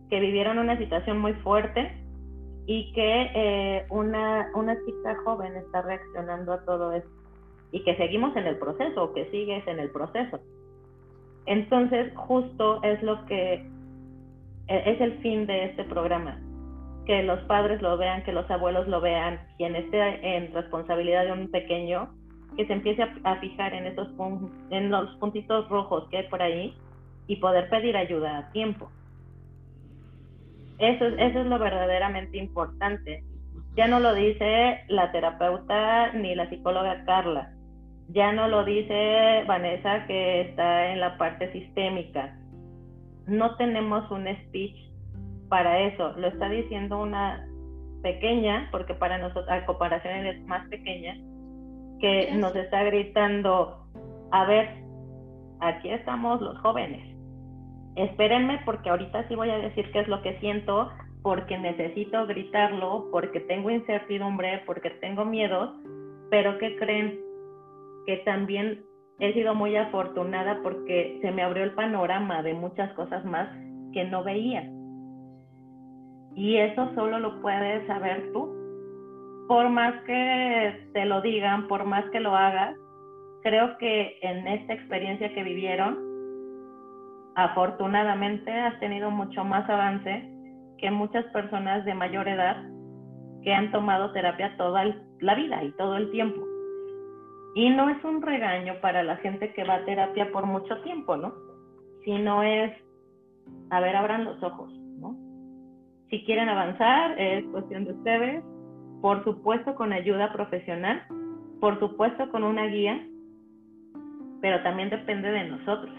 que 0.09 0.21
vivieron 0.21 0.59
una 0.59 0.79
situación 0.79 1.19
muy 1.19 1.35
fuerte 1.35 1.93
y 2.67 2.93
que 2.95 3.31
eh, 3.35 3.87
una, 3.91 4.51
una 4.55 4.75
chica 4.87 5.17
joven 5.25 5.55
está 5.57 5.83
reaccionando 5.83 6.55
a 6.55 6.65
todo 6.65 6.93
esto 6.93 7.11
y 7.75 7.83
que 7.83 7.97
seguimos 7.97 8.37
en 8.37 8.47
el 8.47 8.57
proceso 8.57 9.03
o 9.03 9.12
que 9.12 9.29
sigues 9.33 9.66
en 9.66 9.81
el 9.81 9.91
proceso. 9.91 10.39
Entonces, 11.45 12.12
justo 12.14 12.81
es 12.85 13.03
lo 13.03 13.27
que 13.27 13.55
eh, 14.68 14.83
es 14.87 15.01
el 15.01 15.18
fin 15.18 15.45
de 15.47 15.64
este 15.64 15.83
programa, 15.83 16.39
que 17.05 17.25
los 17.25 17.41
padres 17.47 17.83
lo 17.83 17.99
vean, 17.99 18.22
que 18.22 18.33
los 18.33 18.49
abuelos 18.49 18.87
lo 18.87 19.01
vean, 19.01 19.41
quien 19.59 19.75
esté 19.75 20.37
en 20.37 20.55
responsabilidad 20.55 21.25
de 21.25 21.33
un 21.33 21.51
pequeño, 21.51 22.14
que 22.57 22.64
se 22.64 22.75
empiece 22.75 23.03
a, 23.03 23.37
fijar 23.41 23.75
en 23.75 23.87
esos 23.87 24.07
en 24.70 24.91
los 24.93 25.16
puntitos 25.16 25.68
rojos 25.68 26.09
que 26.11 26.18
hay 26.18 26.29
por 26.29 26.43
ahí 26.43 26.77
y 27.27 27.37
poder 27.37 27.68
pedir 27.70 27.97
ayuda 27.97 28.39
a 28.39 28.53
tiempo. 28.53 28.89
Eso, 30.79 31.07
eso 31.07 31.41
es 31.41 31.47
lo 31.47 31.59
verdaderamente 31.59 32.39
importante. 32.39 33.25
Ya 33.75 33.89
no 33.89 33.99
lo 33.99 34.14
dice 34.14 34.85
la 34.87 35.11
terapeuta 35.11 36.12
ni 36.12 36.37
la 36.37 36.49
psicóloga 36.49 37.05
Carla. 37.05 37.51
Ya 38.09 38.33
no 38.33 38.49
lo 38.49 38.65
dice 38.65 39.45
Vanessa 39.47 40.07
que 40.07 40.43
está 40.43 40.93
en 40.93 41.01
la 41.01 41.17
parte 41.17 41.51
sistémica. 41.53 42.39
No 43.27 43.57
tenemos 43.57 44.11
un 44.11 44.27
speech 44.27 44.77
para 45.49 45.81
eso. 45.81 46.13
Lo 46.17 46.29
está 46.29 46.49
diciendo 46.49 47.01
una 47.01 47.47
pequeña, 48.03 48.69
porque 48.71 48.95
para 48.95 49.19
nosotros, 49.19 49.49
a 49.49 49.65
comparación 49.65 50.27
es 50.27 50.47
más 50.47 50.69
pequeña, 50.69 51.17
que 52.01 52.31
nos 52.35 52.55
está 52.55 52.85
gritando, 52.85 53.87
a 54.31 54.45
ver, 54.45 54.69
aquí 55.61 55.89
estamos 55.89 56.41
los 56.41 56.59
jóvenes. 56.59 57.03
Espérenme 57.97 58.61
porque 58.65 58.91
ahorita 58.91 59.27
sí 59.29 59.35
voy 59.35 59.51
a 59.51 59.59
decir 59.59 59.91
qué 59.93 60.01
es 60.01 60.09
lo 60.09 60.21
que 60.21 60.39
siento, 60.41 60.91
porque 61.23 61.57
necesito 61.57 62.27
gritarlo, 62.27 63.09
porque 63.11 63.41
tengo 63.41 63.71
incertidumbre, 63.71 64.63
porque 64.67 64.91
tengo 64.91 65.25
miedo, 65.25 65.75
pero 66.31 66.59
¿qué 66.59 66.77
creen? 66.77 67.24
Que 68.07 68.19
también 68.19 68.85
he 69.19 69.33
sido 69.33 69.55
muy 69.55 69.77
afortunada 69.77 70.61
porque 70.63 71.19
se 71.23 71.31
me 71.31 71.43
abrió 71.43 71.65
el 71.65 71.75
panorama 71.75 72.43
de 72.43 72.55
muchas 72.55 72.93
cosas 72.95 73.25
más 73.25 73.49
que 73.93 74.05
no 74.05 74.25
veía. 74.25 74.71
Y 76.37 76.57
eso 76.57 76.91
solo 76.95 77.19
lo 77.19 77.41
puedes 77.41 77.87
saber 77.87 78.33
tú 78.33 78.65
por 79.47 79.69
más 79.69 79.95
que 80.05 80.89
te 80.93 81.05
lo 81.05 81.21
digan, 81.21 81.69
por 81.69 81.85
más 81.85 82.05
que 82.11 82.21
lo 82.21 82.35
hagas, 82.35 82.77
creo 83.43 83.77
que 83.79 84.19
en 84.23 84.47
esta 84.47 84.73
experiencia 84.73 85.33
que 85.35 85.43
vivieron, 85.43 85.99
afortunadamente 87.37 88.51
has 88.51 88.79
tenido 88.81 89.11
mucho 89.11 89.45
más 89.45 89.69
avance 89.69 90.31
que 90.79 90.91
muchas 90.91 91.25
personas 91.27 91.85
de 91.85 91.95
mayor 91.95 92.29
edad 92.29 92.57
que 93.43 93.53
han 93.53 93.71
tomado 93.71 94.13
terapia 94.13 94.57
toda 94.57 94.85
la 95.21 95.35
vida 95.35 95.63
y 95.63 95.73
todo 95.73 95.97
el 95.97 96.11
tiempo. 96.11 96.54
Y 97.55 97.71
no 97.71 97.89
es 97.89 98.03
un 98.05 98.21
regaño 98.21 98.75
para 98.81 99.03
la 99.03 99.17
gente 99.17 99.53
que 99.53 99.65
va 99.65 99.77
a 99.77 99.85
terapia 99.85 100.31
por 100.33 100.47
mucho 100.47 100.81
tiempo, 100.83 101.17
¿no? 101.17 101.35
Sino 102.05 102.43
es, 102.43 102.73
a 103.71 103.81
ver, 103.81 103.97
abran 103.97 104.25
los 104.25 104.43
ojos, 104.43 104.73
¿no? 104.99 105.17
Si 106.11 106.25
quieren 106.25 106.49
avanzar, 106.49 107.19
es 107.19 107.45
cuestión 107.47 107.85
de 107.85 107.93
ustedes, 107.93 108.45
por 109.01 109.23
supuesto 109.23 109.75
con 109.75 109.93
ayuda 109.93 110.33
profesional, 110.33 111.03
por 111.61 111.79
supuesto 111.79 112.29
con 112.31 112.43
una 112.43 112.67
guía, 112.67 113.07
pero 114.41 114.63
también 114.63 114.91
depende 114.91 115.31
de 115.31 115.45
nosotros. 115.45 115.95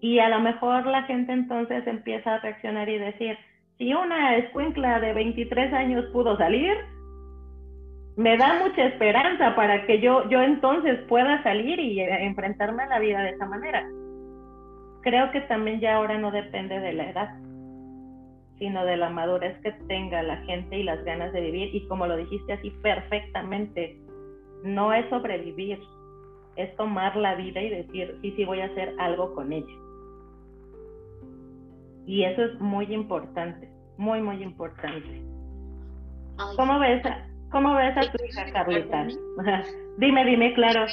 Y 0.00 0.20
a 0.20 0.28
lo 0.28 0.40
mejor 0.40 0.86
la 0.86 1.02
gente 1.02 1.32
entonces 1.32 1.86
empieza 1.86 2.34
a 2.34 2.38
reaccionar 2.38 2.88
y 2.88 2.98
decir, 2.98 3.36
si 3.76 3.92
una 3.92 4.36
escuincla 4.36 5.00
de 5.00 5.12
23 5.12 5.72
años 5.72 6.04
pudo 6.12 6.36
salir, 6.36 6.74
me 8.18 8.36
da 8.36 8.58
mucha 8.58 8.84
esperanza 8.84 9.54
para 9.54 9.86
que 9.86 10.00
yo, 10.00 10.28
yo 10.28 10.42
entonces 10.42 10.98
pueda 11.08 11.40
salir 11.44 11.78
y 11.78 12.00
eh, 12.00 12.24
enfrentarme 12.24 12.82
a 12.82 12.88
la 12.88 12.98
vida 12.98 13.22
de 13.22 13.30
esa 13.30 13.46
manera. 13.46 13.88
Creo 15.02 15.30
que 15.30 15.42
también 15.42 15.78
ya 15.78 15.94
ahora 15.94 16.18
no 16.18 16.32
depende 16.32 16.80
de 16.80 16.94
la 16.94 17.10
edad, 17.10 17.38
sino 18.58 18.84
de 18.84 18.96
la 18.96 19.08
madurez 19.08 19.56
que 19.62 19.70
tenga 19.86 20.20
la 20.24 20.38
gente 20.38 20.80
y 20.80 20.82
las 20.82 21.04
ganas 21.04 21.32
de 21.32 21.42
vivir. 21.42 21.72
Y 21.72 21.86
como 21.86 22.08
lo 22.08 22.16
dijiste 22.16 22.54
así 22.54 22.70
perfectamente, 22.82 23.96
no 24.64 24.92
es 24.92 25.08
sobrevivir, 25.10 25.78
es 26.56 26.74
tomar 26.74 27.14
la 27.14 27.36
vida 27.36 27.62
y 27.62 27.70
decir, 27.70 28.18
sí, 28.20 28.32
sí, 28.32 28.44
voy 28.44 28.62
a 28.62 28.66
hacer 28.66 28.96
algo 28.98 29.32
con 29.32 29.52
ella. 29.52 29.74
Y 32.04 32.24
eso 32.24 32.42
es 32.42 32.60
muy 32.60 32.92
importante, 32.92 33.70
muy, 33.96 34.20
muy 34.20 34.42
importante. 34.42 35.22
¿Cómo 36.56 36.80
ves, 36.80 37.02
¿Cómo 37.50 37.74
ves 37.74 37.96
a 37.96 38.12
tu 38.12 38.24
hija, 38.24 38.44
Carlita? 38.52 39.06
dime, 39.98 40.24
dime, 40.24 40.52
claro. 40.54 40.86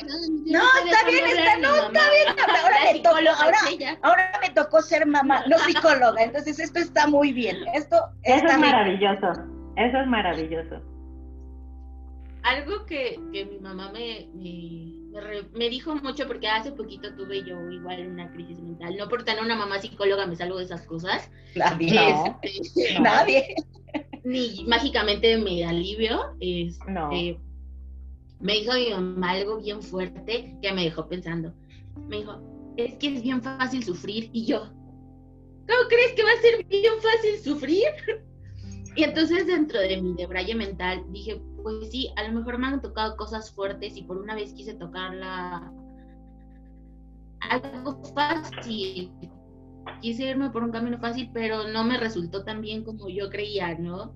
No, 0.46 0.62
está 0.86 1.10
bien, 1.10 1.26
está, 1.28 1.58
no, 1.58 1.76
está 1.76 2.10
bien. 2.10 2.36
Ahora 2.56 2.78
me, 2.94 3.00
tocó, 3.00 3.16
ahora, 3.44 3.58
ahora 4.04 4.40
me 4.42 4.50
tocó 4.52 4.82
ser 4.82 5.06
mamá, 5.06 5.44
no 5.48 5.58
psicóloga. 5.68 6.24
Entonces, 6.24 6.60
esto 6.60 6.80
está 6.80 7.08
muy 7.08 7.34
bien. 7.34 7.58
Esto 7.74 7.98
Eso 8.24 8.46
es 8.48 8.58
maravilloso. 8.58 9.32
Eso 9.76 10.00
es 10.00 10.08
maravilloso. 10.08 10.82
Algo 12.44 12.86
que, 12.86 13.20
que 13.34 13.46
mi 13.46 13.60
mamá 13.60 13.92
me, 13.92 14.30
me, 14.34 15.70
dijo 15.70 15.96
mucho, 15.96 16.28
porque 16.28 16.48
hace 16.48 16.72
poquito 16.72 17.14
tuve 17.16 17.44
yo 17.44 17.70
igual 17.70 18.08
una 18.08 18.32
crisis 18.32 18.62
mental. 18.62 18.96
No 18.98 19.10
por 19.10 19.26
tener 19.26 19.44
una 19.44 19.56
mamá 19.56 19.80
psicóloga 19.80 20.26
me 20.26 20.36
salgo 20.38 20.60
de 20.60 20.66
esas 20.66 20.84
cosas. 20.84 21.30
Nadie. 21.56 22.16
Este, 22.44 23.00
Nadie 23.02 23.56
ni 24.26 24.66
mágicamente 24.66 25.38
me 25.38 25.64
alivio. 25.64 26.36
Este, 26.40 27.40
Me 28.40 28.54
dijo 28.54 28.74
mi 28.74 28.90
mamá 28.90 29.32
algo 29.32 29.62
bien 29.62 29.82
fuerte 29.82 30.58
que 30.62 30.74
me 30.74 30.84
dejó 30.84 31.08
pensando. 31.08 31.54
Me 32.10 32.18
dijo, 32.18 32.42
es 32.76 32.96
que 32.96 33.16
es 33.16 33.24
bien 33.24 33.42
fácil 33.42 33.84
sufrir. 33.84 34.30
Y 34.34 34.46
yo, 34.46 34.60
¿cómo 34.60 35.88
crees 35.88 36.14
que 36.14 36.24
va 36.24 36.32
a 36.32 36.42
ser 36.42 36.66
bien 36.66 36.94
fácil 37.02 37.40
sufrir? 37.40 37.88
Y 38.96 39.04
entonces 39.04 39.46
dentro 39.46 39.80
de 39.80 40.02
mi 40.02 40.14
debraye 40.14 40.56
mental 40.56 41.04
dije, 41.12 41.42
pues 41.62 41.92
sí, 41.92 42.10
a 42.16 42.28
lo 42.28 42.34
mejor 42.34 42.58
me 42.58 42.68
han 42.68 42.82
tocado 42.82 43.16
cosas 43.18 43.52
fuertes 43.52 43.98
y 43.98 44.04
por 44.04 44.18
una 44.18 44.36
vez 44.36 44.54
quise 44.54 44.74
tocarla 44.74 45.72
algo 47.42 48.02
fácil 48.16 49.12
quise 50.02 50.30
irme 50.30 50.50
por 50.50 50.64
un 50.64 50.72
camino 50.72 50.98
fácil, 51.00 51.30
pero 51.34 51.68
no 51.68 51.84
me 51.84 51.98
resultó 51.98 52.44
tan 52.44 52.62
bien 52.62 52.84
como 52.84 53.10
yo 53.10 53.30
creía, 53.30 53.78
¿no? 53.78 54.14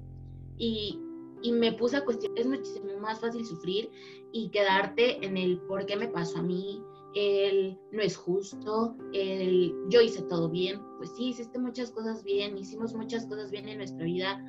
Y, 0.58 1.00
y 1.42 1.52
me 1.52 1.74
puse 1.74 1.98
a 1.98 2.06
cuestionar, 2.06 2.40
es 2.40 2.48
muchísimo 2.48 2.98
más 3.00 3.20
fácil 3.20 3.46
sufrir 3.46 3.90
y 4.32 4.50
quedarte 4.50 5.26
en 5.26 5.38
el 5.38 5.60
por 5.62 5.86
qué 5.86 5.96
me 5.96 6.08
pasó 6.08 6.40
a 6.40 6.44
mí, 6.44 6.82
el 7.16 7.78
no 7.92 8.02
es 8.02 8.16
justo, 8.16 8.96
el 9.14 9.74
yo 9.90 10.02
hice 10.02 10.22
todo 10.24 10.50
bien. 10.50 10.82
Pues 10.98 11.12
sí, 11.16 11.30
hiciste 11.30 11.58
muchas 11.60 11.92
cosas 11.92 12.24
bien, 12.24 12.58
hicimos 12.58 12.94
muchas 12.94 13.26
cosas 13.26 13.52
bien 13.52 13.68
en 13.68 13.78
nuestra 13.78 14.04
vida, 14.04 14.44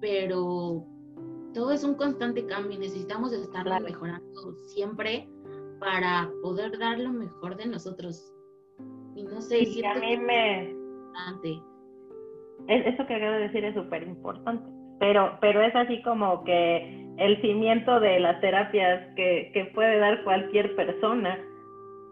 pero 0.00 0.86
todo 1.54 1.72
es 1.72 1.84
un 1.84 1.94
constante 1.94 2.46
cambio 2.46 2.76
y 2.76 2.80
necesitamos 2.80 3.32
estar 3.32 3.66
mejorando 3.82 4.56
siempre 4.74 5.28
para 5.80 6.30
poder 6.42 6.78
dar 6.78 6.98
lo 6.98 7.12
mejor 7.12 7.56
de 7.56 7.66
nosotros. 7.66 8.32
Y 9.14 9.24
no 9.24 9.40
sé, 9.40 9.64
si 9.66 9.84
a 9.84 9.94
mí 9.94 10.16
me... 10.16 10.74
Eso 12.68 13.06
que 13.06 13.14
acabo 13.14 13.32
de 13.32 13.40
decir 13.40 13.64
es 13.64 13.74
súper 13.74 14.02
importante, 14.04 14.64
pero, 15.00 15.36
pero 15.40 15.62
es 15.62 15.74
así 15.74 16.00
como 16.02 16.44
que 16.44 17.02
el 17.18 17.40
cimiento 17.42 17.98
de 18.00 18.20
las 18.20 18.40
terapias 18.40 19.14
que, 19.16 19.50
que 19.52 19.66
puede 19.66 19.98
dar 19.98 20.22
cualquier 20.22 20.74
persona 20.76 21.38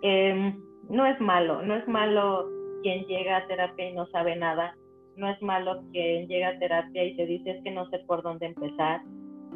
em, 0.03 0.61
no 0.89 1.07
es 1.07 1.21
malo, 1.21 1.63
no 1.63 1.77
es 1.77 1.87
malo 1.87 2.49
quien 2.83 3.05
llega 3.07 3.39
a 3.39 3.47
terapia 3.47 3.91
y 3.91 3.95
no 3.95 4.07
sabe 4.07 4.37
nada, 4.37 4.77
no 5.17 5.29
es 5.29 5.41
malo 5.41 5.83
quien 5.93 6.27
llega 6.27 6.49
a 6.49 6.59
terapia 6.59 7.05
y 7.05 7.17
te 7.17 7.27
dice 7.27 7.51
es 7.53 7.63
que 7.63 7.71
no 7.71 7.89
sé 7.91 8.01
por 8.01 8.23
dónde 8.23 8.47
empezar. 8.47 9.03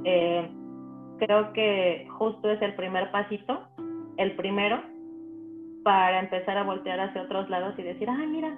Eh, 0.04 0.48
creo 1.18 1.52
que 1.52 2.06
justo 2.18 2.50
es 2.50 2.60
el 2.62 2.74
primer 2.74 3.10
pasito, 3.10 3.66
el 4.16 4.36
primero, 4.36 4.82
para 5.84 6.18
empezar 6.18 6.58
a 6.58 6.64
voltear 6.64 6.98
hacia 6.98 7.22
otros 7.22 7.48
lados 7.48 7.74
y 7.78 7.82
decir, 7.82 8.08
ay, 8.10 8.26
mira, 8.26 8.56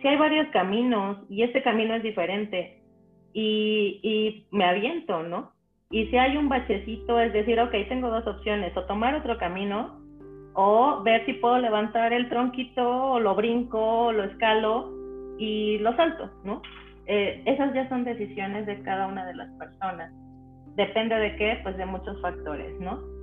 si 0.00 0.08
hay 0.08 0.16
varios 0.16 0.48
caminos 0.48 1.18
y 1.28 1.42
este 1.42 1.62
camino 1.62 1.94
es 1.94 2.02
diferente 2.02 2.82
y, 3.32 4.00
y 4.02 4.46
me 4.50 4.64
aviento, 4.64 5.22
¿no? 5.22 5.52
Y 5.90 6.06
si 6.06 6.16
hay 6.16 6.36
un 6.36 6.48
bachecito, 6.48 7.20
es 7.20 7.32
decir, 7.32 7.60
ok, 7.60 7.72
tengo 7.88 8.10
dos 8.10 8.26
opciones, 8.26 8.76
o 8.76 8.82
tomar 8.84 9.14
otro 9.14 9.38
camino 9.38 10.00
o 10.54 11.02
ver 11.02 11.24
si 11.26 11.34
puedo 11.34 11.58
levantar 11.58 12.12
el 12.12 12.28
tronquito 12.28 13.12
o 13.12 13.20
lo 13.20 13.34
brinco 13.34 14.06
o 14.06 14.12
lo 14.12 14.24
escalo 14.24 14.90
y 15.38 15.78
lo 15.78 15.94
salto, 15.96 16.30
¿no? 16.44 16.62
Eh, 17.06 17.42
esas 17.44 17.72
ya 17.74 17.88
son 17.88 18.04
decisiones 18.04 18.66
de 18.66 18.82
cada 18.82 19.06
una 19.06 19.26
de 19.26 19.34
las 19.34 19.50
personas. 19.58 20.10
Depende 20.74 21.14
de 21.14 21.36
qué, 21.36 21.60
pues 21.62 21.76
de 21.76 21.86
muchos 21.86 22.20
factores, 22.20 22.80
¿no? 22.80 23.15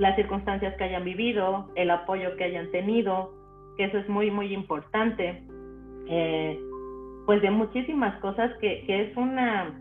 Las 0.00 0.16
circunstancias 0.16 0.74
que 0.76 0.84
hayan 0.84 1.04
vivido, 1.04 1.68
el 1.74 1.90
apoyo 1.90 2.34
que 2.36 2.44
hayan 2.44 2.70
tenido, 2.70 3.34
que 3.76 3.84
eso 3.84 3.98
es 3.98 4.08
muy, 4.08 4.30
muy 4.30 4.52
importante. 4.54 5.42
Eh, 6.08 6.58
pues 7.26 7.42
de 7.42 7.50
muchísimas 7.50 8.18
cosas 8.20 8.50
que, 8.60 8.82
que, 8.86 9.02
es, 9.02 9.16
una, 9.16 9.78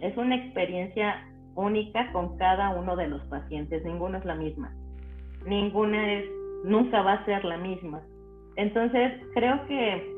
es 0.00 0.16
una 0.16 0.36
experiencia 0.36 1.28
única 1.56 2.10
con 2.12 2.38
cada 2.38 2.70
uno 2.70 2.96
de 2.96 3.06
los 3.06 3.20
pacientes, 3.26 3.84
ninguna 3.84 4.18
es 4.18 4.24
la 4.24 4.34
misma, 4.34 4.74
ninguna 5.46 6.14
es, 6.14 6.24
nunca 6.64 7.02
va 7.02 7.12
a 7.12 7.24
ser 7.26 7.44
la 7.44 7.58
misma. 7.58 8.00
Entonces, 8.56 9.12
creo 9.34 9.64
que, 9.66 10.10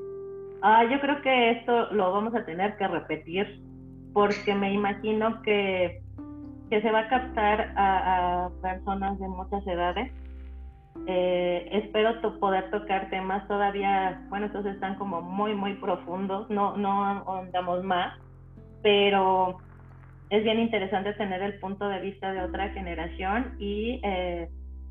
ah, 0.62 0.84
yo 0.84 1.00
creo 1.00 1.20
que 1.20 1.50
esto 1.50 1.92
lo 1.92 2.12
vamos 2.12 2.34
a 2.36 2.44
tener 2.46 2.76
que 2.76 2.86
repetir 2.86 3.60
porque 4.12 4.54
me 4.54 4.72
imagino 4.72 5.42
que 5.42 6.00
que 6.70 6.82
se 6.82 6.90
va 6.90 7.00
a 7.00 7.08
captar 7.08 7.72
a, 7.76 8.48
personas 8.62 9.18
de 9.18 9.28
muchas 9.28 9.66
edades. 9.66 10.12
Eh, 11.06 11.68
espero 11.72 12.20
poder 12.40 12.70
tocar 12.70 13.10
temas 13.10 13.46
todavía, 13.46 14.20
bueno, 14.28 14.46
estos 14.46 14.66
están 14.66 14.96
como 14.96 15.20
muy, 15.20 15.54
muy 15.54 15.74
profundos, 15.74 16.48
no, 16.50 16.76
no 16.76 17.22
andamos 17.38 17.84
más, 17.84 18.18
pero 18.82 19.58
es 20.30 20.42
bien 20.42 20.58
interesante 20.58 21.12
tener 21.12 21.42
el 21.42 21.58
punto 21.60 21.88
de 21.88 22.00
vista 22.00 22.32
de 22.32 22.42
otra 22.42 22.70
generación 22.70 23.54
y 23.58 24.00
eh, 24.02 24.48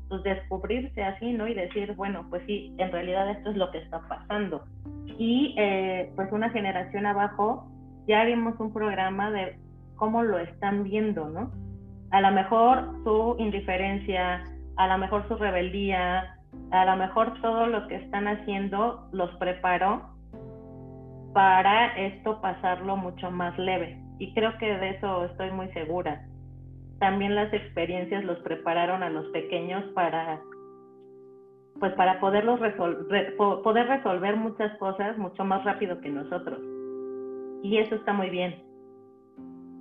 pues 0.08 0.22
descubrirse 0.22 1.02
así, 1.02 1.32
¿no? 1.32 1.46
Y 1.48 1.54
decir, 1.54 1.92
bueno, 1.94 2.26
pues 2.30 2.42
sí, 2.46 2.74
en 2.78 2.92
realidad 2.92 3.30
esto 3.30 3.50
es 3.50 3.56
lo 3.56 3.70
que 3.70 3.78
está 3.78 4.00
pasando. 4.08 4.64
Y 5.18 5.54
eh, 5.58 6.10
pues 6.16 6.30
una 6.32 6.50
generación 6.50 7.06
abajo, 7.06 7.68
ya 8.06 8.24
vimos 8.24 8.58
un 8.60 8.72
programa 8.72 9.30
de 9.30 9.58
cómo 9.96 10.22
lo 10.22 10.38
están 10.38 10.84
viendo, 10.84 11.28
¿no? 11.28 11.50
A 12.10 12.20
lo 12.20 12.30
mejor 12.30 13.02
su 13.04 13.36
indiferencia, 13.38 14.44
a 14.76 14.86
lo 14.88 14.98
mejor 14.98 15.26
su 15.28 15.36
rebeldía, 15.36 16.36
a 16.70 16.84
lo 16.84 16.96
mejor 16.96 17.40
todo 17.40 17.66
lo 17.66 17.86
que 17.88 17.96
están 17.96 18.28
haciendo 18.28 19.08
los 19.12 19.30
preparó 19.36 20.02
para 21.32 21.96
esto 21.98 22.40
pasarlo 22.40 22.96
mucho 22.96 23.30
más 23.30 23.58
leve. 23.58 24.00
Y 24.18 24.32
creo 24.34 24.56
que 24.58 24.66
de 24.66 24.90
eso 24.90 25.24
estoy 25.26 25.50
muy 25.50 25.68
segura. 25.72 26.24
También 26.98 27.34
las 27.34 27.52
experiencias 27.52 28.24
los 28.24 28.38
prepararon 28.38 29.02
a 29.02 29.10
los 29.10 29.26
pequeños 29.28 29.84
para 29.94 30.40
pues 31.78 31.92
para 31.92 32.18
poderlos 32.20 32.58
resolver, 32.58 33.36
poder 33.36 33.86
resolver 33.86 34.34
muchas 34.36 34.76
cosas 34.78 35.18
mucho 35.18 35.44
más 35.44 35.62
rápido 35.64 36.00
que 36.00 36.08
nosotros. 36.08 36.58
Y 37.62 37.78
eso 37.78 37.96
está 37.96 38.14
muy 38.14 38.30
bien. 38.30 38.65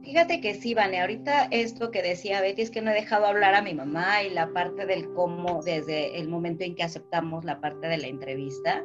Fíjate 0.05 0.39
que 0.39 0.53
sí, 0.53 0.75
Vane, 0.75 1.01
ahorita 1.01 1.47
esto 1.49 1.89
que 1.89 2.03
decía 2.03 2.39
Betty 2.39 2.61
es 2.61 2.69
que 2.69 2.83
no 2.83 2.91
he 2.91 2.93
dejado 2.93 3.25
hablar 3.25 3.55
a 3.55 3.63
mi 3.63 3.73
mamá 3.73 4.21
y 4.21 4.29
la 4.29 4.53
parte 4.53 4.85
del 4.85 5.11
cómo, 5.13 5.63
desde 5.63 6.19
el 6.19 6.29
momento 6.29 6.63
en 6.63 6.75
que 6.75 6.83
aceptamos 6.83 7.43
la 7.43 7.59
parte 7.59 7.87
de 7.87 7.97
la 7.97 8.05
entrevista, 8.05 8.83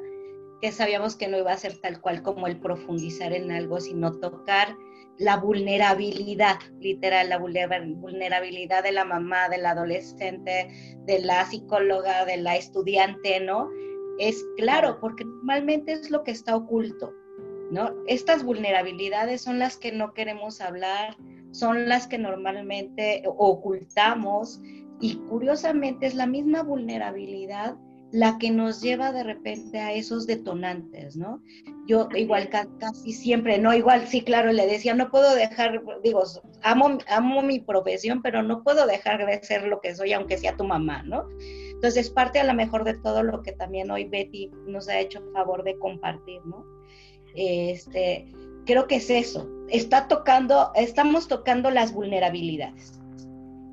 que 0.62 0.72
sabíamos 0.72 1.16
que 1.16 1.28
no 1.28 1.36
iba 1.36 1.52
a 1.52 1.58
ser 1.58 1.76
tal 1.76 2.00
cual 2.00 2.22
como 2.22 2.46
el 2.46 2.58
profundizar 2.58 3.34
en 3.34 3.52
algo, 3.52 3.80
sino 3.80 4.18
tocar 4.18 4.74
la 5.18 5.36
vulnerabilidad, 5.36 6.56
literal, 6.78 7.28
la 7.28 7.36
vulnerabilidad 7.36 8.82
de 8.82 8.92
la 8.92 9.04
mamá, 9.04 9.50
del 9.50 9.66
adolescente, 9.66 10.68
de 11.04 11.20
la 11.20 11.44
psicóloga, 11.44 12.24
de 12.24 12.38
la 12.38 12.56
estudiante, 12.56 13.40
¿no? 13.40 13.68
Es 14.18 14.42
claro, 14.56 14.98
porque 15.02 15.26
normalmente 15.26 15.92
es 15.92 16.10
lo 16.10 16.24
que 16.24 16.30
está 16.30 16.56
oculto 16.56 17.12
¿no? 17.70 17.92
Estas 18.06 18.44
vulnerabilidades 18.44 19.42
son 19.42 19.58
las 19.58 19.76
que 19.76 19.92
no 19.92 20.12
queremos 20.12 20.60
hablar, 20.60 21.16
son 21.52 21.88
las 21.88 22.06
que 22.06 22.18
normalmente 22.18 23.22
ocultamos 23.26 24.60
y 25.00 25.16
curiosamente 25.28 26.06
es 26.06 26.14
la 26.14 26.26
misma 26.26 26.62
vulnerabilidad 26.62 27.76
la 28.12 28.38
que 28.38 28.50
nos 28.50 28.80
lleva 28.80 29.12
de 29.12 29.22
repente 29.22 29.78
a 29.78 29.92
esos 29.92 30.26
detonantes, 30.26 31.16
¿no? 31.16 31.40
Yo 31.86 32.08
igual 32.16 32.48
casi 32.48 33.12
siempre, 33.12 33.58
no, 33.58 33.72
igual 33.72 34.06
sí, 34.08 34.22
claro, 34.22 34.52
le 34.52 34.66
decía, 34.66 34.94
no 34.94 35.10
puedo 35.10 35.34
dejar, 35.34 35.80
digo, 36.02 36.22
amo, 36.62 36.98
amo 37.08 37.42
mi 37.42 37.60
profesión, 37.60 38.20
pero 38.22 38.42
no 38.42 38.62
puedo 38.62 38.86
dejar 38.86 39.24
de 39.26 39.42
ser 39.42 39.64
lo 39.64 39.80
que 39.80 39.94
soy, 39.94 40.12
aunque 40.12 40.38
sea 40.38 40.56
tu 40.56 40.64
mamá, 40.64 41.02
¿no? 41.04 41.26
Entonces, 41.72 42.10
parte 42.10 42.40
a 42.40 42.44
lo 42.44 42.54
mejor 42.54 42.84
de 42.84 42.94
todo 42.94 43.22
lo 43.22 43.42
que 43.42 43.52
también 43.52 43.90
hoy 43.90 44.04
Betty 44.04 44.50
nos 44.66 44.88
ha 44.88 44.98
hecho 44.98 45.22
favor 45.32 45.62
de 45.62 45.78
compartir, 45.78 46.40
¿no? 46.44 46.64
Este, 47.34 48.26
creo 48.66 48.86
que 48.86 48.96
es 48.96 49.10
eso, 49.10 49.48
está 49.68 50.08
tocando, 50.08 50.70
estamos 50.74 51.28
tocando 51.28 51.70
las 51.70 51.92
vulnerabilidades. 51.92 53.00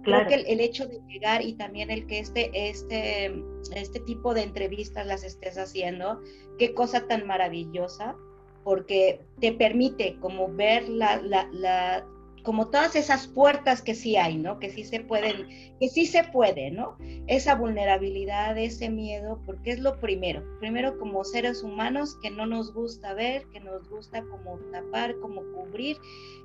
Creo 0.04 0.26
que 0.26 0.36
el, 0.36 0.62
hecho 0.62 0.88
de 0.88 1.02
llegar 1.10 1.42
y 1.42 1.54
también 1.54 1.92
el 1.92 2.08
que 2.08 2.20
este, 2.20 2.50
este, 2.54 3.44
este 3.76 4.00
tipo 4.02 4.34
de 4.34 4.44
entrevistas 4.44 5.06
las 5.06 5.26
estés 5.26 5.58
haciendo, 5.58 6.22
qué 6.58 6.74
cosa 6.74 7.08
tan 7.08 7.28
maravillosa, 7.28 8.16
porque 8.64 9.20
te 9.42 9.52
permite 9.52 10.18
como 10.22 10.48
ver 10.48 10.88
la, 10.88 11.18
la, 11.18 11.50
la 11.52 12.08
como 12.48 12.70
todas 12.70 12.96
esas 12.96 13.28
puertas 13.28 13.82
que 13.82 13.94
sí 13.94 14.16
hay, 14.16 14.38
¿no? 14.38 14.58
Que 14.58 14.70
sí 14.70 14.86
se 14.86 15.02
pueden, 15.02 15.50
que 15.82 15.90
sí 15.90 16.06
se 16.06 16.24
puede, 16.24 16.72
¿no? 16.72 16.96
Esa 17.28 17.56
vulnerabilidad, 17.56 18.58
ese 18.58 18.90
miedo, 18.90 19.42
porque 19.46 19.72
es 19.72 19.80
lo 19.80 20.00
primero. 20.00 20.42
Primero 20.62 20.98
como 20.98 21.26
seres 21.26 21.62
humanos 21.62 22.18
que 22.22 22.32
no 22.32 22.46
nos 22.46 22.74
gusta 22.74 23.14
ver, 23.14 23.46
que 23.52 23.60
nos 23.60 23.90
gusta 23.90 24.22
como 24.22 24.60
tapar, 24.72 25.20
como 25.20 25.42
cubrir, 25.52 25.98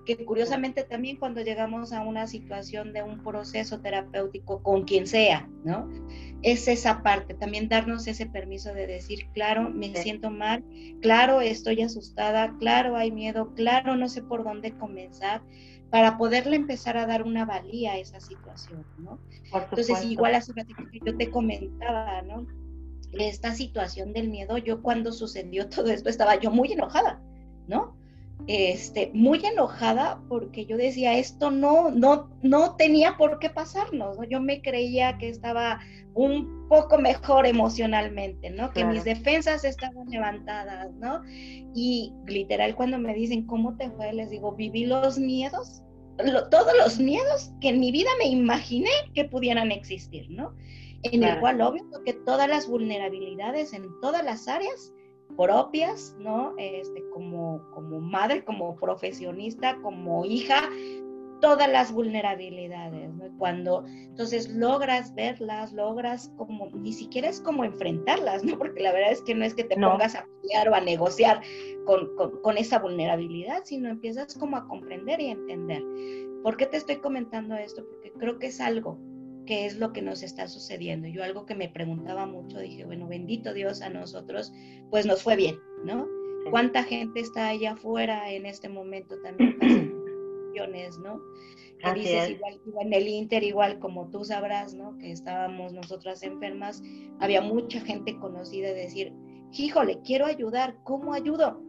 que 0.04 0.16
curiosamente 0.24 0.82
también 0.82 1.18
cuando 1.18 1.40
llegamos 1.40 1.92
a 1.92 2.00
una 2.00 2.26
situación 2.26 2.92
de 2.92 3.04
un 3.04 3.22
proceso 3.22 3.78
terapéutico 3.78 4.60
con 4.60 4.82
quien 4.82 5.06
sea, 5.06 5.48
¿no? 5.62 5.88
Es 6.42 6.66
esa 6.66 7.04
parte, 7.04 7.34
también 7.34 7.68
darnos 7.68 8.08
ese 8.08 8.26
permiso 8.26 8.74
de 8.74 8.88
decir, 8.88 9.28
claro, 9.34 9.70
me 9.70 9.94
siento 9.94 10.30
mal, 10.30 10.64
claro, 11.00 11.40
estoy 11.40 11.82
asustada, 11.82 12.56
claro, 12.58 12.96
hay 12.96 13.12
miedo, 13.12 13.54
claro, 13.54 13.94
no 13.94 14.08
sé 14.08 14.20
por 14.20 14.42
dónde 14.42 14.72
comenzar 14.72 15.42
para 15.92 16.16
poderle 16.16 16.56
empezar 16.56 16.96
a 16.96 17.04
dar 17.04 17.22
una 17.22 17.44
valía 17.44 17.92
a 17.92 17.98
esa 17.98 18.18
situación, 18.18 18.82
¿no? 18.96 19.18
Entonces, 19.52 20.02
igual 20.06 20.34
hace 20.34 20.54
ratito 20.54 20.82
que 20.90 21.00
yo 21.04 21.14
te 21.18 21.30
comentaba, 21.30 22.22
¿no? 22.22 22.46
Esta 23.12 23.54
situación 23.54 24.14
del 24.14 24.30
miedo, 24.30 24.56
yo 24.56 24.80
cuando 24.80 25.12
sucedió 25.12 25.68
todo 25.68 25.90
esto 25.90 26.08
estaba 26.08 26.40
yo 26.40 26.50
muy 26.50 26.72
enojada, 26.72 27.20
¿no? 27.68 27.94
Este, 28.48 29.10
muy 29.14 29.44
enojada 29.44 30.20
porque 30.28 30.66
yo 30.66 30.76
decía, 30.76 31.16
esto 31.16 31.52
no, 31.52 31.90
no, 31.90 32.28
no 32.42 32.74
tenía 32.74 33.16
por 33.16 33.38
qué 33.38 33.50
pasarnos, 33.50 34.18
¿no? 34.18 34.24
Yo 34.24 34.40
me 34.40 34.60
creía 34.62 35.16
que 35.18 35.28
estaba 35.28 35.78
un 36.14 36.66
poco 36.68 36.98
mejor 36.98 37.46
emocionalmente, 37.46 38.50
¿no? 38.50 38.72
Que 38.72 38.84
mis 38.84 39.04
defensas 39.04 39.64
estaban 39.64 40.08
levantadas, 40.08 40.92
¿no? 40.94 41.22
Y 41.74 42.12
literal 42.26 42.74
cuando 42.74 42.98
me 42.98 43.14
dicen, 43.14 43.46
¿cómo 43.46 43.76
te 43.76 43.90
fue? 43.90 44.12
Les 44.12 44.30
digo, 44.30 44.52
viví 44.52 44.86
los 44.86 45.18
miedos, 45.18 45.82
todos 46.50 46.72
los 46.78 46.98
miedos 46.98 47.52
que 47.60 47.68
en 47.68 47.80
mi 47.80 47.92
vida 47.92 48.10
me 48.18 48.28
imaginé 48.28 48.90
que 49.14 49.24
pudieran 49.24 49.70
existir, 49.70 50.28
¿no? 50.30 50.54
En 51.04 51.22
el 51.22 51.40
cual, 51.40 51.60
obvio, 51.60 51.84
que 52.04 52.12
todas 52.12 52.48
las 52.48 52.68
vulnerabilidades 52.68 53.72
en 53.72 53.88
todas 54.00 54.24
las 54.24 54.48
áreas 54.48 54.92
propias, 55.36 56.16
¿no? 56.18 56.54
Este, 56.58 57.02
como, 57.10 57.62
como 57.72 58.00
madre, 58.00 58.44
como 58.44 58.76
profesionista, 58.76 59.78
como 59.82 60.24
hija, 60.24 60.68
todas 61.40 61.68
las 61.68 61.92
vulnerabilidades, 61.92 63.12
¿no? 63.14 63.24
Cuando 63.36 63.84
entonces 63.86 64.48
logras 64.48 65.14
verlas, 65.14 65.72
logras 65.72 66.32
como, 66.36 66.70
ni 66.70 66.92
siquiera 66.92 67.28
es 67.28 67.40
como 67.40 67.64
enfrentarlas, 67.64 68.44
¿no? 68.44 68.56
Porque 68.58 68.82
la 68.82 68.92
verdad 68.92 69.12
es 69.12 69.22
que 69.22 69.34
no 69.34 69.44
es 69.44 69.54
que 69.54 69.64
te 69.64 69.76
pongas 69.76 70.14
a 70.14 70.26
pelear 70.40 70.68
o 70.68 70.74
a 70.74 70.80
negociar 70.80 71.42
con, 71.84 72.14
con, 72.16 72.40
con, 72.42 72.56
esa 72.56 72.78
vulnerabilidad, 72.78 73.62
sino 73.64 73.90
empiezas 73.90 74.34
como 74.36 74.56
a 74.56 74.68
comprender 74.68 75.20
y 75.20 75.28
a 75.28 75.32
entender. 75.32 75.82
¿Por 76.42 76.56
qué 76.56 76.66
te 76.66 76.76
estoy 76.76 76.96
comentando 76.96 77.56
esto? 77.56 77.84
Porque 77.86 78.12
creo 78.12 78.38
que 78.38 78.46
es 78.46 78.60
algo 78.60 78.98
que 79.46 79.66
es 79.66 79.76
lo 79.78 79.92
que 79.92 80.02
nos 80.02 80.22
está 80.22 80.48
sucediendo. 80.48 81.08
Yo 81.08 81.24
algo 81.24 81.46
que 81.46 81.54
me 81.54 81.68
preguntaba 81.68 82.26
mucho, 82.26 82.58
dije, 82.58 82.84
bueno, 82.84 83.08
bendito 83.08 83.52
Dios 83.52 83.82
a 83.82 83.90
nosotros, 83.90 84.52
pues 84.90 85.06
nos 85.06 85.22
fue 85.22 85.36
bien, 85.36 85.56
¿no? 85.84 86.06
¿Cuánta 86.50 86.82
gente 86.82 87.20
está 87.20 87.48
allá 87.48 87.72
afuera 87.72 88.30
en 88.32 88.46
este 88.46 88.68
momento 88.68 89.16
también? 89.22 89.56
¿no? 91.02 91.20
Que 91.78 91.94
dices, 91.94 92.30
igual, 92.30 92.60
en 92.80 92.92
el 92.92 93.08
Inter, 93.08 93.42
igual 93.42 93.78
como 93.78 94.08
tú 94.10 94.24
sabrás, 94.24 94.74
¿no? 94.74 94.96
Que 94.98 95.10
estábamos 95.10 95.72
nosotras 95.72 96.22
enfermas, 96.22 96.82
había 97.18 97.40
mucha 97.40 97.80
gente 97.80 98.16
conocida 98.18 98.68
de 98.68 98.74
decir, 98.74 99.12
híjole, 99.52 100.00
quiero 100.04 100.26
ayudar, 100.26 100.76
¿cómo 100.84 101.12
ayudo? 101.12 101.60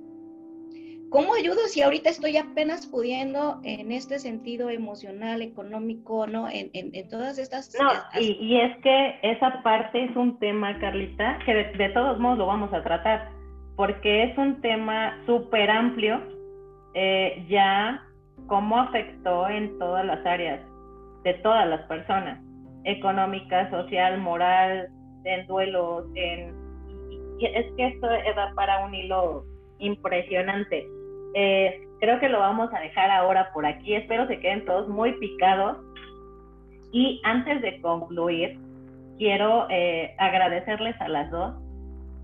¿Cómo 1.14 1.36
ayudo 1.36 1.60
si 1.68 1.84
ahorita 1.84 2.10
estoy 2.10 2.38
apenas 2.38 2.88
pudiendo 2.88 3.60
en 3.64 3.92
este 3.92 4.18
sentido 4.18 4.72
emocional, 4.72 5.44
económico, 5.44 6.26
¿no? 6.26 6.50
En, 6.50 6.72
en, 6.74 7.08
todas 7.08 7.38
estas... 7.38 7.72
No, 7.80 7.92
y, 8.20 8.32
y, 8.32 8.60
es 8.60 8.76
que 8.82 9.20
esa 9.22 9.62
parte 9.62 10.06
es 10.06 10.16
un 10.16 10.40
tema, 10.40 10.80
Carlita, 10.80 11.38
que 11.46 11.54
de, 11.54 11.64
de 11.74 11.90
todos 11.90 12.18
modos 12.20 12.40
lo 12.40 12.48
vamos 12.48 12.74
a 12.74 12.82
tratar, 12.82 13.30
porque 13.76 14.24
es 14.24 14.38
un 14.40 14.60
tema 14.62 15.16
súper 15.28 15.70
amplio, 15.70 16.20
eh, 16.96 17.46
ya 17.48 18.04
cómo 18.48 18.80
afectó 18.80 19.48
en 19.48 19.78
todas 19.78 20.04
las 20.08 20.26
áreas 20.26 20.62
de 21.24 21.36
todas 21.44 21.68
las 21.68 21.82
personas, 21.84 22.44
económica, 22.86 23.70
social, 23.70 24.20
moral, 24.20 24.90
en 25.26 25.46
duelos, 25.46 26.06
en... 26.16 26.56
Y 27.38 27.46
es 27.46 27.72
que 27.78 27.88
esto 27.90 28.08
da 28.08 28.52
para 28.56 28.84
un 28.84 28.96
hilo 28.96 29.46
impresionante. 29.78 30.88
Eh, 31.34 31.88
creo 32.00 32.20
que 32.20 32.30
lo 32.30 32.40
vamos 32.40 32.70
a 32.74 32.80
dejar 32.80 33.10
ahora 33.10 33.52
por 33.54 33.66
aquí. 33.66 33.96
Espero 33.96 34.28
se 34.28 34.40
queden 34.40 34.66
todos 34.66 34.88
muy 34.88 35.14
picados. 35.14 35.78
Y 36.92 37.22
antes 37.24 37.62
de 37.62 37.82
concluir, 37.82 38.60
quiero 39.18 39.68
eh, 39.70 40.14
agradecerles 40.20 41.00
a 41.02 41.08
las 41.08 41.30
dos 41.32 41.56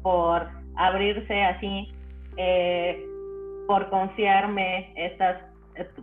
por 0.03 0.47
abrirse 0.75 1.43
así, 1.43 1.91
eh, 2.37 3.03
por 3.67 3.89
confiarme 3.89 4.93
estas 4.95 5.41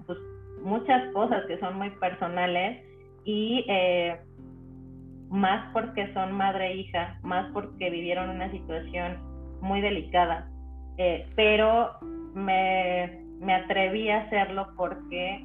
pues, 0.07 0.19
muchas 0.63 1.13
cosas 1.13 1.45
que 1.47 1.59
son 1.59 1.79
muy 1.79 1.91
personales 1.91 2.83
y 3.25 3.65
más 5.29 5.73
porque 5.73 6.13
son 6.13 6.33
madre 6.33 6.69
e 6.69 6.77
hija, 6.77 7.19
más 7.23 7.51
porque 7.53 7.91
vivieron 7.91 8.31
una 8.31 8.51
situación 8.51 9.19
muy 9.61 9.81
delicada. 9.81 10.49
Pero 11.35 11.99
me, 12.37 13.21
me, 13.41 13.55
atreví 13.55 14.09
a 14.11 14.23
hacerlo 14.23 14.69
porque 14.77 15.45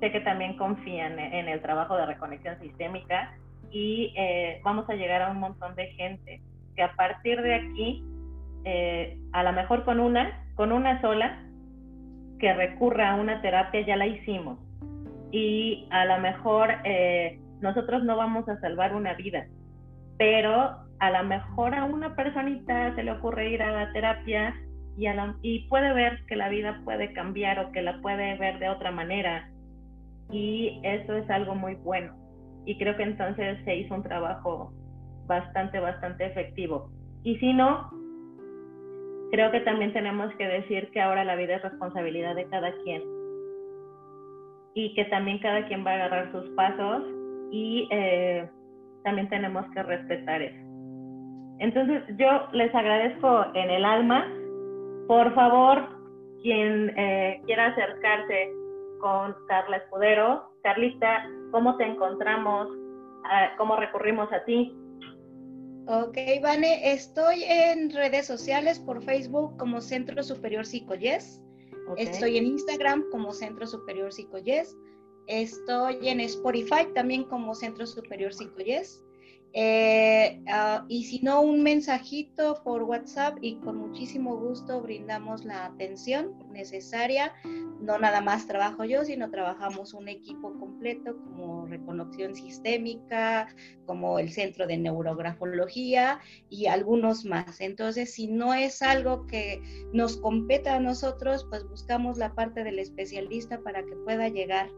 sé 0.00 0.12
que 0.12 0.20
también 0.20 0.56
confían 0.56 1.18
en 1.18 1.48
el 1.48 1.60
trabajo 1.62 1.96
de 1.96 2.06
reconexión 2.06 2.58
sistémica 2.60 3.34
y 3.70 4.12
eh, 4.16 4.60
vamos 4.62 4.88
a 4.88 4.94
llegar 4.94 5.22
a 5.22 5.30
un 5.30 5.40
montón 5.40 5.74
de 5.74 5.86
gente 5.92 6.40
que 6.76 6.82
a 6.82 6.94
partir 6.94 7.40
de 7.42 7.54
aquí, 7.54 8.04
a 9.32 9.42
lo 9.42 9.52
mejor 9.52 9.84
con 9.84 10.00
una, 10.00 10.44
con 10.54 10.72
una 10.72 11.00
sola, 11.00 11.40
que 12.38 12.52
recurra 12.52 13.10
a 13.10 13.14
una 13.16 13.40
terapia 13.40 13.80
ya 13.82 13.96
la 13.96 14.06
hicimos. 14.06 14.58
Y 15.32 15.86
a 15.90 16.04
lo 16.04 16.18
mejor 16.18 16.70
eh, 16.84 17.40
nosotros 17.60 18.04
no 18.04 18.16
vamos 18.16 18.48
a 18.48 18.60
salvar 18.60 18.94
una 18.94 19.14
vida, 19.14 19.46
pero 20.18 20.76
a 20.98 21.10
lo 21.10 21.24
mejor 21.24 21.74
a 21.74 21.84
una 21.84 22.14
personita 22.14 22.94
se 22.94 23.02
le 23.02 23.12
ocurre 23.12 23.50
ir 23.50 23.62
a 23.62 23.72
la 23.72 23.92
terapia 23.92 24.54
y, 24.96 25.06
y 25.42 25.68
puede 25.68 25.92
ver 25.92 26.24
que 26.26 26.36
la 26.36 26.48
vida 26.48 26.80
puede 26.84 27.12
cambiar 27.12 27.58
o 27.58 27.72
que 27.72 27.82
la 27.82 28.00
puede 28.00 28.36
ver 28.38 28.58
de 28.58 28.68
otra 28.68 28.90
manera 28.90 29.50
y 30.30 30.80
eso 30.82 31.14
es 31.16 31.28
algo 31.30 31.54
muy 31.54 31.74
bueno 31.76 32.14
y 32.66 32.76
creo 32.78 32.96
que 32.96 33.04
entonces 33.04 33.58
se 33.64 33.76
hizo 33.76 33.94
un 33.94 34.02
trabajo 34.02 34.72
bastante, 35.26 35.78
bastante 35.78 36.26
efectivo. 36.26 36.90
Y 37.22 37.36
si 37.38 37.52
no, 37.52 37.90
creo 39.30 39.50
que 39.52 39.60
también 39.60 39.92
tenemos 39.92 40.34
que 40.34 40.46
decir 40.46 40.90
que 40.90 41.00
ahora 41.00 41.24
la 41.24 41.36
vida 41.36 41.56
es 41.56 41.62
responsabilidad 41.62 42.34
de 42.34 42.46
cada 42.48 42.72
quien 42.82 43.02
y 44.74 44.94
que 44.94 45.04
también 45.06 45.38
cada 45.38 45.66
quien 45.66 45.86
va 45.86 45.92
a 45.92 45.94
agarrar 45.94 46.32
sus 46.32 46.48
pasos 46.50 47.04
y 47.50 47.88
eh, 47.90 48.48
también 49.04 49.28
tenemos 49.28 49.64
que 49.72 49.82
respetar 49.82 50.42
eso. 50.42 50.66
Entonces 51.58 52.02
yo 52.18 52.48
les 52.52 52.74
agradezco 52.74 53.46
en 53.54 53.70
el 53.70 53.84
alma. 53.84 54.26
Por 55.06 55.34
favor, 55.34 55.88
quien 56.42 56.92
eh, 56.96 57.40
quiera 57.46 57.66
acercarse 57.66 58.52
con 59.00 59.34
Carla 59.46 59.76
Escudero, 59.78 60.50
Carlita, 60.62 61.28
¿cómo 61.52 61.76
te 61.76 61.84
encontramos? 61.84 62.68
Ah, 63.24 63.52
¿Cómo 63.56 63.76
recurrimos 63.76 64.32
a 64.32 64.44
ti? 64.44 64.74
Ok, 65.88 66.16
Vane, 66.42 66.92
estoy 66.92 67.44
en 67.44 67.90
redes 67.90 68.26
sociales 68.26 68.80
por 68.80 69.00
Facebook 69.02 69.56
como 69.56 69.80
Centro 69.80 70.20
Superior 70.24 70.66
Psicoyes. 70.66 71.40
Estoy 71.96 72.38
en 72.38 72.46
Instagram 72.46 73.04
como 73.12 73.32
Centro 73.32 73.64
Superior 73.64 74.12
Psicoyes. 74.12 74.76
Estoy 75.28 76.08
en 76.08 76.18
Spotify 76.20 76.88
también 76.94 77.22
como 77.24 77.54
Centro 77.54 77.86
Superior 77.86 78.34
Psicoyes. 78.34 79.05
Eh, 79.52 80.42
ah, 80.48 80.84
y 80.88 81.04
si 81.04 81.20
no, 81.20 81.40
un 81.40 81.62
mensajito 81.62 82.60
por 82.62 82.82
WhatsApp 82.82 83.38
y 83.40 83.56
con 83.56 83.76
muchísimo 83.78 84.36
gusto 84.36 84.82
brindamos 84.82 85.44
la 85.44 85.64
atención 85.64 86.34
necesaria. 86.52 87.32
No 87.80 87.98
nada 87.98 88.20
más 88.20 88.46
trabajo 88.46 88.84
yo, 88.84 89.04
sino 89.04 89.30
trabajamos 89.30 89.94
un 89.94 90.08
equipo 90.08 90.52
completo 90.58 91.16
como 91.16 91.66
reconexión 91.66 92.34
sistémica, 92.34 93.48
como 93.86 94.18
el 94.18 94.30
Centro 94.30 94.66
de 94.66 94.76
Neurografología 94.76 96.20
y 96.50 96.66
algunos 96.66 97.24
más. 97.24 97.60
Entonces, 97.60 98.12
si 98.12 98.26
no 98.26 98.52
es 98.52 98.82
algo 98.82 99.26
que 99.26 99.62
nos 99.92 100.18
competa 100.18 100.74
a 100.74 100.80
nosotros, 100.80 101.46
pues 101.48 101.66
buscamos 101.66 102.18
la 102.18 102.34
parte 102.34 102.62
del 102.62 102.78
especialista 102.78 103.60
para 103.60 103.82
que 103.84 103.96
pueda 104.04 104.28
llegar 104.28 104.68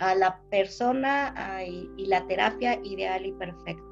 a 0.00 0.14
la 0.14 0.40
persona 0.50 1.34
y 1.64 2.06
la 2.06 2.26
terapia 2.26 2.78
ideal 2.84 3.26
y 3.26 3.32
perfecta. 3.32 3.87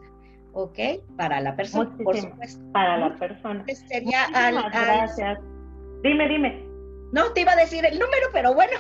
¿Ok? 0.57 0.79
Para 1.19 1.41
la 1.41 1.55
persona, 1.55 1.95
por 2.03 2.17
supuesto. 2.17 2.65
Para 2.73 2.97
la 2.97 3.15
persona. 3.17 3.63
Sería 3.67 4.25
al, 4.35 4.55
gracias. 4.71 5.39
Dime, 6.03 6.27
dime. 6.29 6.65
No, 7.13 7.31
te 7.35 7.43
iba 7.43 7.53
a 7.53 7.57
decir 7.57 7.85
el 7.85 7.99
número, 7.99 8.29
pero 8.33 8.55
bueno. 8.55 8.79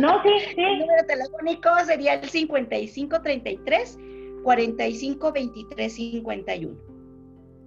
No, 0.00 0.22
sí, 0.22 0.30
sí. 0.54 0.62
El 0.62 0.78
número 0.78 1.04
telefónico 1.06 1.68
sería 1.84 2.14
el 2.14 2.26
5533 2.28 3.98
452351. 4.42 6.80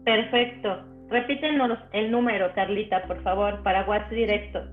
Perfecto. 0.03 0.83
Repítenos 1.09 1.77
el 1.93 2.09
número, 2.09 2.51
Carlita, 2.55 3.03
por 3.03 3.21
favor, 3.21 3.61
para 3.61 3.87
WhatsApp 3.87 4.09
directo. 4.09 4.63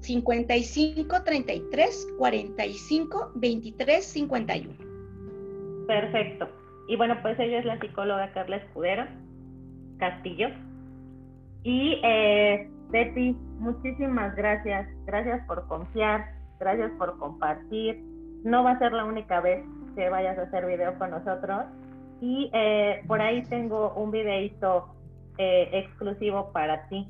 5533 0.00 2.08
452351. 2.18 4.74
Perfecto. 5.86 6.48
Y 6.88 6.96
bueno, 6.96 7.18
pues 7.20 7.38
ella 7.38 7.58
es 7.58 7.66
la 7.66 7.78
psicóloga 7.78 8.32
Carla 8.32 8.56
Escudero 8.56 9.04
Castillo. 9.98 10.48
Y 11.62 12.00
eh, 12.02 12.66
Betty, 12.88 13.36
muchísimas 13.58 14.34
gracias. 14.34 14.88
Gracias 15.04 15.46
por 15.46 15.68
confiar, 15.68 16.24
gracias 16.58 16.90
por 16.92 17.18
compartir. 17.18 18.00
No 18.42 18.64
va 18.64 18.72
a 18.72 18.78
ser 18.78 18.92
la 18.92 19.04
única 19.04 19.40
vez 19.40 19.62
que 19.94 20.08
vayas 20.08 20.38
a 20.38 20.42
hacer 20.42 20.64
video 20.64 20.98
con 20.98 21.10
nosotros. 21.10 21.66
Y 22.22 22.50
eh, 22.54 23.02
por 23.06 23.20
ahí 23.20 23.42
tengo 23.42 23.92
un 23.92 24.10
videito 24.10 24.88
eh, 25.36 25.68
exclusivo 25.72 26.52
para 26.52 26.88
ti. 26.88 27.06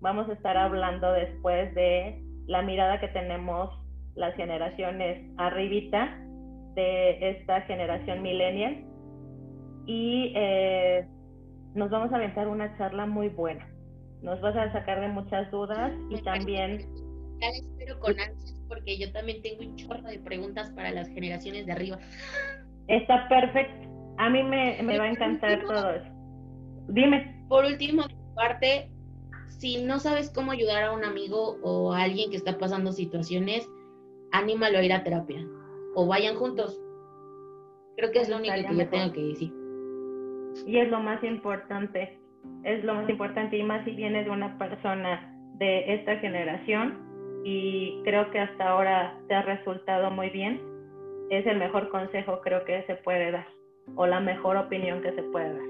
Vamos 0.00 0.26
a 0.30 0.32
estar 0.32 0.56
hablando 0.56 1.12
después 1.12 1.74
de 1.74 2.22
la 2.46 2.62
mirada 2.62 2.98
que 2.98 3.08
tenemos 3.08 3.78
las 4.14 4.34
generaciones 4.36 5.22
arribita 5.36 6.16
de 6.74 7.30
esta 7.30 7.60
generación 7.62 8.22
millennial 8.22 8.87
y 9.88 10.32
eh, 10.36 11.08
nos 11.74 11.90
vamos 11.90 12.12
a 12.12 12.16
aventar 12.16 12.46
una 12.46 12.76
charla 12.76 13.06
muy 13.06 13.30
buena. 13.30 13.66
Nos 14.20 14.38
vas 14.42 14.54
a 14.54 14.70
sacar 14.70 15.00
de 15.00 15.08
muchas 15.08 15.50
dudas 15.50 15.92
y 16.10 16.22
también... 16.22 16.86
Ya 17.40 17.48
espero 17.48 17.98
con 18.00 18.20
ansias 18.20 18.60
porque 18.68 18.98
yo 18.98 19.10
también 19.12 19.40
tengo 19.40 19.62
un 19.62 19.76
chorro 19.76 20.02
de 20.02 20.18
preguntas 20.18 20.70
para 20.72 20.90
las 20.90 21.08
generaciones 21.08 21.64
de 21.64 21.72
arriba. 21.72 21.98
Está 22.88 23.28
perfecto. 23.28 23.88
A 24.18 24.28
mí 24.28 24.42
me, 24.42 24.82
me 24.82 24.98
va 24.98 25.04
a 25.04 25.10
encantar 25.10 25.64
todo 25.64 25.90
eso. 25.90 26.10
Dime. 26.88 27.46
Por 27.48 27.64
último, 27.64 28.02
parte, 28.34 28.90
si 29.46 29.82
no 29.82 30.00
sabes 30.00 30.30
cómo 30.34 30.52
ayudar 30.52 30.82
a 30.82 30.92
un 30.92 31.04
amigo 31.04 31.56
o 31.62 31.94
a 31.94 32.02
alguien 32.02 32.30
que 32.30 32.36
está 32.36 32.58
pasando 32.58 32.92
situaciones, 32.92 33.66
anímalo 34.32 34.78
a 34.78 34.82
ir 34.82 34.92
a 34.92 35.02
terapia 35.02 35.46
o 35.94 36.06
vayan 36.06 36.34
juntos. 36.36 36.78
Creo 37.96 38.10
que 38.10 38.20
es 38.20 38.28
lo 38.28 38.36
único 38.36 38.54
que 38.54 38.76
yo 38.76 38.88
tengo 38.90 39.12
que 39.12 39.22
decir 39.22 39.57
y 40.66 40.78
es 40.78 40.88
lo 40.90 41.00
más 41.00 41.22
importante, 41.24 42.18
es 42.64 42.84
lo 42.84 42.94
más 42.94 43.08
importante 43.08 43.56
y 43.56 43.62
más 43.62 43.84
si 43.84 43.92
viene 43.92 44.24
de 44.24 44.30
una 44.30 44.58
persona 44.58 45.34
de 45.54 45.94
esta 45.94 46.16
generación 46.16 47.42
y 47.44 48.00
creo 48.04 48.30
que 48.30 48.40
hasta 48.40 48.68
ahora 48.68 49.14
te 49.28 49.34
ha 49.34 49.42
resultado 49.42 50.10
muy 50.10 50.30
bien, 50.30 50.60
es 51.30 51.46
el 51.46 51.58
mejor 51.58 51.88
consejo 51.90 52.40
creo 52.42 52.64
que 52.64 52.82
se 52.84 52.96
puede 52.96 53.30
dar 53.30 53.46
o 53.96 54.06
la 54.06 54.20
mejor 54.20 54.56
opinión 54.56 55.02
que 55.02 55.12
se 55.12 55.22
puede 55.24 55.52
dar. 55.52 55.68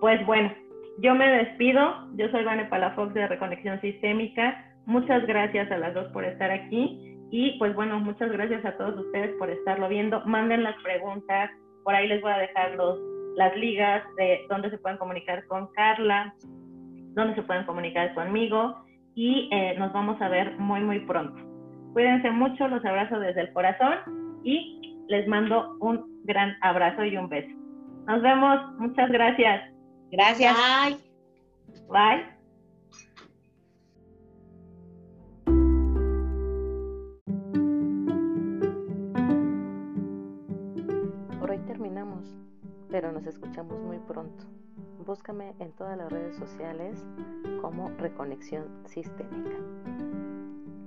Pues 0.00 0.24
bueno, 0.26 0.52
yo 0.98 1.14
me 1.14 1.26
despido, 1.28 1.80
yo 2.16 2.28
soy 2.30 2.44
Vane 2.44 2.66
Palafox 2.66 3.14
de 3.14 3.26
Reconexión 3.26 3.80
Sistémica, 3.80 4.64
muchas 4.86 5.26
gracias 5.26 5.70
a 5.70 5.78
las 5.78 5.94
dos 5.94 6.06
por 6.12 6.24
estar 6.24 6.50
aquí 6.50 7.16
y 7.30 7.58
pues 7.58 7.74
bueno, 7.74 7.98
muchas 8.00 8.30
gracias 8.32 8.64
a 8.64 8.76
todos 8.76 8.98
ustedes 8.98 9.34
por 9.38 9.50
estarlo 9.50 9.88
viendo, 9.88 10.20
manden 10.26 10.64
las 10.64 10.76
preguntas, 10.82 11.50
por 11.84 11.94
ahí 11.94 12.08
les 12.08 12.20
voy 12.20 12.32
a 12.32 12.38
dejar 12.38 12.72
los 12.72 12.98
las 13.36 13.56
ligas 13.56 14.02
de 14.16 14.46
dónde 14.48 14.70
se 14.70 14.78
pueden 14.78 14.98
comunicar 14.98 15.46
con 15.46 15.68
Carla, 15.72 16.34
dónde 17.14 17.34
se 17.34 17.42
pueden 17.42 17.64
comunicar 17.64 18.14
conmigo 18.14 18.76
y 19.14 19.48
eh, 19.52 19.74
nos 19.78 19.92
vamos 19.92 20.20
a 20.20 20.28
ver 20.28 20.56
muy, 20.58 20.80
muy 20.80 21.00
pronto. 21.00 21.42
Cuídense 21.92 22.30
mucho, 22.30 22.68
los 22.68 22.84
abrazo 22.84 23.18
desde 23.18 23.42
el 23.42 23.52
corazón 23.52 24.40
y 24.44 24.96
les 25.08 25.26
mando 25.26 25.76
un 25.80 26.22
gran 26.24 26.56
abrazo 26.60 27.04
y 27.04 27.16
un 27.16 27.28
beso. 27.28 27.54
Nos 28.06 28.22
vemos, 28.22 28.78
muchas 28.78 29.10
gracias. 29.10 29.72
Gracias. 30.10 30.56
Bye. 30.86 30.96
Bye. 31.88 32.40
Pero 42.90 43.12
nos 43.12 43.26
escuchamos 43.26 43.78
muy 43.80 43.98
pronto. 43.98 44.44
Búscame 45.06 45.54
en 45.58 45.72
todas 45.72 45.96
las 45.96 46.10
redes 46.10 46.36
sociales 46.36 47.04
como 47.60 47.88
Reconexión 47.98 48.66
Sistémica. 48.86 49.56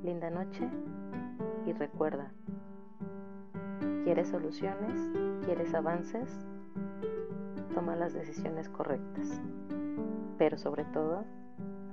Linda 0.04 0.30
noche 0.30 0.70
y 1.66 1.74
recuerda, 1.74 2.32
¿quieres 4.04 4.28
soluciones? 4.30 5.10
¿Quieres 5.46 5.74
avances? 5.74 6.30
Toma 7.74 7.96
las 7.96 8.14
decisiones 8.14 8.70
correctas, 8.70 9.42
pero 10.38 10.58
sobre 10.58 10.86
todo, 10.86 11.24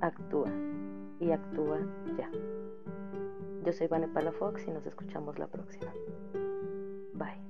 actúa 0.01 0.51
y 1.21 1.31
actúa 1.31 1.79
ya. 2.19 2.31
Yo 3.65 3.73
soy 3.73 3.87
Vane 3.87 4.09
Palafox 4.09 4.67
y 4.67 4.71
nos 4.71 4.87
escuchamos 4.87 5.39
la 5.39 5.47
próxima. 5.47 5.93
Bye. 7.15 7.50